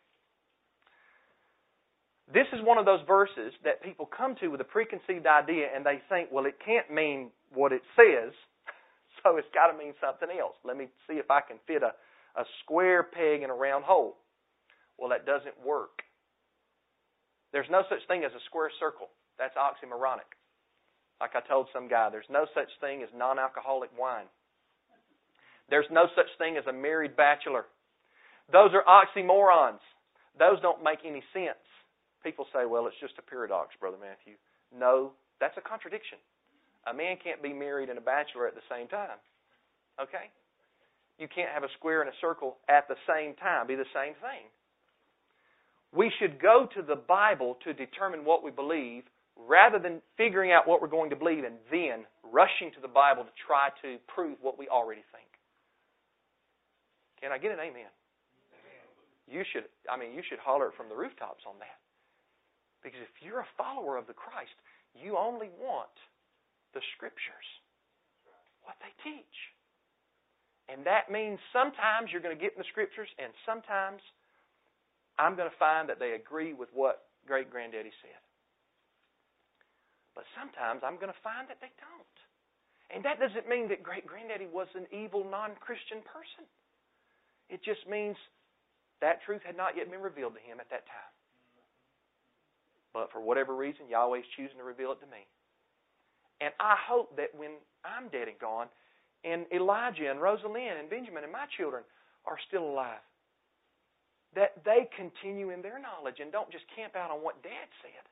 This 2.33 2.47
is 2.53 2.63
one 2.63 2.77
of 2.77 2.85
those 2.85 3.01
verses 3.07 3.51
that 3.63 3.83
people 3.83 4.07
come 4.07 4.35
to 4.39 4.47
with 4.47 4.61
a 4.61 4.67
preconceived 4.67 5.27
idea 5.27 5.67
and 5.75 5.85
they 5.85 5.99
think, 6.07 6.29
well, 6.31 6.45
it 6.45 6.55
can't 6.63 6.91
mean 6.91 7.29
what 7.53 7.73
it 7.73 7.81
says, 7.95 8.31
so 9.23 9.35
it's 9.35 9.51
got 9.53 9.67
to 9.67 9.77
mean 9.77 9.93
something 9.99 10.29
else. 10.39 10.55
Let 10.63 10.77
me 10.77 10.87
see 11.07 11.15
if 11.15 11.29
I 11.29 11.41
can 11.41 11.57
fit 11.67 11.83
a, 11.83 11.91
a 12.39 12.45
square 12.63 13.03
peg 13.03 13.43
in 13.43 13.49
a 13.49 13.53
round 13.53 13.83
hole. 13.83 14.15
Well, 14.97 15.09
that 15.09 15.25
doesn't 15.25 15.59
work. 15.65 16.03
There's 17.51 17.67
no 17.69 17.83
such 17.89 17.99
thing 18.07 18.23
as 18.23 18.31
a 18.31 18.43
square 18.47 18.71
circle. 18.79 19.09
That's 19.37 19.55
oxymoronic. 19.59 20.31
Like 21.19 21.35
I 21.35 21.41
told 21.47 21.67
some 21.73 21.89
guy, 21.89 22.09
there's 22.09 22.31
no 22.31 22.45
such 22.55 22.69
thing 22.79 23.03
as 23.03 23.09
non 23.13 23.39
alcoholic 23.39 23.89
wine. 23.99 24.31
There's 25.69 25.89
no 25.91 26.07
such 26.15 26.31
thing 26.37 26.55
as 26.57 26.65
a 26.67 26.73
married 26.73 27.15
bachelor. 27.15 27.65
Those 28.51 28.71
are 28.73 28.83
oxymorons. 28.87 29.83
Those 30.39 30.61
don't 30.61 30.83
make 30.83 30.99
any 31.05 31.23
sense. 31.33 31.59
People 32.23 32.45
say, 32.53 32.65
well, 32.65 32.87
it's 32.87 32.99
just 33.01 33.13
a 33.19 33.21
paradox, 33.21 33.75
Brother 33.79 33.97
Matthew. 34.01 34.35
No, 34.75 35.11
that's 35.39 35.57
a 35.57 35.61
contradiction. 35.61 36.17
A 36.87 36.93
man 36.93 37.17
can't 37.23 37.41
be 37.43 37.53
married 37.53 37.89
and 37.89 37.97
a 37.97 38.01
bachelor 38.01 38.47
at 38.47 38.55
the 38.55 38.65
same 38.69 38.87
time. 38.87 39.17
Okay? 40.01 40.29
You 41.19 41.27
can't 41.27 41.51
have 41.53 41.63
a 41.63 41.69
square 41.77 42.01
and 42.01 42.09
a 42.09 42.17
circle 42.21 42.57
at 42.69 42.87
the 42.87 42.95
same 43.07 43.35
time, 43.35 43.67
be 43.67 43.75
the 43.75 43.89
same 43.93 44.13
thing. 44.21 44.45
we 45.93 46.11
should 46.19 46.41
go 46.41 46.67
to 46.75 46.81
the 46.81 46.95
Bible 46.95 47.57
to 47.65 47.73
determine 47.73 48.25
what 48.25 48.43
we 48.43 48.51
believe 48.51 49.03
rather 49.35 49.79
than 49.79 50.01
figuring 50.17 50.51
out 50.51 50.67
what 50.67 50.81
we're 50.81 50.87
going 50.91 51.09
to 51.09 51.17
believe 51.17 51.43
and 51.43 51.55
then 51.71 52.05
rushing 52.23 52.71
to 52.75 52.81
the 52.81 52.87
Bible 52.87 53.23
to 53.23 53.35
try 53.47 53.69
to 53.81 53.97
prove 54.07 54.37
what 54.41 54.57
we 54.59 54.67
already 54.69 55.03
think. 55.11 55.27
Can 57.21 57.31
I 57.31 57.37
get 57.37 57.51
an 57.51 57.59
amen? 57.59 57.91
You 59.27 59.43
should 59.51 59.65
I 59.91 59.97
mean 59.97 60.13
you 60.13 60.23
should 60.29 60.39
holler 60.39 60.67
it 60.67 60.75
from 60.77 60.89
the 60.89 60.95
rooftops 60.95 61.43
on 61.47 61.55
that. 61.59 61.80
Because 62.83 63.01
if 63.01 63.13
you're 63.21 63.45
a 63.45 63.55
follower 63.57 63.97
of 63.97 64.07
the 64.07 64.17
Christ, 64.17 64.53
you 64.97 65.17
only 65.17 65.49
want 65.61 65.93
the 66.73 66.81
scriptures, 66.97 67.47
what 68.65 68.75
they 68.81 68.91
teach. 69.05 69.37
And 70.69 70.85
that 70.87 71.11
means 71.11 71.37
sometimes 71.51 72.11
you're 72.11 72.23
going 72.23 72.35
to 72.35 72.39
get 72.39 72.53
in 72.55 72.61
the 72.61 72.71
scriptures 72.71 73.09
and 73.19 73.33
sometimes 73.45 74.01
I'm 75.19 75.35
going 75.35 75.51
to 75.51 75.59
find 75.61 75.89
that 75.91 75.99
they 75.99 76.15
agree 76.15 76.53
with 76.55 76.69
what 76.71 77.11
great 77.27 77.51
granddaddy 77.51 77.91
said. 78.01 78.21
But 80.15 80.23
sometimes 80.35 80.81
I'm 80.83 80.95
going 80.95 81.11
to 81.11 81.23
find 81.23 81.47
that 81.51 81.59
they 81.59 81.71
don't. 81.77 82.17
And 82.91 83.03
that 83.07 83.19
doesn't 83.19 83.47
mean 83.47 83.71
that 83.71 83.83
great 83.83 84.03
granddaddy 84.03 84.47
was 84.51 84.67
an 84.75 84.87
evil, 84.91 85.23
non 85.23 85.55
Christian 85.59 86.03
person. 86.03 86.43
It 87.47 87.63
just 87.63 87.87
means 87.87 88.15
that 88.99 89.23
truth 89.23 89.43
had 89.43 89.55
not 89.55 89.75
yet 89.75 89.91
been 89.91 90.03
revealed 90.03 90.35
to 90.35 90.43
him 90.43 90.59
at 90.59 90.69
that 90.71 90.87
time. 90.87 91.13
But 92.93 93.11
for 93.11 93.21
whatever 93.21 93.55
reason, 93.55 93.87
Yahweh's 93.89 94.27
choosing 94.35 94.57
to 94.57 94.63
reveal 94.63 94.91
it 94.91 94.99
to 94.99 95.07
me. 95.07 95.23
And 96.41 96.51
I 96.59 96.75
hope 96.75 97.15
that 97.17 97.29
when 97.37 97.51
I'm 97.85 98.09
dead 98.09 98.27
and 98.27 98.39
gone, 98.39 98.67
and 99.23 99.45
Elijah 99.53 100.09
and 100.09 100.19
Rosalind 100.19 100.79
and 100.79 100.89
Benjamin 100.89 101.23
and 101.23 101.31
my 101.31 101.45
children 101.57 101.83
are 102.25 102.37
still 102.47 102.65
alive, 102.65 103.03
that 104.35 104.57
they 104.65 104.89
continue 104.97 105.51
in 105.51 105.61
their 105.61 105.77
knowledge 105.77 106.19
and 106.19 106.31
don't 106.31 106.51
just 106.51 106.65
camp 106.75 106.95
out 106.95 107.11
on 107.11 107.19
what 107.19 107.41
Dad 107.43 107.67
said. 107.81 108.03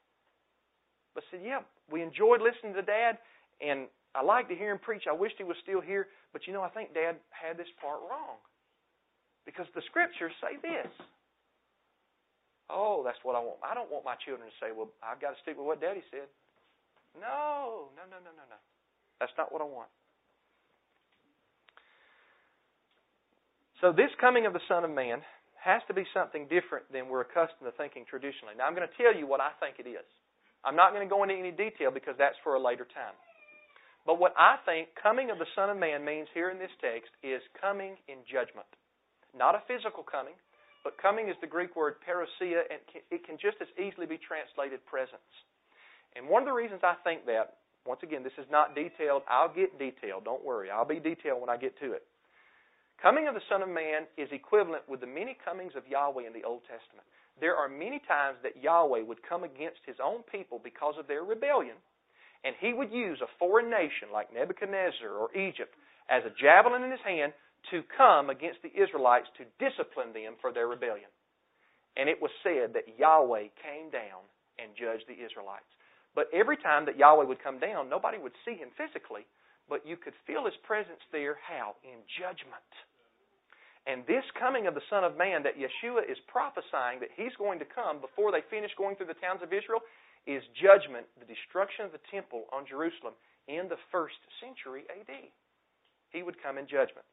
But 1.16 1.24
said, 1.32 1.42
yeah, 1.44 1.66
we 1.92 2.04
enjoyed 2.04 2.42
listening 2.42 2.74
to 2.76 2.84
Dad, 2.84 3.18
and 3.60 3.88
I 4.14 4.22
like 4.24 4.48
to 4.50 4.56
hear 4.56 4.72
him 4.72 4.80
preach. 4.80 5.04
I 5.10 5.14
wished 5.14 5.36
he 5.38 5.44
was 5.44 5.58
still 5.64 5.82
here, 5.82 6.08
but 6.32 6.46
you 6.46 6.54
know, 6.54 6.62
I 6.62 6.70
think 6.70 6.94
Dad 6.94 7.18
had 7.30 7.58
this 7.58 7.72
part 7.82 8.00
wrong. 8.10 8.38
Because 9.46 9.66
the 9.74 9.82
scriptures 9.90 10.32
say 10.42 10.62
this. 10.62 10.92
Oh, 12.70 13.02
that's 13.02 13.18
what 13.26 13.34
I 13.36 13.42
want. 13.42 13.58
I 13.66 13.74
don't 13.74 13.90
want 13.90 14.06
my 14.06 14.14
children 14.22 14.46
to 14.46 14.56
say, 14.62 14.70
well, 14.70 14.94
I've 15.02 15.18
got 15.18 15.34
to 15.34 15.40
stick 15.42 15.58
with 15.58 15.66
what 15.66 15.82
Daddy 15.82 16.06
said. 16.14 16.30
No, 17.18 17.90
no, 17.98 18.06
no, 18.06 18.22
no, 18.22 18.30
no, 18.30 18.46
no. 18.46 18.60
That's 19.18 19.34
not 19.38 19.50
what 19.52 19.62
I 19.62 19.66
want. 19.66 19.90
So, 23.82 23.92
this 23.92 24.12
coming 24.22 24.46
of 24.46 24.54
the 24.54 24.62
Son 24.68 24.86
of 24.86 24.92
Man 24.94 25.26
has 25.64 25.82
to 25.88 25.94
be 25.94 26.06
something 26.14 26.48
different 26.48 26.86
than 26.92 27.10
we're 27.10 27.26
accustomed 27.26 27.66
to 27.66 27.74
thinking 27.76 28.06
traditionally. 28.06 28.54
Now, 28.56 28.70
I'm 28.70 28.76
going 28.76 28.88
to 28.88 28.98
tell 29.02 29.16
you 29.16 29.26
what 29.26 29.42
I 29.42 29.52
think 29.60 29.82
it 29.82 29.90
is. 29.90 30.06
I'm 30.64 30.76
not 30.76 30.92
going 30.92 31.04
to 31.04 31.10
go 31.10 31.24
into 31.24 31.36
any 31.36 31.52
detail 31.52 31.90
because 31.92 32.16
that's 32.20 32.36
for 32.44 32.56
a 32.56 32.62
later 32.62 32.86
time. 32.86 33.16
But 34.06 34.20
what 34.20 34.34
I 34.38 34.60
think 34.64 34.90
coming 34.96 35.32
of 35.32 35.40
the 35.40 35.48
Son 35.56 35.70
of 35.70 35.78
Man 35.78 36.04
means 36.04 36.28
here 36.34 36.52
in 36.52 36.60
this 36.60 36.72
text 36.80 37.12
is 37.24 37.42
coming 37.60 37.96
in 38.08 38.24
judgment. 38.28 38.68
Not 39.36 39.56
a 39.56 39.64
physical 39.68 40.04
coming, 40.04 40.36
but 40.84 40.98
coming 40.98 41.28
is 41.28 41.36
the 41.42 41.48
Greek 41.48 41.76
word 41.76 41.96
parousia, 42.08 42.64
and 42.70 42.80
it 43.12 43.26
can 43.26 43.38
just 43.38 43.58
as 43.62 43.68
easily 43.76 44.06
be 44.06 44.18
translated 44.18 44.86
presence. 44.86 45.32
And 46.16 46.28
one 46.28 46.44
of 46.44 46.48
the 46.48 46.56
reasons 46.56 46.82
I 46.84 46.96
think 47.04 47.26
that, 47.28 47.60
once 47.86 48.02
again, 48.04 48.24
this 48.24 48.36
is 48.38 48.48
not 48.50 48.76
detailed. 48.76 49.24
I'll 49.28 49.54
get 49.54 49.78
detailed. 49.78 50.26
Don't 50.26 50.44
worry. 50.44 50.72
I'll 50.72 50.88
be 50.88 51.00
detailed 51.00 51.42
when 51.42 51.50
I 51.50 51.58
get 51.58 51.78
to 51.80 51.92
it. 51.94 52.04
Coming 53.02 53.28
of 53.28 53.36
the 53.36 53.46
Son 53.48 53.62
of 53.62 53.70
Man 53.70 54.12
is 54.18 54.28
equivalent 54.32 54.84
with 54.88 55.00
the 55.00 55.08
many 55.08 55.38
comings 55.46 55.72
of 55.76 55.88
Yahweh 55.88 56.28
in 56.28 56.34
the 56.34 56.44
Old 56.44 56.68
Testament. 56.68 57.08
There 57.40 57.56
are 57.56 57.70
many 57.70 58.04
times 58.04 58.38
that 58.44 58.62
Yahweh 58.62 59.04
would 59.08 59.24
come 59.24 59.44
against 59.44 59.80
his 59.88 59.96
own 60.04 60.28
people 60.28 60.60
because 60.60 60.96
of 61.00 61.08
their 61.08 61.24
rebellion, 61.24 61.80
and 62.44 62.56
he 62.60 62.74
would 62.74 62.92
use 62.92 63.20
a 63.24 63.32
foreign 63.40 63.70
nation 63.70 64.12
like 64.12 64.34
Nebuchadnezzar 64.34 65.08
or 65.08 65.32
Egypt 65.32 65.72
as 66.12 66.24
a 66.28 66.36
javelin 66.36 66.84
in 66.84 66.92
his 66.92 67.04
hand 67.08 67.32
to 67.72 67.84
come 67.96 68.30
against 68.30 68.62
the 68.64 68.72
Israelites 68.72 69.28
to 69.38 69.48
discipline 69.60 70.14
them 70.14 70.36
for 70.42 70.52
their 70.52 70.68
rebellion. 70.68 71.10
And 71.98 72.08
it 72.08 72.22
was 72.22 72.32
said 72.44 72.74
that 72.74 72.88
Yahweh 72.98 73.52
came 73.60 73.92
down 73.92 74.24
and 74.58 74.76
judged 74.76 75.08
the 75.08 75.20
Israelites. 75.20 75.68
But 76.16 76.32
every 76.34 76.58
time 76.58 76.86
that 76.86 76.98
Yahweh 76.98 77.26
would 77.26 77.44
come 77.44 77.60
down, 77.60 77.90
nobody 77.90 78.18
would 78.18 78.36
see 78.44 78.56
him 78.56 78.70
physically, 78.76 79.28
but 79.68 79.86
you 79.86 79.96
could 79.96 80.18
feel 80.26 80.46
his 80.46 80.58
presence 80.66 81.02
there. 81.12 81.38
How? 81.44 81.76
In 81.84 82.02
judgment. 82.18 82.72
And 83.88 84.04
this 84.06 84.26
coming 84.38 84.68
of 84.68 84.76
the 84.76 84.86
Son 84.90 85.04
of 85.04 85.18
Man 85.18 85.44
that 85.44 85.58
Yeshua 85.58 86.04
is 86.06 86.18
prophesying 86.28 87.00
that 87.00 87.14
he's 87.16 87.34
going 87.38 87.60
to 87.60 87.66
come 87.66 88.02
before 88.02 88.32
they 88.32 88.44
finish 88.50 88.72
going 88.78 88.96
through 88.96 89.10
the 89.10 89.22
towns 89.24 89.42
of 89.42 89.54
Israel 89.54 89.82
is 90.28 90.44
judgment, 90.60 91.08
the 91.18 91.30
destruction 91.30 91.86
of 91.86 91.92
the 91.96 92.04
temple 92.12 92.46
on 92.52 92.68
Jerusalem 92.68 93.16
in 93.48 93.66
the 93.72 93.80
first 93.90 94.20
century 94.44 94.84
AD. 94.92 95.10
He 96.12 96.22
would 96.22 96.42
come 96.42 96.58
in 96.58 96.68
judgment. 96.68 97.08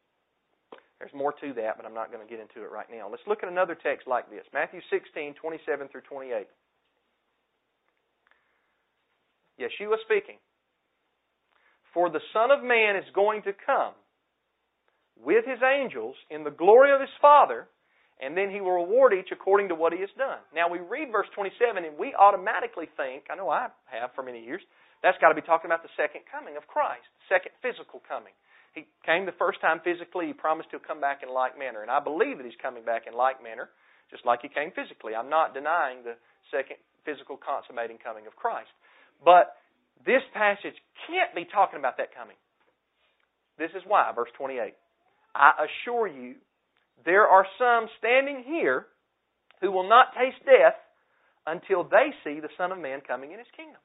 There's 0.99 1.13
more 1.13 1.33
to 1.33 1.53
that, 1.55 1.77
but 1.77 1.85
I'm 1.85 1.95
not 1.95 2.11
going 2.11 2.27
to 2.27 2.31
get 2.31 2.41
into 2.41 2.65
it 2.65 2.73
right 2.73 2.89
now. 2.91 3.09
Let's 3.11 3.27
look 3.27 3.43
at 3.43 3.51
another 3.51 3.77
text 3.77 4.07
like 4.07 4.31
this 4.31 4.45
Matthew 4.53 4.81
16, 4.91 5.35
27 5.35 5.89
through 5.89 6.09
28. 6.09 6.47
Yeshua 9.61 9.97
speaking. 10.05 10.37
For 11.93 12.11
the 12.11 12.21
Son 12.33 12.51
of 12.51 12.63
Man 12.63 12.97
is 12.97 13.09
going 13.15 13.43
to 13.49 13.53
come 13.57 13.97
with 15.17 15.45
his 15.49 15.61
angels 15.65 16.15
in 16.29 16.45
the 16.45 16.53
glory 16.53 16.93
of 16.93 17.01
his 17.01 17.13
Father, 17.21 17.69
and 18.21 18.37
then 18.37 18.53
he 18.53 18.61
will 18.61 18.85
reward 18.85 19.13
each 19.17 19.33
according 19.33 19.69
to 19.69 19.75
what 19.75 19.93
he 19.93 20.01
has 20.01 20.13
done. 20.17 20.41
Now 20.53 20.69
we 20.69 20.79
read 20.79 21.09
verse 21.13 21.29
27 21.35 21.85
and 21.85 21.97
we 21.97 22.13
automatically 22.13 22.89
think, 22.97 23.29
I 23.33 23.37
know 23.37 23.49
I 23.49 23.69
have 23.89 24.13
for 24.15 24.23
many 24.23 24.45
years, 24.45 24.61
that's 25.03 25.17
got 25.21 25.29
to 25.29 25.37
be 25.37 25.45
talking 25.45 25.69
about 25.69 25.85
the 25.85 25.93
second 25.97 26.29
coming 26.29 26.57
of 26.57 26.69
Christ, 26.69 27.05
the 27.25 27.37
second 27.37 27.53
physical 27.61 28.01
coming. 28.05 28.33
He 28.77 28.85
came 29.09 29.25
the 29.25 29.33
first 29.41 29.59
time 29.65 29.81
physically. 29.81 30.29
He 30.29 30.37
promised 30.37 30.69
he'll 30.71 30.85
come 30.85 31.01
back 31.01 31.25
in 31.25 31.33
like 31.33 31.59
manner. 31.59 31.81
And 31.81 31.91
I 31.91 31.99
believe 31.99 32.37
that 32.37 32.45
he's 32.45 32.61
coming 32.61 32.85
back 32.85 33.09
in 33.09 33.17
like 33.17 33.43
manner, 33.43 33.73
just 34.13 34.29
like 34.29 34.45
he 34.45 34.53
came 34.53 34.71
physically. 34.77 35.17
I'm 35.17 35.33
not 35.33 35.57
denying 35.57 36.05
the 36.05 36.21
second 36.53 36.77
physical 37.09 37.41
consummating 37.41 37.97
coming 37.97 38.29
of 38.29 38.37
Christ. 38.37 38.69
But 39.25 39.57
this 40.05 40.21
passage 40.37 40.77
can't 41.09 41.33
be 41.35 41.49
talking 41.49 41.81
about 41.81 41.97
that 41.97 42.13
coming. 42.13 42.37
This 43.57 43.73
is 43.73 43.81
why, 43.89 44.13
verse 44.15 44.29
28. 44.37 44.77
I 45.35 45.51
assure 45.65 46.07
you, 46.07 46.37
there 47.09 47.25
are 47.25 47.47
some 47.57 47.89
standing 47.97 48.45
here 48.45 48.87
who 49.65 49.73
will 49.73 49.89
not 49.89 50.13
taste 50.13 50.45
death 50.45 50.77
until 51.47 51.85
they 51.85 52.13
see 52.25 52.41
the 52.41 52.53
Son 52.61 52.73
of 52.73 52.79
Man 52.79 53.01
coming 53.01 53.33
in 53.33 53.39
his 53.39 53.49
kingdom. 53.57 53.81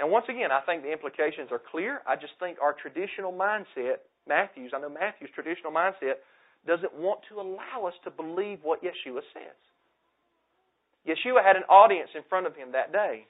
And 0.00 0.10
once 0.10 0.24
again, 0.30 0.48
I 0.50 0.64
think 0.64 0.82
the 0.82 0.90
implications 0.90 1.52
are 1.52 1.60
clear. 1.60 2.00
I 2.08 2.16
just 2.16 2.32
think 2.40 2.56
our 2.60 2.72
traditional 2.72 3.32
mindset, 3.32 4.00
Matthew's, 4.26 4.72
I 4.74 4.80
know 4.80 4.88
Matthew's 4.88 5.28
traditional 5.34 5.70
mindset, 5.70 6.24
doesn't 6.66 6.94
want 6.96 7.20
to 7.28 7.40
allow 7.40 7.84
us 7.86 7.94
to 8.04 8.10
believe 8.10 8.60
what 8.62 8.82
Yeshua 8.82 9.20
says. 9.36 9.60
Yeshua 11.06 11.44
had 11.44 11.56
an 11.56 11.64
audience 11.68 12.08
in 12.16 12.22
front 12.28 12.46
of 12.46 12.56
him 12.56 12.72
that 12.72 12.92
day. 12.92 13.26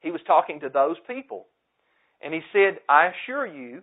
He 0.00 0.12
was 0.12 0.20
talking 0.26 0.60
to 0.60 0.68
those 0.68 0.96
people. 1.06 1.46
And 2.22 2.32
he 2.32 2.40
said, 2.52 2.78
I 2.88 3.10
assure 3.10 3.46
you, 3.46 3.82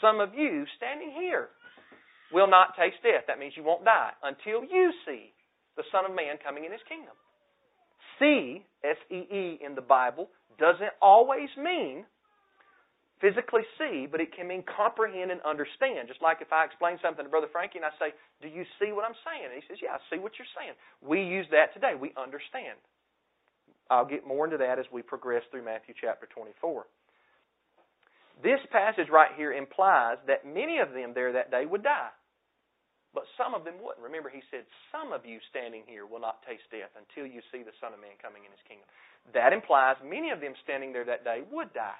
some 0.00 0.20
of 0.20 0.34
you 0.34 0.64
standing 0.76 1.12
here 1.12 1.48
will 2.32 2.48
not 2.48 2.76
taste 2.76 2.96
death. 3.02 3.24
That 3.26 3.38
means 3.38 3.54
you 3.56 3.64
won't 3.64 3.84
die 3.84 4.12
until 4.22 4.64
you 4.64 4.92
see 5.06 5.32
the 5.76 5.82
Son 5.92 6.04
of 6.04 6.14
Man 6.14 6.36
coming 6.44 6.64
in 6.64 6.72
his 6.72 6.80
kingdom. 6.88 7.16
See, 8.20 8.64
S 8.84 8.96
E 9.10 9.26
E 9.32 9.58
in 9.64 9.74
the 9.74 9.82
Bible, 9.82 10.28
doesn't 10.58 10.92
always 11.00 11.48
mean 11.56 12.04
physically 13.20 13.62
see, 13.76 14.08
but 14.10 14.20
it 14.20 14.34
can 14.36 14.48
mean 14.48 14.64
comprehend 14.64 15.30
and 15.30 15.40
understand. 15.42 16.08
Just 16.08 16.22
like 16.22 16.38
if 16.40 16.52
I 16.52 16.64
explain 16.64 16.96
something 17.02 17.24
to 17.24 17.30
Brother 17.30 17.48
Frankie 17.52 17.78
and 17.80 17.84
I 17.88 17.92
say, 17.98 18.12
Do 18.40 18.48
you 18.48 18.64
see 18.80 18.92
what 18.92 19.04
I'm 19.04 19.16
saying? 19.24 19.48
And 19.52 19.56
he 19.56 19.64
says, 19.68 19.80
Yeah, 19.80 19.96
I 19.96 20.00
see 20.12 20.20
what 20.20 20.32
you're 20.38 20.52
saying. 20.56 20.76
We 21.00 21.24
use 21.24 21.46
that 21.50 21.72
today. 21.72 21.96
We 21.98 22.12
understand. 22.16 22.76
I'll 23.90 24.06
get 24.06 24.26
more 24.26 24.44
into 24.44 24.58
that 24.58 24.78
as 24.78 24.86
we 24.92 25.02
progress 25.02 25.42
through 25.50 25.64
Matthew 25.64 25.94
chapter 26.00 26.28
24. 26.32 26.86
This 28.42 28.60
passage 28.72 29.08
right 29.12 29.32
here 29.36 29.52
implies 29.52 30.16
that 30.26 30.46
many 30.46 30.78
of 30.78 30.92
them 30.92 31.12
there 31.14 31.32
that 31.32 31.50
day 31.50 31.66
would 31.66 31.82
die. 31.82 32.08
But 33.12 33.26
some 33.34 33.58
of 33.58 33.66
them 33.66 33.82
wouldn't. 33.82 34.06
Remember, 34.06 34.30
he 34.30 34.42
said, 34.50 34.62
Some 34.94 35.10
of 35.10 35.26
you 35.26 35.42
standing 35.50 35.82
here 35.86 36.06
will 36.06 36.22
not 36.22 36.46
taste 36.46 36.66
death 36.70 36.94
until 36.94 37.26
you 37.26 37.42
see 37.50 37.66
the 37.66 37.74
Son 37.82 37.90
of 37.90 37.98
Man 37.98 38.14
coming 38.22 38.46
in 38.46 38.54
his 38.54 38.62
kingdom. 38.70 38.86
That 39.34 39.52
implies 39.52 39.98
many 40.04 40.30
of 40.30 40.38
them 40.38 40.54
standing 40.62 40.94
there 40.94 41.04
that 41.06 41.26
day 41.26 41.42
would 41.50 41.74
die. 41.74 41.98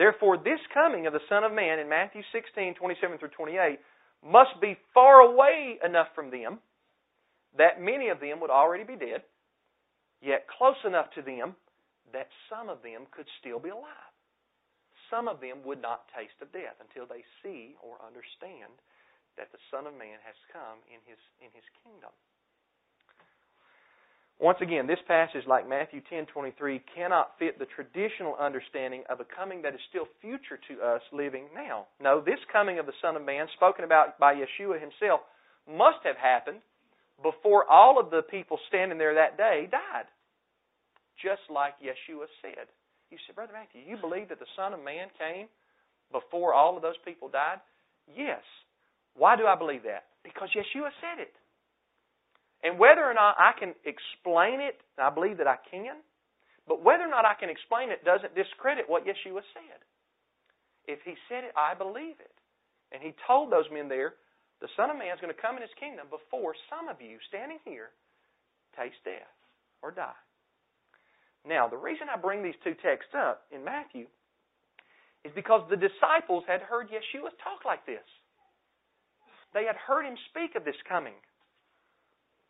Therefore, 0.00 0.40
this 0.40 0.60
coming 0.72 1.04
of 1.06 1.12
the 1.12 1.24
Son 1.28 1.44
of 1.44 1.52
Man 1.52 1.78
in 1.78 1.88
Matthew 1.88 2.22
16, 2.32 2.80
27 2.80 3.18
through 3.18 3.36
28 3.36 3.78
must 4.24 4.56
be 4.60 4.78
far 4.94 5.20
away 5.20 5.76
enough 5.84 6.08
from 6.14 6.30
them 6.30 6.60
that 7.58 7.82
many 7.82 8.08
of 8.08 8.20
them 8.20 8.40
would 8.40 8.50
already 8.50 8.84
be 8.84 8.96
dead, 8.96 9.22
yet 10.22 10.46
close 10.46 10.78
enough 10.86 11.10
to 11.16 11.22
them 11.22 11.56
that 12.12 12.28
some 12.48 12.68
of 12.68 12.82
them 12.82 13.06
could 13.10 13.26
still 13.40 13.58
be 13.58 13.70
alive. 13.70 14.14
Some 15.10 15.26
of 15.26 15.40
them 15.40 15.66
would 15.66 15.82
not 15.82 16.06
taste 16.14 16.38
of 16.40 16.52
death 16.52 16.78
until 16.78 17.04
they 17.04 17.26
see 17.42 17.74
or 17.82 17.98
understand 17.98 18.70
that 19.36 19.52
the 19.52 19.62
Son 19.70 19.86
of 19.86 19.94
Man 19.94 20.18
has 20.24 20.36
come 20.52 20.78
in 20.90 20.98
his, 21.06 21.18
in 21.38 21.50
his 21.54 21.66
kingdom. 21.84 22.10
Once 24.40 24.56
again, 24.62 24.86
this 24.86 24.98
passage, 25.06 25.44
like 25.46 25.68
Matthew 25.68 26.00
10:23, 26.08 26.80
cannot 26.96 27.36
fit 27.38 27.58
the 27.58 27.66
traditional 27.66 28.34
understanding 28.36 29.04
of 29.10 29.20
a 29.20 29.24
coming 29.24 29.60
that 29.60 29.74
is 29.74 29.80
still 29.90 30.08
future 30.22 30.56
to 30.66 30.80
us 30.80 31.02
living 31.12 31.44
now. 31.54 31.86
No, 32.00 32.20
this 32.24 32.40
coming 32.50 32.78
of 32.78 32.86
the 32.86 32.96
Son 33.02 33.16
of 33.16 33.22
Man, 33.22 33.46
spoken 33.54 33.84
about 33.84 34.18
by 34.18 34.34
Yeshua 34.34 34.80
himself, 34.80 35.20
must 35.68 36.00
have 36.04 36.16
happened 36.16 36.62
before 37.22 37.68
all 37.68 38.00
of 38.00 38.10
the 38.10 38.22
people 38.22 38.58
standing 38.68 38.96
there 38.96 39.14
that 39.14 39.36
day 39.36 39.68
died. 39.70 40.08
Just 41.20 41.42
like 41.52 41.74
Yeshua 41.78 42.24
said. 42.40 42.64
You 43.10 43.18
said, 43.26 43.36
Brother 43.36 43.52
Matthew, 43.52 43.82
you 43.84 43.98
believe 43.98 44.30
that 44.30 44.38
the 44.38 44.48
Son 44.56 44.72
of 44.72 44.82
Man 44.82 45.08
came 45.18 45.48
before 46.12 46.54
all 46.54 46.76
of 46.76 46.82
those 46.82 46.96
people 47.04 47.28
died? 47.28 47.60
Yes. 48.08 48.40
Why 49.16 49.36
do 49.36 49.46
I 49.46 49.56
believe 49.56 49.84
that? 49.84 50.10
Because 50.24 50.48
Yeshua 50.54 50.90
said 51.00 51.20
it. 51.20 51.34
And 52.62 52.78
whether 52.78 53.04
or 53.04 53.14
not 53.14 53.36
I 53.40 53.52
can 53.58 53.74
explain 53.84 54.60
it, 54.60 54.76
I 55.00 55.10
believe 55.10 55.38
that 55.38 55.48
I 55.48 55.56
can, 55.70 55.96
but 56.68 56.84
whether 56.84 57.04
or 57.04 57.10
not 57.10 57.24
I 57.24 57.34
can 57.34 57.48
explain 57.48 57.90
it 57.90 58.04
doesn't 58.04 58.36
discredit 58.36 58.84
what 58.86 59.06
Yeshua 59.08 59.40
said. 59.56 59.80
If 60.86 61.00
he 61.04 61.14
said 61.28 61.44
it, 61.44 61.52
I 61.56 61.74
believe 61.74 62.20
it. 62.20 62.36
And 62.92 63.02
he 63.02 63.14
told 63.26 63.50
those 63.50 63.68
men 63.72 63.88
there, 63.88 64.14
the 64.60 64.68
Son 64.76 64.90
of 64.90 64.98
Man 64.98 65.14
is 65.14 65.20
going 65.20 65.32
to 65.32 65.40
come 65.40 65.56
in 65.56 65.64
his 65.64 65.72
kingdom 65.80 66.06
before 66.12 66.52
some 66.68 66.88
of 66.88 67.00
you 67.00 67.16
standing 67.28 67.58
here 67.64 67.96
taste 68.76 69.00
death 69.04 69.32
or 69.80 69.90
die. 69.90 70.18
Now, 71.48 71.68
the 71.68 71.80
reason 71.80 72.12
I 72.12 72.20
bring 72.20 72.42
these 72.42 72.58
two 72.62 72.76
texts 72.84 73.16
up 73.16 73.48
in 73.48 73.64
Matthew 73.64 74.04
is 75.24 75.32
because 75.34 75.64
the 75.70 75.80
disciples 75.80 76.44
had 76.46 76.60
heard 76.60 76.88
Yeshua 76.92 77.32
talk 77.40 77.64
like 77.64 77.86
this. 77.86 78.04
They 79.52 79.64
had 79.64 79.76
heard 79.76 80.06
him 80.06 80.16
speak 80.30 80.54
of 80.54 80.64
this 80.64 80.78
coming. 80.88 81.18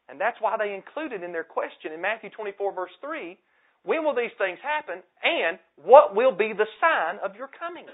And 0.09 0.21
that's 0.21 0.37
why 0.41 0.57
they 0.59 0.75
included 0.75 1.23
in 1.23 1.33
their 1.33 1.45
question 1.45 1.93
in 1.93 2.01
Matthew 2.01 2.31
24, 2.31 2.75
verse 2.75 2.91
3, 3.01 3.39
when 3.85 4.05
will 4.05 4.15
these 4.15 4.35
things 4.37 4.59
happen? 4.61 5.03
And 5.23 5.59
what 5.77 6.15
will 6.15 6.33
be 6.33 6.53
the 6.53 6.69
sign 6.81 7.19
of 7.25 7.37
your 7.37 7.49
coming? 7.49 7.87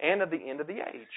And 0.00 0.22
of 0.22 0.30
the 0.30 0.40
end 0.40 0.60
of 0.60 0.66
the 0.66 0.80
age. 0.80 1.14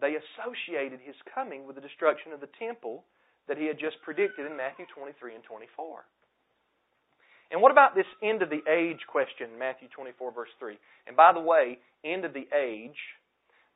They 0.00 0.14
associated 0.14 1.00
his 1.00 1.16
coming 1.34 1.66
with 1.66 1.76
the 1.76 1.82
destruction 1.82 2.32
of 2.32 2.40
the 2.40 2.52
temple 2.58 3.04
that 3.48 3.58
he 3.58 3.66
had 3.66 3.78
just 3.78 3.96
predicted 4.02 4.46
in 4.46 4.56
Matthew 4.56 4.86
23 4.94 5.34
and 5.34 5.44
24. 5.44 6.04
And 7.50 7.62
what 7.62 7.72
about 7.72 7.94
this 7.94 8.08
end 8.22 8.42
of 8.42 8.50
the 8.50 8.62
age 8.68 9.00
question, 9.06 9.58
Matthew 9.58 9.88
24, 9.94 10.32
verse 10.32 10.48
3? 10.58 10.76
And 11.06 11.16
by 11.16 11.32
the 11.32 11.40
way, 11.40 11.78
end 12.04 12.24
of 12.24 12.32
the 12.32 12.48
age, 12.52 12.98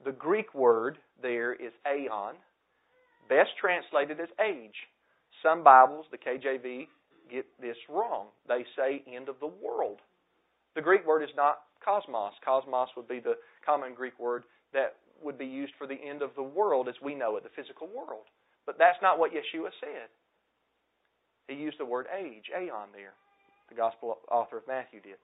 the 0.04 0.12
Greek 0.12 0.54
word 0.54 0.98
there 1.22 1.52
is 1.52 1.72
aeon, 1.86 2.36
best 3.28 3.50
translated 3.60 4.20
as 4.20 4.28
age. 4.40 4.76
Some 5.42 5.62
Bibles, 5.62 6.06
the 6.10 6.18
KJV, 6.18 6.86
get 7.30 7.46
this 7.60 7.76
wrong. 7.88 8.26
They 8.46 8.64
say 8.76 9.02
end 9.06 9.28
of 9.28 9.36
the 9.40 9.46
world. 9.46 9.98
The 10.74 10.82
Greek 10.82 11.06
word 11.06 11.22
is 11.22 11.34
not 11.36 11.58
cosmos. 11.84 12.32
Cosmos 12.44 12.88
would 12.96 13.08
be 13.08 13.20
the 13.20 13.36
common 13.64 13.94
Greek 13.94 14.18
word 14.18 14.44
that 14.72 14.96
would 15.22 15.38
be 15.38 15.46
used 15.46 15.72
for 15.78 15.86
the 15.86 15.98
end 15.98 16.22
of 16.22 16.30
the 16.36 16.42
world 16.42 16.88
as 16.88 16.94
we 17.02 17.14
know 17.14 17.36
it, 17.36 17.42
the 17.42 17.50
physical 17.56 17.88
world. 17.88 18.26
But 18.66 18.78
that's 18.78 18.98
not 19.02 19.18
what 19.18 19.32
Yeshua 19.32 19.70
said. 19.80 20.08
He 21.48 21.54
used 21.54 21.78
the 21.78 21.84
word 21.84 22.06
age, 22.16 22.50
aeon 22.54 22.90
there. 22.94 23.14
The 23.68 23.74
gospel 23.74 24.18
author 24.30 24.58
of 24.58 24.68
Matthew 24.68 25.00
did. 25.00 25.16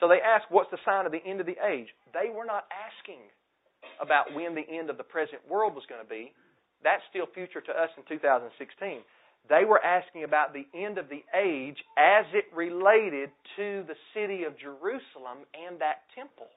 So 0.00 0.08
they 0.08 0.24
asked, 0.24 0.48
What's 0.48 0.72
the 0.72 0.80
sign 0.84 1.06
of 1.06 1.12
the 1.12 1.22
end 1.22 1.40
of 1.40 1.46
the 1.46 1.60
age? 1.60 1.88
They 2.16 2.32
were 2.32 2.48
not 2.48 2.64
asking 2.72 3.20
about 4.00 4.32
when 4.34 4.56
the 4.56 4.64
end 4.64 4.88
of 4.88 4.96
the 4.96 5.04
present 5.04 5.44
world 5.48 5.76
was 5.76 5.84
going 5.88 6.00
to 6.02 6.08
be. 6.08 6.32
That's 6.82 7.04
still 7.12 7.28
future 7.28 7.60
to 7.60 7.72
us 7.76 7.92
in 8.00 8.04
2016. 8.08 9.04
They 9.48 9.64
were 9.64 9.80
asking 9.80 10.24
about 10.24 10.52
the 10.52 10.64
end 10.72 10.96
of 10.96 11.08
the 11.08 11.20
age 11.36 11.76
as 11.96 12.24
it 12.32 12.48
related 12.52 13.28
to 13.56 13.84
the 13.84 13.96
city 14.16 14.44
of 14.44 14.56
Jerusalem 14.56 15.44
and 15.52 15.80
that 15.80 16.08
temple. 16.16 16.48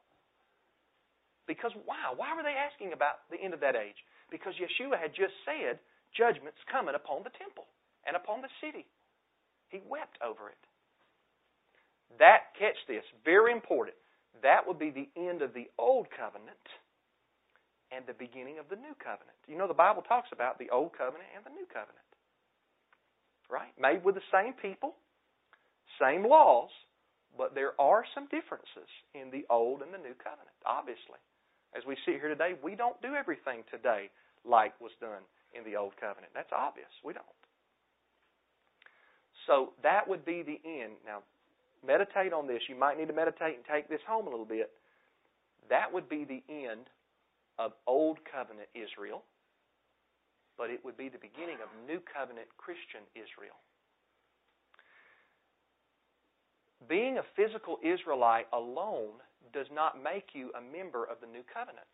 Because 1.48 1.72
why? 1.84 2.16
Why 2.16 2.36
were 2.36 2.44
they 2.44 2.56
asking 2.56 2.96
about 2.96 3.28
the 3.28 3.40
end 3.40 3.54
of 3.54 3.60
that 3.60 3.76
age? 3.76 4.00
Because 4.32 4.56
Yeshua 4.56 4.96
had 4.96 5.12
just 5.12 5.36
said 5.44 5.80
judgment's 6.16 6.60
coming 6.72 6.96
upon 6.96 7.28
the 7.28 7.36
temple 7.36 7.68
and 8.08 8.16
upon 8.16 8.40
the 8.40 8.52
city. 8.64 8.88
He 9.68 9.84
wept 9.84 10.16
over 10.24 10.48
it. 10.48 10.60
That, 12.20 12.54
catch 12.60 12.78
this, 12.88 13.04
very 13.26 13.52
important. 13.52 13.96
That 14.42 14.68
would 14.68 14.80
be 14.80 14.92
the 14.92 15.10
end 15.18 15.42
of 15.42 15.54
the 15.54 15.70
old 15.78 16.08
covenant 16.12 16.66
and 17.96 18.06
the 18.06 18.18
beginning 18.18 18.58
of 18.58 18.70
the 18.70 18.76
new 18.76 18.94
covenant. 18.98 19.38
You 19.48 19.58
know, 19.58 19.68
the 19.68 19.78
Bible 19.78 20.02
talks 20.02 20.30
about 20.34 20.58
the 20.58 20.70
old 20.70 20.98
covenant 20.98 21.30
and 21.36 21.46
the 21.46 21.54
new 21.54 21.66
covenant. 21.70 22.06
Right? 23.50 23.74
Made 23.78 24.04
with 24.04 24.16
the 24.16 24.30
same 24.34 24.54
people, 24.58 24.96
same 26.02 26.26
laws, 26.26 26.70
but 27.38 27.54
there 27.54 27.74
are 27.80 28.06
some 28.14 28.26
differences 28.30 28.90
in 29.14 29.30
the 29.30 29.46
old 29.50 29.82
and 29.82 29.94
the 29.94 30.02
new 30.02 30.18
covenant, 30.18 30.58
obviously. 30.66 31.22
As 31.78 31.82
we 31.86 31.98
sit 32.06 32.22
here 32.22 32.30
today, 32.30 32.54
we 32.62 32.76
don't 32.76 33.00
do 33.02 33.14
everything 33.14 33.66
today 33.70 34.10
like 34.46 34.74
was 34.82 34.94
done 35.02 35.26
in 35.54 35.64
the 35.66 35.78
old 35.78 35.94
covenant. 35.98 36.34
That's 36.34 36.54
obvious. 36.54 36.90
We 37.06 37.14
don't. 37.14 37.26
So 39.46 39.74
that 39.82 40.08
would 40.08 40.26
be 40.26 40.42
the 40.42 40.62
end. 40.66 40.98
Now, 41.06 41.22
meditate 41.86 42.34
on 42.34 42.48
this. 42.48 42.62
You 42.68 42.76
might 42.76 42.98
need 42.98 43.08
to 43.08 43.14
meditate 43.14 43.56
and 43.56 43.66
take 43.66 43.90
this 43.90 44.02
home 44.08 44.28
a 44.28 44.30
little 44.30 44.46
bit. 44.46 44.72
That 45.70 45.94
would 45.94 46.10
be 46.10 46.26
the 46.26 46.44
end 46.50 46.88
of 47.60 47.74
Old 47.88 48.20
Covenant 48.26 48.68
Israel, 48.74 49.24
but 50.58 50.70
it 50.70 50.84
would 50.84 50.98
be 50.98 51.10
the 51.10 51.22
beginning 51.22 51.58
of 51.62 51.70
New 51.88 52.00
Covenant 52.02 52.48
Christian 52.58 53.06
Israel. 53.16 53.58
Being 56.88 57.18
a 57.18 57.26
physical 57.36 57.78
Israelite 57.84 58.48
alone 58.52 59.24
does 59.54 59.68
not 59.72 60.02
make 60.04 60.34
you 60.34 60.52
a 60.58 60.62
member 60.62 61.06
of 61.06 61.22
the 61.22 61.28
New 61.28 61.44
Covenant. 61.48 61.88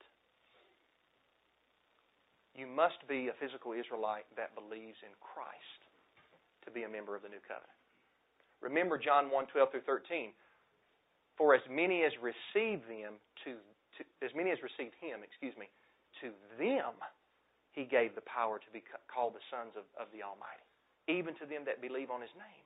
You 2.56 2.66
must 2.66 3.00
be 3.08 3.30
a 3.30 3.38
physical 3.40 3.72
Israelite 3.72 4.26
that 4.36 4.56
believes 4.56 4.98
in 5.06 5.14
Christ 5.22 5.82
to 6.66 6.72
be 6.72 6.84
a 6.84 6.90
member 6.90 7.16
of 7.16 7.22
the 7.22 7.30
New 7.30 7.44
Covenant. 7.48 7.78
Remember 8.62 8.97
John 8.97 9.32
1 9.32 9.47
12 9.47 9.72
through 9.72 9.88
13. 9.88 10.32
For 11.38 11.55
as 11.55 11.64
many 11.72 12.03
as 12.03 12.12
receive 12.20 12.84
them 12.88 13.16
to 13.45 13.55
to, 13.97 14.01
as 14.24 14.32
many 14.36 14.51
as 14.51 14.60
received 14.62 14.95
him, 14.99 15.24
excuse 15.24 15.55
me, 15.57 15.68
to 16.22 16.32
them 16.60 16.95
he 17.72 17.86
gave 17.86 18.16
the 18.16 18.26
power 18.28 18.60
to 18.60 18.70
be 18.72 18.84
called 19.07 19.34
the 19.36 19.45
sons 19.49 19.74
of, 19.78 19.86
of 19.95 20.12
the 20.12 20.24
Almighty, 20.24 20.68
even 21.07 21.34
to 21.39 21.45
them 21.45 21.64
that 21.66 21.82
believe 21.82 22.12
on 22.12 22.22
his 22.22 22.34
name. 22.36 22.66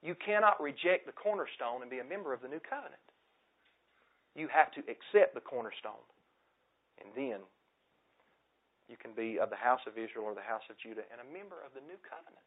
You 0.00 0.16
cannot 0.16 0.56
reject 0.62 1.04
the 1.04 1.12
cornerstone 1.12 1.84
and 1.84 1.90
be 1.92 2.00
a 2.00 2.06
member 2.06 2.32
of 2.32 2.40
the 2.40 2.48
new 2.48 2.60
covenant. 2.60 3.04
You 4.34 4.48
have 4.48 4.72
to 4.72 4.80
accept 4.88 5.36
the 5.36 5.44
cornerstone. 5.44 6.00
And 7.04 7.12
then 7.12 7.44
you 8.88 8.96
can 8.96 9.12
be 9.12 9.38
of 9.38 9.52
the 9.52 9.60
house 9.60 9.84
of 9.84 10.00
Israel 10.00 10.24
or 10.24 10.34
the 10.34 10.44
house 10.44 10.64
of 10.72 10.80
Judah 10.80 11.04
and 11.12 11.20
a 11.20 11.28
member 11.28 11.60
of 11.60 11.76
the 11.76 11.84
new 11.84 12.00
covenant. 12.00 12.44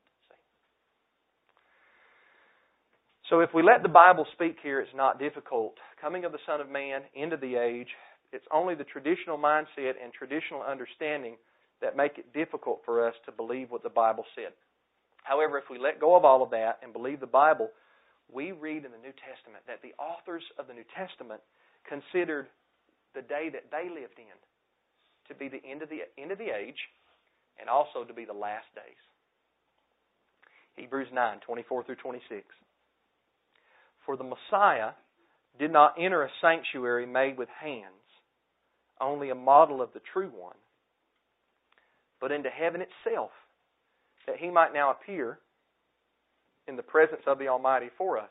So 3.34 3.40
if 3.40 3.50
we 3.52 3.64
let 3.64 3.82
the 3.82 3.90
Bible 3.90 4.28
speak 4.34 4.58
here, 4.62 4.80
it's 4.80 4.94
not 4.94 5.18
difficult. 5.18 5.74
Coming 6.00 6.24
of 6.24 6.32
the 6.32 6.46
Son 6.46 6.62
of 6.62 6.70
Man, 6.70 7.02
end 7.18 7.34
of 7.34 7.42
the 7.42 7.56
age, 7.56 7.90
it's 8.32 8.46
only 8.54 8.76
the 8.76 8.84
traditional 8.84 9.40
mindset 9.40 9.98
and 9.98 10.14
traditional 10.14 10.62
understanding 10.62 11.38
that 11.82 11.98
make 11.98 12.20
it 12.20 12.32
difficult 12.32 12.82
for 12.86 13.08
us 13.08 13.16
to 13.26 13.32
believe 13.32 13.72
what 13.72 13.82
the 13.82 13.90
Bible 13.90 14.24
said. 14.36 14.54
However, 15.24 15.58
if 15.58 15.64
we 15.72 15.80
let 15.80 16.00
go 16.00 16.16
of 16.16 16.24
all 16.24 16.44
of 16.44 16.52
that 16.52 16.78
and 16.84 16.94
believe 16.94 17.22
the 17.22 17.26
Bible, 17.26 17.72
we 18.32 18.52
read 18.52 18.86
in 18.86 18.92
the 18.92 19.02
New 19.02 19.18
Testament 19.18 19.66
that 19.66 19.82
the 19.82 19.98
authors 19.98 20.44
of 20.60 20.68
the 20.68 20.76
New 20.76 20.86
Testament 20.94 21.42
considered 21.90 22.46
the 23.16 23.24
day 23.26 23.50
that 23.50 23.74
they 23.74 23.90
lived 23.90 24.22
in 24.22 24.38
to 25.28 25.34
be 25.34 25.50
the 25.50 25.66
end 25.68 25.82
of 25.82 25.90
the 25.90 26.06
end 26.22 26.32
of 26.32 26.38
the 26.38 26.54
age 26.54 26.78
and 27.60 27.68
also 27.68 28.04
to 28.04 28.14
be 28.14 28.26
the 28.26 28.32
last 28.32 28.70
days. 28.76 29.02
Hebrews 30.78 31.10
9, 31.12 31.40
24 31.42 31.84
through 31.86 31.96
26. 31.96 32.46
For 34.06 34.18
the 34.18 34.24
Messiah 34.24 34.92
did 35.60 35.72
not 35.72 35.96
enter 36.00 36.24
a 36.24 36.30
sanctuary 36.42 37.06
made 37.06 37.38
with 37.38 37.50
hands, 37.62 38.04
only 39.00 39.30
a 39.30 39.36
model 39.36 39.82
of 39.82 39.94
the 39.94 40.02
true 40.12 40.32
one, 40.36 40.58
but 42.20 42.32
into 42.32 42.50
heaven 42.50 42.82
itself, 42.82 43.32
that 44.28 44.38
he 44.38 44.50
might 44.50 44.74
now 44.74 44.92
appear 44.92 45.40
in 46.68 46.76
the 46.76 46.84
presence 46.84 47.22
of 47.28 47.40
the 47.40 47.48
Almighty 47.48 47.90
for 47.98 48.18
us. 48.18 48.30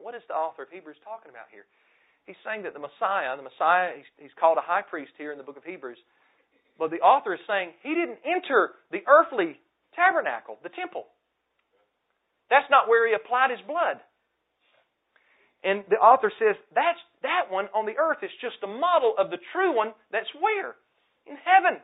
What 0.00 0.14
is 0.14 0.22
the 0.28 0.34
author 0.34 0.62
of 0.62 0.70
Hebrews 0.70 0.96
talking 1.04 1.30
about 1.30 1.52
here? 1.52 1.64
He's 2.26 2.40
saying 2.46 2.62
that 2.62 2.72
the 2.72 2.80
Messiah, 2.80 3.36
the 3.36 3.42
Messiah, 3.42 3.92
he's, 4.16 4.30
called 4.38 4.56
a 4.56 4.64
high 4.64 4.82
priest 4.82 5.12
here 5.18 5.32
in 5.32 5.38
the 5.38 5.44
book 5.44 5.56
of 5.56 5.64
Hebrews, 5.64 5.98
but 6.78 6.90
the 6.90 7.04
author 7.04 7.34
is 7.34 7.40
saying 7.46 7.72
he 7.82 7.94
didn't 7.94 8.18
enter 8.24 8.72
the 8.90 9.02
earthly 9.06 9.60
tabernacle, 9.94 10.58
the 10.62 10.70
temple. 10.70 11.06
That's 12.48 12.70
not 12.70 12.88
where 12.88 13.06
he 13.06 13.14
applied 13.14 13.50
his 13.50 13.60
blood. 13.66 14.00
And 15.62 15.84
the 15.88 15.96
author 15.96 16.32
says 16.38 16.56
that's 16.74 16.98
that 17.22 17.46
one 17.50 17.66
on 17.74 17.86
the 17.86 17.94
earth 17.94 18.18
is 18.22 18.30
just 18.40 18.58
a 18.64 18.66
model 18.66 19.14
of 19.16 19.30
the 19.30 19.38
true 19.52 19.74
one 19.74 19.94
that's 20.10 20.30
where? 20.40 20.74
In 21.26 21.38
heaven. 21.38 21.78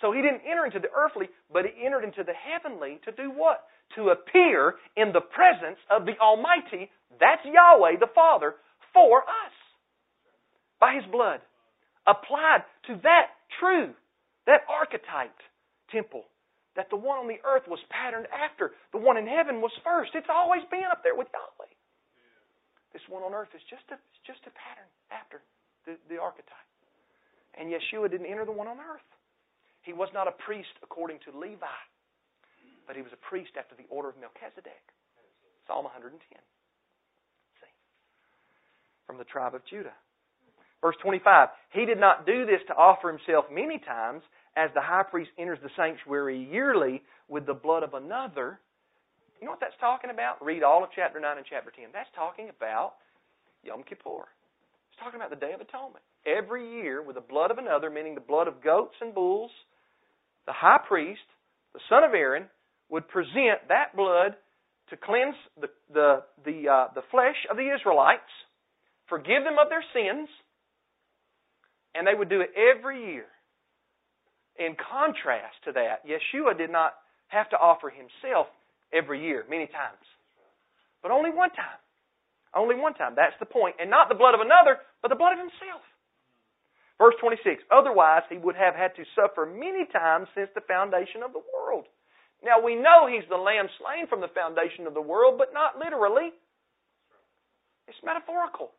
So 0.00 0.12
he 0.12 0.22
didn't 0.22 0.46
enter 0.46 0.66
into 0.66 0.78
the 0.78 0.90
earthly, 0.90 1.30
but 1.52 1.66
he 1.66 1.86
entered 1.86 2.02
into 2.02 2.22
the 2.22 2.34
heavenly 2.34 2.98
to 3.06 3.12
do 3.12 3.30
what? 3.30 3.62
To 3.94 4.10
appear 4.10 4.74
in 4.96 5.12
the 5.12 5.22
presence 5.22 5.78
of 5.90 6.06
the 6.06 6.18
Almighty, 6.18 6.90
that's 7.18 7.42
Yahweh 7.46 7.98
the 7.98 8.10
Father, 8.14 8.54
for 8.94 9.22
us. 9.22 9.54
By 10.80 10.94
his 10.94 11.06
blood. 11.10 11.40
Applied 12.06 12.66
to 12.90 12.98
that 13.02 13.38
true, 13.58 13.94
that 14.46 14.66
archetype 14.66 15.38
temple. 15.90 16.24
That 16.74 16.90
the 16.90 16.96
one 16.96 17.18
on 17.18 17.28
the 17.28 17.38
earth 17.46 17.68
was 17.68 17.78
patterned 17.90 18.26
after. 18.32 18.72
The 18.90 18.98
one 18.98 19.18
in 19.18 19.26
heaven 19.26 19.60
was 19.60 19.70
first. 19.84 20.12
It's 20.14 20.32
always 20.32 20.62
been 20.70 20.88
up 20.90 21.02
there 21.04 21.14
with 21.14 21.28
Yahweh. 21.30 21.70
This 22.92 23.02
one 23.08 23.24
on 23.24 23.32
earth 23.32 23.52
is 23.56 23.64
just 23.68 23.84
a, 23.88 23.96
just 24.28 24.44
a 24.44 24.52
pattern 24.52 24.88
after 25.08 25.40
the, 25.88 25.96
the 26.12 26.20
archetype. 26.20 26.68
And 27.56 27.68
Yeshua 27.68 28.10
didn't 28.10 28.28
enter 28.28 28.44
the 28.44 28.52
one 28.52 28.68
on 28.68 28.78
earth. 28.80 29.08
He 29.82 29.92
was 29.92 30.08
not 30.14 30.28
a 30.28 30.32
priest 30.32 30.72
according 30.82 31.18
to 31.26 31.36
Levi, 31.36 31.80
but 32.86 32.96
he 32.96 33.02
was 33.02 33.12
a 33.12 33.20
priest 33.20 33.52
after 33.58 33.74
the 33.74 33.88
order 33.90 34.08
of 34.08 34.16
Melchizedek. 34.20 34.84
Psalm 35.66 35.84
110. 35.84 36.20
See? 37.60 37.74
From 39.06 39.18
the 39.18 39.24
tribe 39.24 39.54
of 39.54 39.62
Judah. 39.66 39.96
Verse 40.80 40.96
25. 41.02 41.48
He 41.72 41.86
did 41.86 41.98
not 41.98 42.26
do 42.26 42.44
this 42.44 42.60
to 42.68 42.74
offer 42.74 43.10
himself 43.10 43.46
many 43.50 43.78
times, 43.78 44.22
as 44.56 44.70
the 44.74 44.80
high 44.80 45.04
priest 45.04 45.30
enters 45.38 45.58
the 45.62 45.70
sanctuary 45.76 46.48
yearly 46.50 47.02
with 47.28 47.46
the 47.46 47.54
blood 47.54 47.82
of 47.82 47.94
another. 47.94 48.60
You 49.42 49.46
know 49.46 49.58
what 49.58 49.60
that's 49.60 49.74
talking 49.80 50.10
about? 50.14 50.38
Read 50.38 50.62
all 50.62 50.84
of 50.84 50.90
chapter 50.94 51.18
9 51.18 51.36
and 51.36 51.44
chapter 51.50 51.74
10. 51.74 51.90
That's 51.92 52.08
talking 52.14 52.46
about 52.46 52.94
Yom 53.66 53.82
Kippur. 53.82 54.22
It's 54.22 55.00
talking 55.02 55.18
about 55.18 55.34
the 55.34 55.42
Day 55.42 55.50
of 55.50 55.58
Atonement. 55.58 56.06
Every 56.22 56.78
year, 56.78 57.02
with 57.02 57.18
the 57.18 57.26
blood 57.26 57.50
of 57.50 57.58
another, 57.58 57.90
meaning 57.90 58.14
the 58.14 58.22
blood 58.22 58.46
of 58.46 58.62
goats 58.62 58.94
and 59.00 59.12
bulls, 59.12 59.50
the 60.46 60.54
high 60.54 60.78
priest, 60.86 61.26
the 61.74 61.82
son 61.90 62.04
of 62.04 62.14
Aaron, 62.14 62.46
would 62.88 63.08
present 63.08 63.66
that 63.66 63.96
blood 63.96 64.38
to 64.90 64.96
cleanse 64.96 65.34
the, 65.60 65.66
the, 65.92 66.22
the, 66.46 66.70
uh, 66.70 66.94
the 66.94 67.02
flesh 67.10 67.42
of 67.50 67.56
the 67.56 67.66
Israelites, 67.74 68.30
forgive 69.08 69.42
them 69.42 69.58
of 69.58 69.66
their 69.74 69.82
sins, 69.90 70.28
and 71.96 72.06
they 72.06 72.14
would 72.14 72.30
do 72.30 72.42
it 72.42 72.54
every 72.54 73.10
year. 73.10 73.26
In 74.54 74.76
contrast 74.78 75.58
to 75.64 75.72
that, 75.72 76.06
Yeshua 76.06 76.56
did 76.56 76.70
not 76.70 76.94
have 77.26 77.50
to 77.50 77.56
offer 77.56 77.90
himself 77.90 78.46
every 78.92 79.24
year, 79.24 79.44
many 79.48 79.66
times, 79.66 80.04
but 81.02 81.10
only 81.10 81.30
one 81.30 81.50
time. 81.50 81.80
Only 82.54 82.76
one 82.76 82.94
time. 82.94 83.16
That's 83.16 83.36
the 83.40 83.48
point. 83.48 83.76
And 83.80 83.88
not 83.88 84.08
the 84.12 84.14
blood 84.14 84.36
of 84.36 84.44
another, 84.44 84.76
but 85.00 85.08
the 85.08 85.16
blood 85.16 85.32
of 85.32 85.40
himself. 85.40 85.80
Verse 87.00 87.16
26 87.20 87.64
Otherwise, 87.72 88.22
he 88.28 88.36
would 88.36 88.56
have 88.56 88.76
had 88.76 88.94
to 89.00 89.04
suffer 89.16 89.48
many 89.48 89.88
times 89.88 90.28
since 90.36 90.52
the 90.54 90.60
foundation 90.68 91.24
of 91.24 91.32
the 91.32 91.40
world. 91.40 91.88
Now, 92.44 92.60
we 92.60 92.74
know 92.74 93.06
he's 93.08 93.26
the 93.30 93.40
lamb 93.40 93.70
slain 93.80 94.06
from 94.06 94.20
the 94.20 94.32
foundation 94.34 94.86
of 94.86 94.94
the 94.94 95.02
world, 95.02 95.38
but 95.38 95.54
not 95.54 95.78
literally. 95.78 96.34
It's 97.88 97.98
metaphorical. 98.04 98.74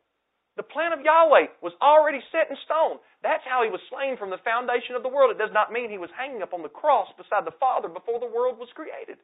The 0.56 0.62
plan 0.62 0.94
of 0.94 1.02
Yahweh 1.02 1.58
was 1.60 1.74
already 1.82 2.22
set 2.30 2.46
in 2.46 2.56
stone. 2.62 3.02
That's 3.26 3.42
how 3.42 3.66
he 3.66 3.72
was 3.74 3.82
slain 3.90 4.16
from 4.16 4.30
the 4.30 4.38
foundation 4.46 4.94
of 4.94 5.02
the 5.02 5.10
world. 5.10 5.34
It 5.34 5.42
does 5.42 5.52
not 5.52 5.72
mean 5.74 5.90
he 5.90 5.98
was 5.98 6.14
hanging 6.14 6.42
up 6.46 6.54
on 6.54 6.62
the 6.62 6.70
cross 6.70 7.10
beside 7.18 7.42
the 7.42 7.58
Father 7.58 7.88
before 7.88 8.20
the 8.22 8.30
world 8.30 8.56
was 8.56 8.70
created. 8.76 9.18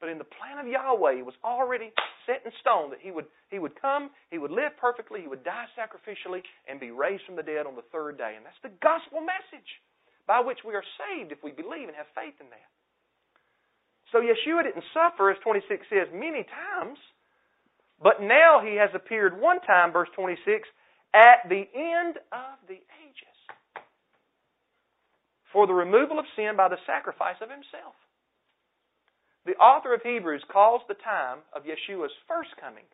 But 0.00 0.10
in 0.10 0.18
the 0.18 0.28
plan 0.28 0.58
of 0.60 0.68
Yahweh, 0.68 1.18
it 1.18 1.24
was 1.24 1.38
already 1.42 1.92
set 2.26 2.44
in 2.44 2.52
stone 2.60 2.90
that 2.90 3.00
he 3.00 3.10
would, 3.10 3.26
he 3.48 3.58
would 3.58 3.80
come, 3.80 4.10
he 4.30 4.36
would 4.36 4.50
live 4.50 4.76
perfectly, 4.78 5.22
he 5.22 5.28
would 5.28 5.44
die 5.44 5.64
sacrificially, 5.72 6.42
and 6.68 6.78
be 6.78 6.90
raised 6.90 7.24
from 7.24 7.36
the 7.36 7.42
dead 7.42 7.64
on 7.64 7.76
the 7.76 7.86
third 7.92 8.18
day. 8.18 8.34
And 8.36 8.44
that's 8.44 8.60
the 8.62 8.76
gospel 8.84 9.24
message 9.24 9.70
by 10.26 10.40
which 10.40 10.60
we 10.66 10.74
are 10.74 10.84
saved 11.00 11.32
if 11.32 11.40
we 11.42 11.50
believe 11.50 11.88
and 11.88 11.96
have 11.96 12.10
faith 12.14 12.36
in 12.40 12.50
that. 12.50 12.70
So 14.12 14.20
Yeshua 14.20 14.64
didn't 14.64 14.84
suffer, 14.92 15.30
as 15.30 15.38
26 15.42 15.86
says, 15.88 16.08
many 16.12 16.44
times, 16.44 16.98
but 18.02 18.20
now 18.20 18.60
he 18.62 18.76
has 18.76 18.90
appeared 18.94 19.40
one 19.40 19.60
time, 19.62 19.92
verse 19.92 20.08
26, 20.14 20.68
at 21.14 21.48
the 21.48 21.64
end 21.74 22.18
of 22.30 22.60
the 22.68 22.78
ages 23.00 23.36
for 25.52 25.66
the 25.66 25.72
removal 25.72 26.18
of 26.18 26.26
sin 26.36 26.52
by 26.56 26.68
the 26.68 26.76
sacrifice 26.86 27.40
of 27.40 27.48
himself. 27.48 27.96
The 29.46 29.56
author 29.62 29.94
of 29.94 30.02
Hebrews 30.02 30.42
calls 30.52 30.82
the 30.88 30.98
time 30.98 31.38
of 31.54 31.62
Yeshua's 31.62 32.12
first 32.26 32.50
coming, 32.60 32.84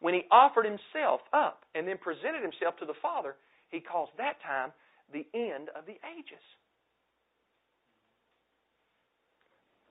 when 0.00 0.14
he 0.14 0.24
offered 0.30 0.64
himself 0.64 1.20
up 1.32 1.64
and 1.74 1.88
then 1.88 1.96
presented 1.96 2.42
himself 2.42 2.76
to 2.80 2.86
the 2.86 2.96
Father, 3.00 3.36
he 3.68 3.80
calls 3.80 4.08
that 4.16 4.40
time 4.44 4.72
the 5.12 5.26
end 5.34 5.68
of 5.76 5.84
the 5.86 5.96
ages. 6.16 6.44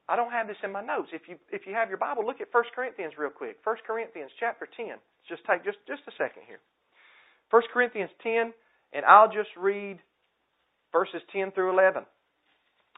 I 0.10 0.16
don't 0.16 0.32
have 0.32 0.47
this 0.47 0.58
in 0.64 0.72
my 0.72 0.84
notes. 0.84 1.10
If 1.14 1.30
you 1.30 1.38
if 1.52 1.68
you 1.68 1.74
have 1.74 1.89
your 1.89 2.00
Bible, 2.00 2.26
look 2.26 2.41
at 2.41 2.50
1 2.52 2.64
Corinthians 2.74 3.14
real 3.18 3.30
quick. 3.30 3.58
1 3.64 3.76
Corinthians 3.86 4.32
chapter 4.39 4.68
10. 4.76 4.97
Just 5.30 5.45
take 5.45 5.64
just 5.64 5.78
just 5.86 6.02
a 6.10 6.12
second 6.18 6.43
here. 6.47 6.58
1 7.52 7.62
Corinthians 7.72 8.10
10 8.24 8.54
and 8.93 9.06
I'll 9.06 9.30
just 9.30 9.54
read 9.56 10.00
verses 10.91 11.22
10 11.32 11.52
through 11.52 11.74
11. 11.74 12.04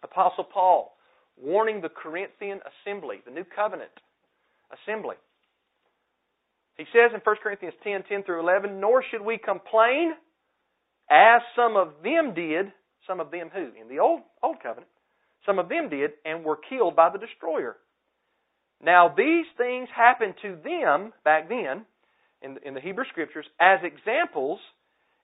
Apostle 0.04 0.46
Paul 0.46 0.96
warning 1.38 1.82
the 1.82 1.90
Corinthian 1.90 2.60
assembly, 2.66 3.18
the 3.26 3.32
new 3.32 3.44
covenant 3.44 3.92
assembly. 4.72 5.16
He 6.78 6.86
says 6.94 7.12
in 7.14 7.22
1 7.24 7.36
Corinthians 7.44 7.76
10 7.84 8.04
10 8.10 8.24
through 8.24 8.40
11, 8.40 8.80
Nor 8.80 9.04
should 9.10 9.22
we 9.22 9.38
complain 9.38 10.14
as 11.10 11.42
some 11.56 11.76
of 11.76 11.94
them 12.04 12.34
did. 12.34 12.72
Some 13.08 13.20
of 13.20 13.32
them 13.32 13.50
who? 13.54 13.70
In 13.80 13.90
the 13.90 14.00
old, 14.00 14.22
old 14.42 14.58
covenant. 14.62 14.88
Some 15.46 15.60
of 15.60 15.70
them 15.70 15.90
did 15.90 16.12
and 16.26 16.44
were 16.44 16.58
killed 16.70 16.96
by 16.96 17.10
the 17.10 17.18
destroyer. 17.18 17.76
Now, 18.84 19.14
these 19.16 19.46
things 19.58 19.90
happened 19.96 20.36
to 20.42 20.58
them 20.64 21.14
back 21.24 21.50
then 21.50 21.86
in, 22.42 22.58
in 22.66 22.74
the 22.74 22.82
Hebrew 22.82 23.06
Scriptures 23.12 23.46
as 23.60 23.80
examples, 23.84 24.60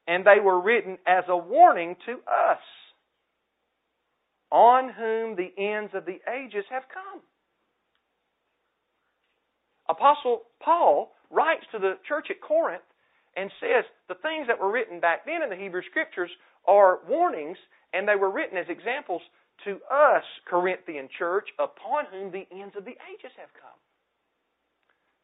and 0.08 0.26
they 0.26 0.40
were 0.44 0.62
written 0.62 0.98
as 1.08 1.24
a 1.28 1.38
warning 1.38 1.96
to 2.06 2.14
us 2.14 2.62
on 4.52 4.90
whom 4.90 5.36
the 5.36 5.52
ends 5.58 5.92
of 5.94 6.06
the 6.06 6.20
ages 6.30 6.66
have 6.70 6.84
come. 6.94 7.22
Apostle 9.90 10.44
Paul 10.64 11.12
writes 11.30 11.64
to 11.72 11.80
the 11.80 11.96
church 12.08 12.28
at 12.30 12.42
Corinth 12.42 12.84
and 13.36 13.52
says 13.60 13.86
the 14.08 14.16
things 14.16 14.48
that 14.48 14.60
were 14.60 14.72
written 14.72 15.00
back 15.00 15.26
then 15.26 15.44
in 15.44 15.50
the 15.50 15.56
Hebrew 15.56 15.82
Scriptures 15.90 16.32
are 16.68 17.00
warnings, 17.08 17.58
and 17.94 18.08
they 18.08 18.16
were 18.16 18.32
written 18.32 18.58
as 18.58 18.66
examples 18.70 19.22
to 19.64 19.80
us, 19.92 20.24
Corinthian 20.46 21.08
church, 21.18 21.48
upon 21.60 22.06
whom 22.12 22.32
the 22.32 22.48
ends 22.52 22.76
of 22.78 22.84
the 22.84 22.96
ages 23.08 23.32
have 23.38 23.50
come. 23.56 23.80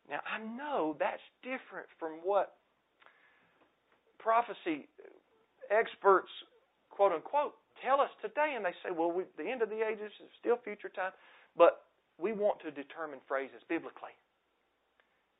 Now, 0.09 0.19
I 0.24 0.39
know 0.43 0.95
that's 0.99 1.21
different 1.43 1.88
from 1.99 2.19
what 2.24 2.53
prophecy 4.19 4.88
experts, 5.69 6.30
quote 6.89 7.11
unquote, 7.11 7.55
tell 7.82 8.01
us 8.01 8.11
today, 8.21 8.53
and 8.55 8.65
they 8.65 8.76
say, 8.84 8.91
well, 8.91 9.11
we, 9.11 9.24
the 9.38 9.49
end 9.49 9.61
of 9.61 9.69
the 9.69 9.82
ages 9.82 10.11
is 10.21 10.30
still 10.39 10.57
future 10.63 10.89
time, 10.89 11.11
but 11.57 11.86
we 12.19 12.32
want 12.32 12.59
to 12.61 12.71
determine 12.71 13.19
phrases 13.28 13.61
biblically. 13.69 14.13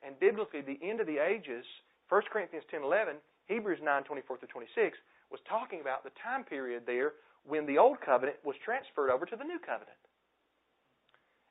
And 0.02 0.18
biblically, 0.18 0.60
the 0.60 0.78
end 0.82 1.00
of 1.00 1.06
the 1.06 1.18
ages, 1.18 1.64
1 2.08 2.22
Corinthians 2.32 2.64
10 2.70 2.82
11, 2.82 3.16
Hebrews 3.46 3.80
9 3.82 4.04
24 4.04 4.38
through 4.38 4.48
26, 4.48 4.98
was 5.30 5.40
talking 5.48 5.80
about 5.80 6.04
the 6.04 6.12
time 6.22 6.44
period 6.44 6.84
there 6.86 7.12
when 7.46 7.66
the 7.66 7.78
Old 7.78 8.00
Covenant 8.04 8.36
was 8.44 8.56
transferred 8.64 9.10
over 9.10 9.26
to 9.26 9.36
the 9.36 9.44
New 9.44 9.58
Covenant. 9.58 10.00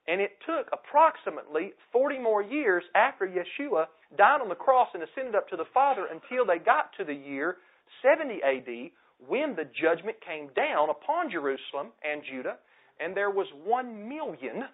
And 0.07 0.19
it 0.19 0.35
took 0.45 0.67
approximately 0.73 1.71
40 1.91 2.19
more 2.19 2.43
years 2.43 2.83
after 2.93 3.25
Yeshua 3.25 3.87
died 4.17 4.41
on 4.41 4.49
the 4.49 4.55
cross 4.55 4.89
and 4.93 5.01
ascended 5.01 5.33
up 5.33 5.47
to 5.49 5.55
the 5.55 5.69
Father 5.73 6.07
until 6.11 6.45
they 6.45 6.59
got 6.59 6.91
to 6.97 7.05
the 7.05 7.13
year 7.13 7.57
70 8.03 8.41
AD 8.43 8.91
when 9.27 9.55
the 9.55 9.67
judgment 9.79 10.17
came 10.25 10.49
down 10.55 10.89
upon 10.89 11.31
Jerusalem 11.31 11.91
and 12.03 12.21
Judah, 12.29 12.57
and 12.99 13.15
there 13.15 13.29
was 13.29 13.47
one 13.63 14.07
million, 14.07 14.65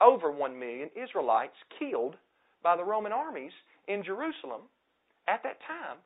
over 0.00 0.30
one 0.30 0.58
million 0.58 0.90
Israelites 0.96 1.56
killed 1.78 2.16
by 2.62 2.76
the 2.76 2.84
Roman 2.84 3.12
armies 3.12 3.52
in 3.88 4.04
Jerusalem 4.04 4.62
at 5.28 5.42
that 5.42 5.58
time. 5.66 5.98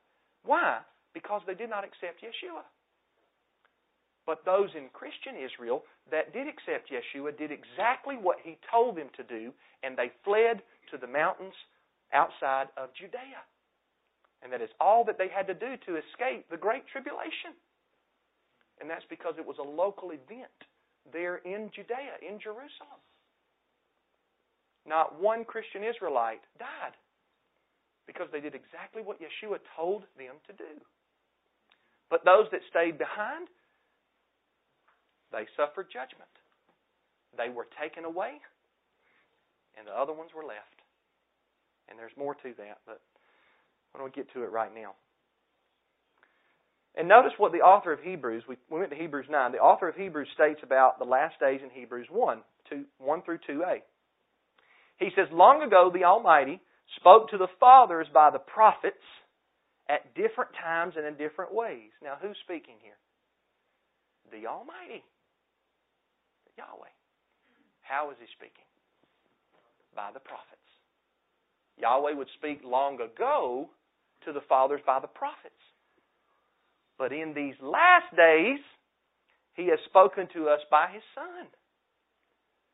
Why? 0.44 0.80
Because 1.12 1.42
they 1.46 1.54
did 1.54 1.70
not 1.70 1.84
accept 1.84 2.22
Yeshua. 2.22 2.62
But 4.26 4.44
those 4.44 4.70
in 4.76 4.88
Christian 4.92 5.36
Israel 5.36 5.84
that 6.10 6.32
did 6.32 6.48
accept 6.48 6.90
Yeshua 6.90 7.36
did 7.36 7.52
exactly 7.52 8.16
what 8.16 8.38
he 8.42 8.56
told 8.70 8.96
them 8.96 9.08
to 9.16 9.22
do, 9.22 9.52
and 9.82 9.96
they 9.96 10.10
fled 10.24 10.62
to 10.90 10.96
the 10.96 11.06
mountains 11.06 11.54
outside 12.12 12.68
of 12.76 12.88
Judea. 12.94 13.44
And 14.42 14.52
that 14.52 14.60
is 14.60 14.70
all 14.80 15.04
that 15.04 15.18
they 15.18 15.28
had 15.28 15.46
to 15.48 15.54
do 15.54 15.76
to 15.86 15.96
escape 15.96 16.48
the 16.50 16.56
Great 16.56 16.84
Tribulation. 16.92 17.56
And 18.80 18.90
that's 18.90 19.06
because 19.08 19.34
it 19.38 19.46
was 19.46 19.58
a 19.58 19.66
local 19.66 20.10
event 20.10 20.58
there 21.12 21.36
in 21.44 21.70
Judea, 21.74 22.18
in 22.22 22.40
Jerusalem. 22.40 23.00
Not 24.86 25.20
one 25.20 25.44
Christian 25.44 25.82
Israelite 25.84 26.42
died 26.58 26.96
because 28.06 28.28
they 28.32 28.40
did 28.40 28.54
exactly 28.54 29.00
what 29.02 29.18
Yeshua 29.20 29.58
told 29.76 30.04
them 30.18 30.36
to 30.46 30.52
do. 30.52 30.80
But 32.10 32.24
those 32.24 32.46
that 32.52 32.60
stayed 32.68 32.98
behind, 32.98 33.48
they 35.32 35.46
suffered 35.56 35.88
judgment. 35.88 36.30
They 37.36 37.48
were 37.48 37.66
taken 37.80 38.04
away, 38.04 38.38
and 39.78 39.86
the 39.86 39.96
other 39.96 40.12
ones 40.12 40.30
were 40.36 40.44
left. 40.44 40.78
And 41.88 41.98
there's 41.98 42.14
more 42.16 42.34
to 42.34 42.52
that, 42.58 42.78
but 42.86 43.00
why 43.92 44.00
don't 44.00 44.14
get 44.14 44.32
to 44.34 44.42
it 44.44 44.52
right 44.52 44.72
now? 44.74 44.94
And 46.96 47.08
notice 47.08 47.32
what 47.38 47.52
the 47.52 47.58
author 47.58 47.92
of 47.92 48.00
Hebrews, 48.00 48.44
we, 48.48 48.56
we 48.70 48.78
went 48.78 48.90
to 48.90 48.96
Hebrews 48.96 49.26
9, 49.28 49.52
the 49.52 49.58
author 49.58 49.88
of 49.88 49.96
Hebrews 49.96 50.28
states 50.34 50.60
about 50.62 50.98
the 50.98 51.04
last 51.04 51.40
days 51.40 51.60
in 51.62 51.70
Hebrews 51.70 52.06
1, 52.10 52.38
2, 52.70 52.84
1 52.98 53.22
through 53.22 53.38
2a. 53.48 53.78
He 54.98 55.08
says, 55.16 55.26
Long 55.32 55.62
ago 55.62 55.90
the 55.92 56.04
Almighty 56.04 56.60
spoke 56.96 57.30
to 57.30 57.38
the 57.38 57.48
fathers 57.58 58.06
by 58.14 58.30
the 58.30 58.38
prophets 58.38 59.02
at 59.88 60.14
different 60.14 60.50
times 60.62 60.94
and 60.96 61.04
in 61.04 61.14
different 61.16 61.52
ways. 61.52 61.90
Now, 62.02 62.14
who's 62.20 62.36
speaking 62.44 62.76
here? 62.80 62.98
The 64.30 64.46
Almighty. 64.46 65.02
Yahweh. 66.56 66.94
How 67.82 68.10
is 68.10 68.16
he 68.20 68.26
speaking? 68.38 68.64
By 69.94 70.10
the 70.14 70.20
prophets. 70.20 70.60
Yahweh 71.76 72.14
would 72.14 72.28
speak 72.38 72.60
long 72.64 73.00
ago 73.00 73.68
to 74.24 74.32
the 74.32 74.40
fathers 74.48 74.80
by 74.86 75.00
the 75.00 75.08
prophets. 75.08 75.54
But 76.98 77.12
in 77.12 77.34
these 77.34 77.54
last 77.60 78.14
days, 78.16 78.60
He 79.54 79.68
has 79.68 79.78
spoken 79.86 80.28
to 80.34 80.48
us 80.48 80.60
by 80.70 80.88
His 80.92 81.02
Son. 81.14 81.46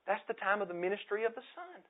That's 0.06 0.24
the 0.28 0.34
time 0.34 0.60
of 0.60 0.68
the 0.68 0.74
ministry 0.74 1.24
of 1.24 1.34
the 1.34 1.46
Son. 1.54 1.80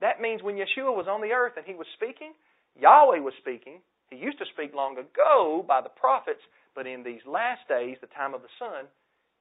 That 0.00 0.20
means 0.20 0.42
when 0.42 0.56
Yeshua 0.56 0.94
was 0.94 1.06
on 1.08 1.20
the 1.20 1.32
earth 1.32 1.54
and 1.56 1.66
He 1.66 1.74
was 1.74 1.86
speaking, 1.94 2.32
Yahweh 2.78 3.20
was 3.20 3.34
speaking. 3.38 3.80
He 4.10 4.16
used 4.16 4.38
to 4.38 4.50
speak 4.52 4.74
long 4.74 4.98
ago 4.98 5.64
by 5.66 5.80
the 5.80 5.88
prophets, 5.88 6.42
but 6.74 6.86
in 6.86 7.02
these 7.02 7.22
last 7.26 7.66
days, 7.68 7.96
the 8.00 8.08
time 8.08 8.34
of 8.34 8.42
the 8.42 8.54
Son, 8.58 8.86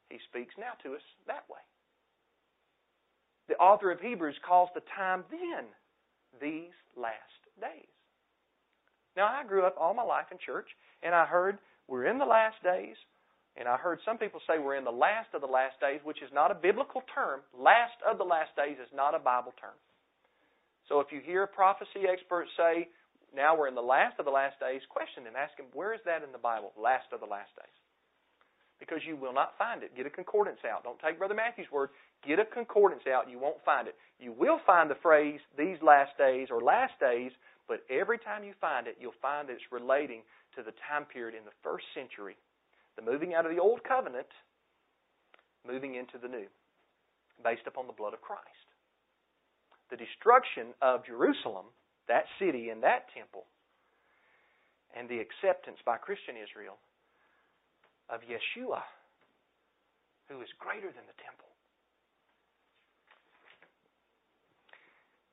He 0.10 0.18
speaks 0.30 0.54
now 0.58 0.74
to 0.84 0.96
us 0.96 1.06
that 1.28 1.46
way. 1.50 1.62
The 3.50 3.56
author 3.56 3.92
of 3.92 4.00
Hebrews 4.00 4.40
calls 4.48 4.70
the 4.74 4.86
time 4.96 5.24
then 5.30 5.66
these 6.40 6.74
last 6.96 7.42
days. 7.60 7.92
Now, 9.16 9.28
I 9.28 9.44
grew 9.46 9.66
up 9.66 9.76
all 9.80 9.94
my 9.94 10.04
life 10.04 10.28
in 10.32 10.38
church, 10.44 10.68
and 11.04 11.14
I 11.14 11.26
heard 11.26 11.60
we're 11.88 12.06
in 12.06 12.18
the 12.18 12.26
last 12.26 12.62
days. 12.64 12.96
And 13.56 13.68
I 13.68 13.78
heard 13.78 14.00
some 14.04 14.18
people 14.18 14.42
say 14.48 14.58
we're 14.58 14.82
in 14.82 14.84
the 14.84 14.90
last 14.90 15.30
of 15.36 15.42
the 15.42 15.48
last 15.48 15.80
days, 15.80 16.02
which 16.04 16.22
is 16.24 16.30
not 16.34 16.50
a 16.50 16.56
biblical 16.56 17.04
term. 17.14 17.42
Last 17.54 18.02
of 18.02 18.18
the 18.18 18.26
last 18.26 18.50
days 18.58 18.78
is 18.82 18.90
not 18.96 19.14
a 19.14 19.20
Bible 19.20 19.54
term. 19.62 19.78
So 20.90 21.00
if 21.00 21.12
you 21.12 21.22
hear 21.24 21.44
a 21.44 21.48
prophecy 21.48 22.10
experts 22.10 22.50
say, 22.58 22.90
now 23.36 23.58
we're 23.58 23.68
in 23.68 23.76
the 23.76 23.82
last 23.82 24.18
of 24.20 24.26
the 24.26 24.34
last 24.34 24.60
days, 24.60 24.82
question 24.90 25.24
them. 25.24 25.34
Ask 25.38 25.58
them, 25.58 25.68
where 25.74 25.94
is 25.94 26.02
that 26.06 26.24
in 26.24 26.32
the 26.32 26.42
Bible? 26.42 26.74
Last 26.78 27.14
of 27.14 27.20
the 27.20 27.30
last 27.30 27.54
days. 27.56 27.78
Because 28.80 29.06
you 29.08 29.16
will 29.16 29.34
not 29.34 29.54
find 29.58 29.82
it. 29.82 29.96
Get 29.96 30.06
a 30.06 30.10
concordance 30.10 30.60
out. 30.66 30.84
Don't 30.84 31.00
take 31.00 31.18
Brother 31.18 31.38
Matthew's 31.38 31.72
word. 31.72 31.90
Get 32.26 32.40
a 32.40 32.46
concordance 32.46 33.04
out. 33.08 33.30
You 33.30 33.40
won't 33.40 33.64
find 33.64 33.88
it. 33.88 33.96
You 34.20 34.34
will 34.34 34.60
find 34.66 34.90
the 34.90 35.00
phrase, 35.02 35.40
these 35.58 35.78
last 35.82 36.18
days 36.18 36.50
or 36.52 36.60
last 36.60 36.94
days, 37.00 37.32
but 37.68 37.86
every 37.90 38.18
time 38.18 38.44
you 38.44 38.54
find 38.60 38.88
it, 38.88 38.98
you'll 39.00 39.18
find 39.22 39.48
that 39.48 39.54
it's 39.54 39.72
relating 39.72 40.22
to 40.56 40.64
the 40.64 40.74
time 40.90 41.06
period 41.06 41.36
in 41.38 41.46
the 41.46 41.56
first 41.64 41.86
century, 41.94 42.36
the 42.96 43.02
moving 43.02 43.34
out 43.34 43.46
of 43.46 43.52
the 43.52 43.62
old 43.62 43.84
covenant, 43.84 44.30
moving 45.66 45.96
into 45.96 46.18
the 46.22 46.28
new, 46.28 46.48
based 47.44 47.66
upon 47.68 47.88
the 47.88 47.94
blood 47.94 48.14
of 48.14 48.22
Christ. 48.22 48.68
The 49.90 49.98
destruction 49.98 50.74
of 50.82 51.06
Jerusalem, 51.06 51.70
that 52.08 52.26
city 52.40 52.70
and 52.70 52.84
that 52.84 53.10
temple, 53.14 53.46
and 54.94 55.10
the 55.10 55.20
acceptance 55.20 55.78
by 55.86 55.98
Christian 55.98 56.36
Israel 56.38 56.78
of 58.10 58.22
Yeshua, 58.26 58.82
who 60.30 60.42
is 60.42 60.50
greater 60.60 60.90
than 60.90 61.06
the 61.06 61.20
temple. 61.22 61.53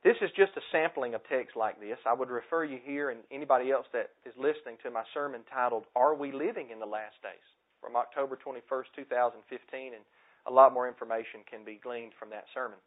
This 0.03 0.17
is 0.21 0.31
just 0.35 0.57
a 0.57 0.65
sampling 0.71 1.13
of 1.13 1.21
texts 1.29 1.55
like 1.55 1.79
this. 1.79 1.97
I 2.07 2.13
would 2.13 2.29
refer 2.29 2.63
you 2.65 2.79
here 2.83 3.11
and 3.11 3.21
anybody 3.31 3.71
else 3.71 3.85
that 3.93 4.09
is 4.25 4.33
listening 4.35 4.77
to 4.83 4.89
my 4.89 5.03
sermon 5.13 5.41
titled, 5.53 5.85
Are 5.95 6.15
We 6.15 6.31
Living 6.31 6.69
in 6.71 6.79
the 6.79 6.89
Last 6.89 7.21
Days? 7.21 7.45
from 7.81 7.97
October 7.97 8.37
21st, 8.37 8.93
2015, 8.95 9.97
and 9.97 10.05
a 10.45 10.53
lot 10.53 10.73
more 10.73 10.87
information 10.87 11.41
can 11.49 11.65
be 11.65 11.81
gleaned 11.81 12.13
from 12.17 12.29
that 12.29 12.45
sermon. 12.53 12.77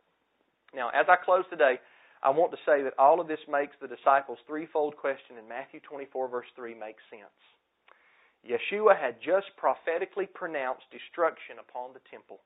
Now, 0.73 0.89
as 0.95 1.07
I 1.11 1.19
close 1.19 1.45
today, 1.51 1.83
I 2.23 2.31
want 2.31 2.53
to 2.53 2.65
say 2.65 2.83
that 2.87 2.97
all 2.97 3.21
of 3.21 3.29
this 3.29 3.43
makes 3.51 3.77
the 3.83 3.91
disciples' 3.91 4.39
threefold 4.47 4.97
question 4.97 5.37
in 5.37 5.51
Matthew 5.51 5.81
24, 5.81 6.29
verse 6.29 6.49
3 6.57 6.73
make 6.75 6.97
sense. 7.11 7.37
Yeshua 8.47 8.97
had 8.97 9.21
just 9.21 9.51
prophetically 9.59 10.27
pronounced 10.27 10.87
destruction 10.91 11.59
upon 11.61 11.93
the 11.93 12.05
temple. 12.11 12.41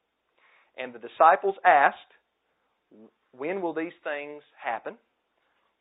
And 0.77 0.93
the 0.93 1.03
disciples 1.03 1.57
asked, 1.64 2.11
when 3.37 3.61
will 3.61 3.74
these 3.74 3.97
things 4.05 4.43
happen? 4.57 4.97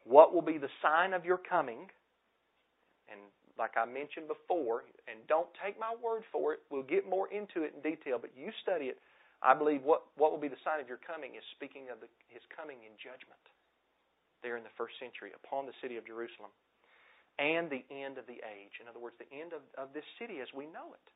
What 0.03 0.33
will 0.33 0.41
be 0.41 0.57
the 0.57 0.71
sign 0.81 1.13
of 1.13 1.25
your 1.25 1.37
coming? 1.37 1.91
And 3.11 3.19
like 3.57 3.75
I 3.75 3.85
mentioned 3.85 4.27
before, 4.27 4.83
and 5.07 5.19
don't 5.27 5.49
take 5.63 5.79
my 5.79 5.95
word 5.99 6.23
for 6.31 6.53
it, 6.53 6.59
we'll 6.69 6.87
get 6.87 7.09
more 7.09 7.27
into 7.31 7.63
it 7.63 7.73
in 7.75 7.81
detail, 7.81 8.17
but 8.19 8.31
you 8.35 8.51
study 8.61 8.85
it. 8.85 8.99
I 9.41 9.53
believe 9.53 9.83
what, 9.83 10.09
what 10.17 10.31
will 10.31 10.41
be 10.41 10.49
the 10.49 10.61
sign 10.65 10.81
of 10.81 10.89
your 10.89 10.99
coming 10.99 11.37
is 11.37 11.45
speaking 11.53 11.93
of 11.93 12.01
the, 12.01 12.09
his 12.27 12.41
coming 12.49 12.81
in 12.81 12.93
judgment 12.97 13.41
there 14.41 14.57
in 14.57 14.63
the 14.65 14.73
first 14.77 14.97
century 15.01 15.33
upon 15.33 15.65
the 15.65 15.77
city 15.81 15.97
of 15.97 16.05
Jerusalem 16.05 16.53
and 17.37 17.69
the 17.69 17.85
end 17.89 18.17
of 18.17 18.25
the 18.25 18.41
age. 18.41 18.81
In 18.81 18.89
other 18.89 19.01
words, 19.01 19.17
the 19.21 19.29
end 19.29 19.53
of, 19.53 19.61
of 19.77 19.93
this 19.93 20.05
city 20.17 20.41
as 20.41 20.49
we 20.53 20.65
know 20.65 20.93
it. 20.93 21.07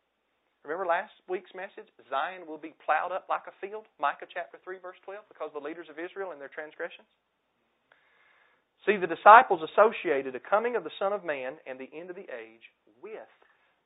Remember 0.64 0.86
last 0.86 1.14
week's 1.28 1.54
message? 1.58 1.90
Zion 2.10 2.46
will 2.46 2.62
be 2.62 2.78
plowed 2.86 3.12
up 3.12 3.26
like 3.30 3.50
a 3.50 3.56
field. 3.58 3.90
Micah 3.98 4.30
chapter 4.30 4.62
3, 4.62 4.78
verse 4.78 5.00
12, 5.06 5.26
because 5.28 5.50
the 5.54 5.64
leaders 5.64 5.90
of 5.90 5.98
Israel 5.98 6.32
and 6.32 6.40
their 6.40 6.54
transgressions. 6.54 7.10
See, 8.86 8.98
the 8.98 9.10
disciples 9.10 9.62
associated 9.62 10.34
the 10.34 10.42
coming 10.42 10.76
of 10.76 10.84
the 10.84 10.94
Son 10.98 11.14
of 11.14 11.26
Man 11.26 11.58
and 11.66 11.78
the 11.78 11.90
end 11.94 12.10
of 12.10 12.16
the 12.16 12.30
age 12.30 12.66
with 13.02 13.30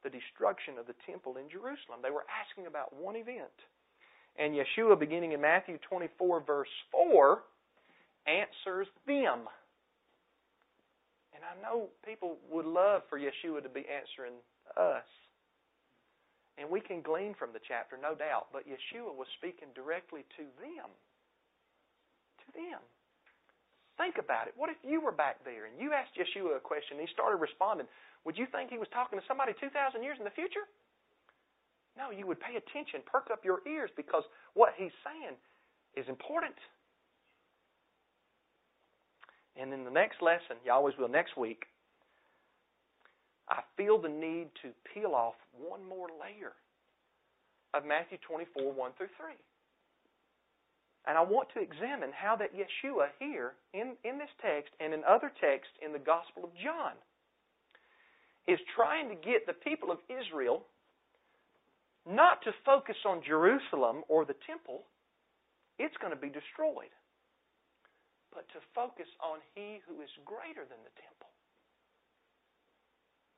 the 0.04 0.12
destruction 0.12 0.78
of 0.80 0.88
the 0.88 0.96
temple 1.08 1.36
in 1.40 1.50
Jerusalem. 1.50 2.04
They 2.04 2.12
were 2.12 2.28
asking 2.28 2.68
about 2.68 2.96
one 2.96 3.16
event. 3.16 3.56
And 4.38 4.56
Yeshua, 4.56 5.00
beginning 5.00 5.32
in 5.32 5.42
Matthew 5.42 5.80
24, 5.90 6.44
verse 6.44 6.76
4, 6.92 7.40
answers 8.28 8.88
them. 9.08 9.48
And 11.34 11.44
I 11.44 11.56
know 11.62 11.88
people 12.06 12.38
would 12.52 12.66
love 12.66 13.02
for 13.10 13.20
Yeshua 13.20 13.64
to 13.64 13.70
be 13.70 13.84
answering 13.88 14.36
us. 14.78 15.08
And 16.56 16.72
we 16.72 16.80
can 16.80 17.04
glean 17.04 17.36
from 17.36 17.52
the 17.52 17.60
chapter, 17.60 18.00
no 18.00 18.16
doubt. 18.16 18.48
But 18.56 18.64
Yeshua 18.64 19.12
was 19.12 19.28
speaking 19.36 19.76
directly 19.76 20.24
to 20.40 20.44
them. 20.60 20.88
To 20.88 22.48
them. 22.56 22.80
Think 24.00 24.16
about 24.20 24.48
it. 24.48 24.54
What 24.56 24.72
if 24.72 24.80
you 24.84 25.00
were 25.00 25.16
back 25.16 25.44
there 25.44 25.68
and 25.68 25.76
you 25.80 25.92
asked 25.92 26.16
Yeshua 26.16 26.58
a 26.58 26.64
question 26.64 27.00
and 27.00 27.08
he 27.08 27.12
started 27.12 27.44
responding? 27.44 27.88
Would 28.24 28.38
you 28.38 28.48
think 28.48 28.72
he 28.72 28.80
was 28.80 28.92
talking 28.92 29.20
to 29.20 29.26
somebody 29.28 29.52
2,000 29.60 30.04
years 30.04 30.18
in 30.20 30.24
the 30.24 30.36
future? 30.36 30.68
No, 31.96 32.12
you 32.12 32.28
would 32.28 32.40
pay 32.40 32.60
attention, 32.60 33.00
perk 33.08 33.32
up 33.32 33.46
your 33.46 33.64
ears 33.68 33.90
because 33.96 34.24
what 34.54 34.74
he's 34.76 34.96
saying 35.04 35.36
is 35.96 36.08
important. 36.10 36.56
And 39.56 39.72
in 39.72 39.86
the 39.86 39.92
next 39.92 40.22
lesson, 40.22 40.60
you 40.66 40.72
always 40.72 40.96
will 41.00 41.08
next 41.08 41.38
week, 41.38 41.64
I 43.50 43.62
feel 43.78 44.02
the 44.02 44.10
need 44.10 44.50
to 44.64 44.70
peel 44.94 45.14
off 45.14 45.36
one 45.54 45.86
more 45.88 46.08
layer 46.20 46.54
of 47.74 47.86
Matthew 47.86 48.18
24, 48.26 48.74
1 48.74 48.92
through 48.98 49.14
3. 49.18 49.34
And 51.08 51.18
I 51.18 51.22
want 51.22 51.50
to 51.54 51.62
examine 51.62 52.10
how 52.10 52.36
that 52.38 52.58
Yeshua 52.58 53.14
here 53.20 53.54
in, 53.74 53.94
in 54.04 54.18
this 54.18 54.32
text 54.42 54.74
and 54.80 54.94
in 54.94 55.04
other 55.06 55.32
texts 55.38 55.78
in 55.86 55.94
the 55.94 56.02
Gospel 56.02 56.46
of 56.46 56.52
John 56.58 56.98
is 58.48 58.58
trying 58.74 59.10
to 59.10 59.16
get 59.16 59.46
the 59.46 59.54
people 59.54 59.92
of 59.92 60.00
Israel 60.10 60.66
not 62.06 62.42
to 62.46 62.54
focus 62.66 62.98
on 63.06 63.22
Jerusalem 63.26 64.06
or 64.08 64.26
the 64.26 64.38
temple, 64.46 64.86
it's 65.78 65.98
going 65.98 66.14
to 66.14 66.20
be 66.20 66.30
destroyed, 66.30 66.94
but 68.34 68.46
to 68.54 68.62
focus 68.74 69.10
on 69.22 69.42
He 69.54 69.82
who 69.90 70.02
is 70.02 70.10
greater 70.26 70.66
than 70.66 70.82
the 70.86 70.94
temple. 71.02 71.25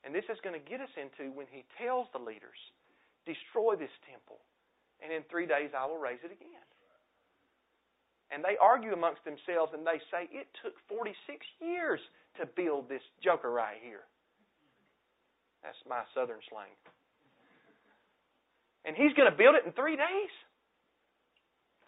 And 0.08 0.16
this 0.16 0.24
is 0.32 0.40
going 0.40 0.56
to 0.56 0.64
get 0.64 0.80
us 0.80 0.94
into 0.96 1.36
when 1.36 1.52
he 1.52 1.68
tells 1.76 2.08
the 2.16 2.24
leaders, 2.24 2.56
destroy 3.28 3.76
this 3.76 3.92
temple, 4.08 4.40
and 5.04 5.12
in 5.12 5.28
three 5.28 5.44
days 5.44 5.76
I 5.76 5.84
will 5.84 6.00
raise 6.00 6.24
it 6.24 6.32
again. 6.32 6.68
And 8.32 8.40
they 8.40 8.56
argue 8.56 8.96
amongst 8.96 9.28
themselves 9.28 9.76
and 9.76 9.84
they 9.84 10.00
say, 10.08 10.32
it 10.32 10.48
took 10.64 10.80
46 10.88 11.12
years 11.60 12.00
to 12.40 12.48
build 12.48 12.88
this 12.88 13.04
joker 13.20 13.52
right 13.52 13.84
here. 13.84 14.08
That's 15.60 15.80
my 15.84 16.08
southern 16.16 16.40
slang. 16.48 16.72
And 18.88 18.96
he's 18.96 19.12
going 19.12 19.28
to 19.28 19.36
build 19.36 19.60
it 19.60 19.68
in 19.68 19.76
three 19.76 20.00
days. 20.00 20.34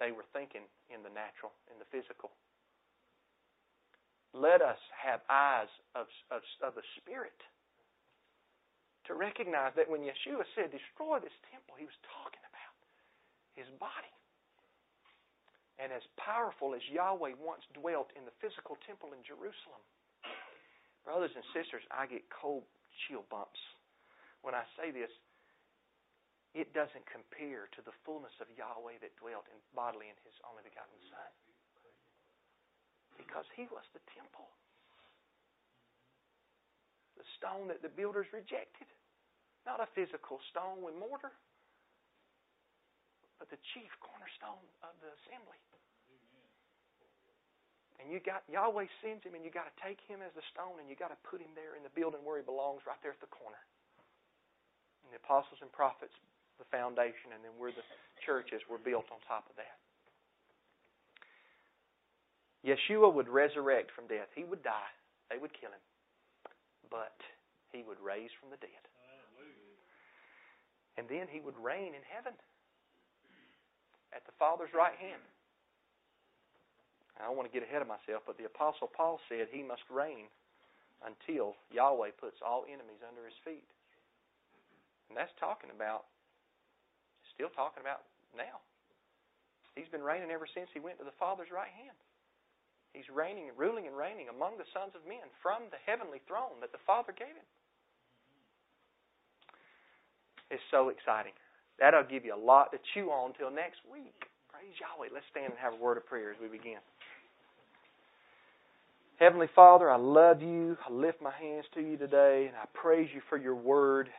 They 0.03 0.11
were 0.11 0.27
thinking 0.35 0.67
in 0.91 1.07
the 1.07 1.11
natural, 1.15 1.55
in 1.71 1.79
the 1.79 1.87
physical. 1.87 2.35
Let 4.35 4.59
us 4.59 4.79
have 4.91 5.23
eyes 5.31 5.71
of, 5.95 6.11
of, 6.27 6.43
of 6.59 6.75
the 6.75 6.83
Spirit 6.99 7.39
to 9.09 9.17
recognize 9.17 9.73
that 9.73 9.89
when 9.89 10.05
Yeshua 10.05 10.45
said, 10.53 10.69
destroy 10.69 11.17
this 11.17 11.33
temple, 11.49 11.73
he 11.73 11.89
was 11.89 11.97
talking 12.05 12.45
about 12.45 12.77
his 13.57 13.65
body. 13.81 14.13
And 15.81 15.89
as 15.89 16.05
powerful 16.21 16.77
as 16.77 16.85
Yahweh 16.85 17.33
once 17.41 17.65
dwelt 17.73 18.13
in 18.13 18.21
the 18.29 18.35
physical 18.37 18.77
temple 18.85 19.17
in 19.17 19.25
Jerusalem, 19.25 19.81
brothers 21.01 21.33
and 21.33 21.41
sisters, 21.57 21.81
I 21.89 22.05
get 22.05 22.21
cold 22.29 22.69
chill 23.09 23.25
bumps 23.33 23.57
when 24.45 24.53
I 24.53 24.61
say 24.77 24.93
this. 24.93 25.09
It 26.53 26.69
doesn't 26.77 27.05
compare 27.09 27.65
to 27.77 27.81
the 27.81 27.95
fullness 28.05 28.33
of 28.37 28.49
Yahweh 28.53 29.01
that 29.01 29.17
dwelt 29.17 29.49
in 29.49 29.57
bodily 29.73 30.13
in 30.13 30.17
His 30.21 30.37
only 30.45 30.61
begotten 30.61 30.97
Son. 31.09 31.31
Because 33.17 33.45
He 33.57 33.65
was 33.73 33.85
the 33.97 34.01
temple. 34.13 34.49
The 37.17 37.25
stone 37.41 37.69
that 37.73 37.81
the 37.81 37.93
builders 37.93 38.29
rejected. 38.29 38.89
Not 39.67 39.83
a 39.83 39.87
physical 39.95 40.39
stone 40.49 40.81
with 40.81 40.95
mortar, 40.95 41.31
but 43.37 43.47
the 43.51 43.59
chief 43.75 43.91
cornerstone 44.03 44.63
of 44.83 44.93
the 45.03 45.11
assembly. 45.23 45.59
And 47.99 48.07
you 48.07 48.23
got 48.23 48.47
Yahweh 48.47 48.87
sends 49.03 49.27
him, 49.27 49.35
and 49.35 49.43
you 49.43 49.51
got 49.51 49.67
to 49.67 49.75
take 49.83 49.99
him 50.07 50.23
as 50.23 50.31
the 50.31 50.45
stone, 50.55 50.79
and 50.79 50.87
you 50.87 50.95
got 50.95 51.11
to 51.11 51.19
put 51.27 51.43
him 51.43 51.51
there 51.51 51.75
in 51.75 51.83
the 51.83 51.91
building 51.91 52.23
where 52.23 52.39
he 52.39 52.45
belongs, 52.47 52.87
right 52.87 52.99
there 53.03 53.11
at 53.11 53.19
the 53.19 53.27
corner. 53.27 53.59
And 55.03 55.11
the 55.11 55.19
apostles 55.19 55.59
and 55.59 55.67
prophets, 55.75 56.15
the 56.57 56.67
foundation, 56.71 57.35
and 57.35 57.43
then 57.43 57.51
where 57.59 57.75
the 57.75 57.83
churches 58.23 58.63
were 58.71 58.79
built 58.79 59.11
on 59.11 59.19
top 59.27 59.51
of 59.51 59.59
that. 59.59 59.79
Yeshua 62.63 63.11
would 63.11 63.27
resurrect 63.27 63.91
from 63.91 64.07
death. 64.07 64.27
He 64.35 64.43
would 64.43 64.63
die. 64.63 64.91
They 65.31 65.39
would 65.39 65.51
kill 65.55 65.71
him. 65.71 65.83
But 66.91 67.15
he 67.71 67.83
would 67.83 67.99
raise 67.99 68.31
from 68.39 68.51
the 68.51 68.59
dead. 68.59 68.83
And 70.99 71.07
then 71.07 71.31
he 71.31 71.39
would 71.39 71.55
reign 71.55 71.95
in 71.95 72.03
heaven 72.11 72.35
at 74.11 74.27
the 74.27 74.35
Father's 74.35 74.75
right 74.75 74.99
hand. 74.99 75.23
I 77.15 77.23
don't 77.23 77.39
want 77.39 77.47
to 77.47 77.55
get 77.55 77.63
ahead 77.63 77.79
of 77.79 77.87
myself, 77.87 78.27
but 78.27 78.35
the 78.35 78.51
Apostle 78.51 78.91
Paul 78.91 79.23
said 79.31 79.47
he 79.47 79.63
must 79.63 79.87
reign 79.87 80.27
until 80.99 81.55
Yahweh 81.71 82.19
puts 82.19 82.43
all 82.43 82.67
enemies 82.67 82.99
under 82.99 83.23
his 83.23 83.39
feet. 83.47 83.63
And 85.07 85.15
that's 85.15 85.31
talking 85.39 85.71
about, 85.71 86.03
still 87.31 87.51
talking 87.55 87.79
about 87.79 88.03
now. 88.35 88.59
He's 89.79 89.87
been 89.87 90.03
reigning 90.03 90.35
ever 90.35 90.51
since 90.51 90.67
he 90.75 90.83
went 90.83 90.99
to 90.99 91.07
the 91.07 91.15
Father's 91.15 91.47
right 91.47 91.71
hand. 91.71 91.95
He's 92.91 93.07
reigning, 93.07 93.47
ruling 93.55 93.87
and 93.87 93.95
reigning 93.95 94.27
among 94.27 94.59
the 94.59 94.67
sons 94.75 94.99
of 94.99 95.07
men 95.07 95.31
from 95.39 95.71
the 95.71 95.79
heavenly 95.87 96.19
throne 96.27 96.59
that 96.59 96.75
the 96.75 96.83
Father 96.83 97.15
gave 97.15 97.39
him. 97.39 97.47
It's 100.51 100.63
so 100.71 100.89
exciting. 100.89 101.33
That'll 101.79 102.03
give 102.03 102.25
you 102.25 102.35
a 102.35 102.39
lot 102.39 102.71
to 102.71 102.79
chew 102.93 103.09
on 103.09 103.31
until 103.31 103.51
next 103.51 103.79
week. 103.91 104.25
Praise 104.51 104.75
Yahweh. 104.81 105.09
Let's 105.13 105.25
stand 105.31 105.51
and 105.51 105.59
have 105.59 105.73
a 105.73 105.81
word 105.81 105.97
of 105.97 106.05
prayer 106.05 106.31
as 106.31 106.37
we 106.41 106.47
begin. 106.47 106.81
Heavenly 109.19 109.47
Father, 109.53 109.89
I 109.89 109.97
love 109.97 110.41
you. 110.41 110.77
I 110.87 110.91
lift 110.91 111.21
my 111.21 111.31
hands 111.31 111.65
to 111.73 111.81
you 111.81 111.97
today, 111.97 112.45
and 112.47 112.55
I 112.55 112.65
praise 112.73 113.09
you 113.13 113.21
for 113.29 113.37
your 113.37 113.55
word. 113.55 114.09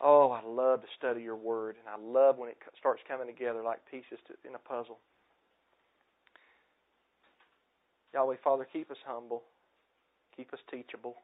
Oh, 0.00 0.30
I 0.30 0.42
love 0.44 0.80
to 0.80 0.88
study 0.96 1.22
your 1.22 1.36
word, 1.36 1.76
and 1.78 1.88
I 1.88 1.98
love 2.00 2.38
when 2.38 2.48
it 2.48 2.56
starts 2.78 3.02
coming 3.06 3.26
together 3.26 3.62
like 3.62 3.78
pieces 3.90 4.18
to, 4.28 4.48
in 4.48 4.54
a 4.54 4.58
puzzle. 4.58 4.98
Yahweh, 8.14 8.36
Father, 8.42 8.66
keep 8.70 8.90
us 8.90 8.96
humble, 9.06 9.42
keep 10.36 10.52
us 10.52 10.60
teachable. 10.70 11.16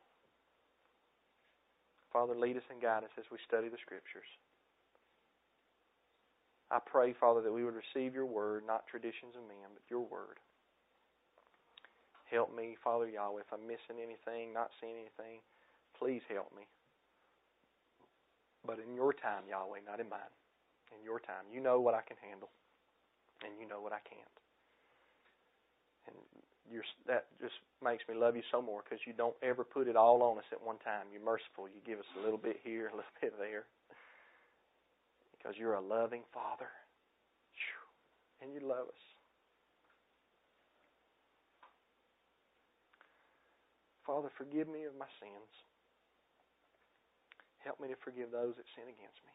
Father, 2.13 2.35
lead 2.35 2.57
us 2.57 2.67
and 2.71 2.81
guide 2.81 3.05
us 3.05 3.15
as 3.19 3.25
we 3.31 3.39
study 3.47 3.69
the 3.69 3.81
Scriptures. 3.81 4.29
I 6.71 6.81
pray, 6.85 7.15
Father, 7.17 7.41
that 7.43 7.53
we 7.53 7.65
would 7.65 7.77
receive 7.77 8.15
your 8.15 8.27
word, 8.27 8.65
not 8.67 8.87
traditions 8.87 9.37
of 9.37 9.49
men, 9.49 9.73
but 9.73 9.83
your 9.89 10.05
word. 10.05 10.37
Help 12.29 12.55
me, 12.55 12.77
Father 12.85 13.09
Yahweh, 13.09 13.41
if 13.41 13.49
I'm 13.53 13.65
missing 13.65 13.97
anything, 13.97 14.53
not 14.53 14.69
seeing 14.81 15.01
anything, 15.01 15.41
please 15.97 16.21
help 16.29 16.53
me. 16.53 16.69
But 18.67 18.85
in 18.85 18.93
your 18.93 19.17
time, 19.17 19.49
Yahweh, 19.49 19.81
not 19.89 20.01
in 20.01 20.13
mine. 20.13 20.33
In 20.93 21.01
your 21.01 21.21
time. 21.21 21.49
You 21.49 21.61
know 21.61 21.81
what 21.81 21.95
I 21.97 22.05
can 22.05 22.21
handle, 22.21 22.53
and 23.41 23.57
you 23.57 23.65
know 23.65 23.81
what 23.81 23.97
I 23.97 24.05
can't. 24.05 24.37
And 26.09 26.17
you're, 26.71 26.87
that 27.07 27.27
just 27.41 27.55
makes 27.83 28.05
me 28.09 28.15
love 28.15 28.37
you 28.37 28.43
so 28.51 28.61
more 28.61 28.83
because 28.85 29.01
you 29.07 29.13
don't 29.13 29.37
ever 29.43 29.65
put 29.65 29.89
it 29.89 29.97
all 29.97 30.23
on 30.23 30.39
us 30.39 30.49
at 30.53 30.63
one 30.63 30.79
time. 30.85 31.07
You're 31.13 31.25
merciful. 31.25 31.69
You 31.69 31.81
give 31.85 31.99
us 31.99 32.09
a 32.19 32.23
little 32.23 32.39
bit 32.39 32.61
here, 32.63 32.89
a 32.89 32.97
little 32.97 33.17
bit 33.21 33.35
there. 33.39 33.65
Because 35.37 35.57
you're 35.57 35.75
a 35.75 35.81
loving 35.81 36.23
Father. 36.33 36.69
And 38.41 38.55
you 38.55 38.61
love 38.61 38.87
us. 38.87 39.05
Father, 44.07 44.31
forgive 44.39 44.69
me 44.71 44.85
of 44.89 44.95
my 44.97 45.11
sins. 45.21 45.53
Help 47.61 47.77
me 47.77 47.93
to 47.93 47.99
forgive 48.01 48.31
those 48.31 48.57
that 48.57 48.65
sin 48.73 48.89
against 48.89 49.21
me. 49.27 49.35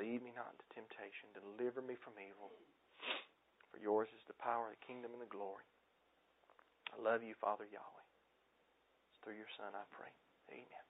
Lead 0.00 0.22
me 0.22 0.32
not 0.32 0.54
into 0.54 0.64
temptation. 0.72 1.28
Deliver 1.34 1.82
me 1.82 1.98
from 2.00 2.16
evil. 2.16 2.48
For 3.78 3.84
yours 3.86 4.08
is 4.10 4.26
the 4.26 4.34
power, 4.42 4.74
the 4.74 4.86
kingdom, 4.86 5.14
and 5.14 5.22
the 5.22 5.30
glory. 5.30 5.62
I 6.90 6.98
love 6.98 7.22
you, 7.22 7.38
Father 7.38 7.62
Yahweh. 7.62 8.06
It's 9.14 9.22
through 9.22 9.38
your 9.38 9.46
Son 9.54 9.70
I 9.70 9.86
pray. 9.94 10.10
Amen. 10.50 10.86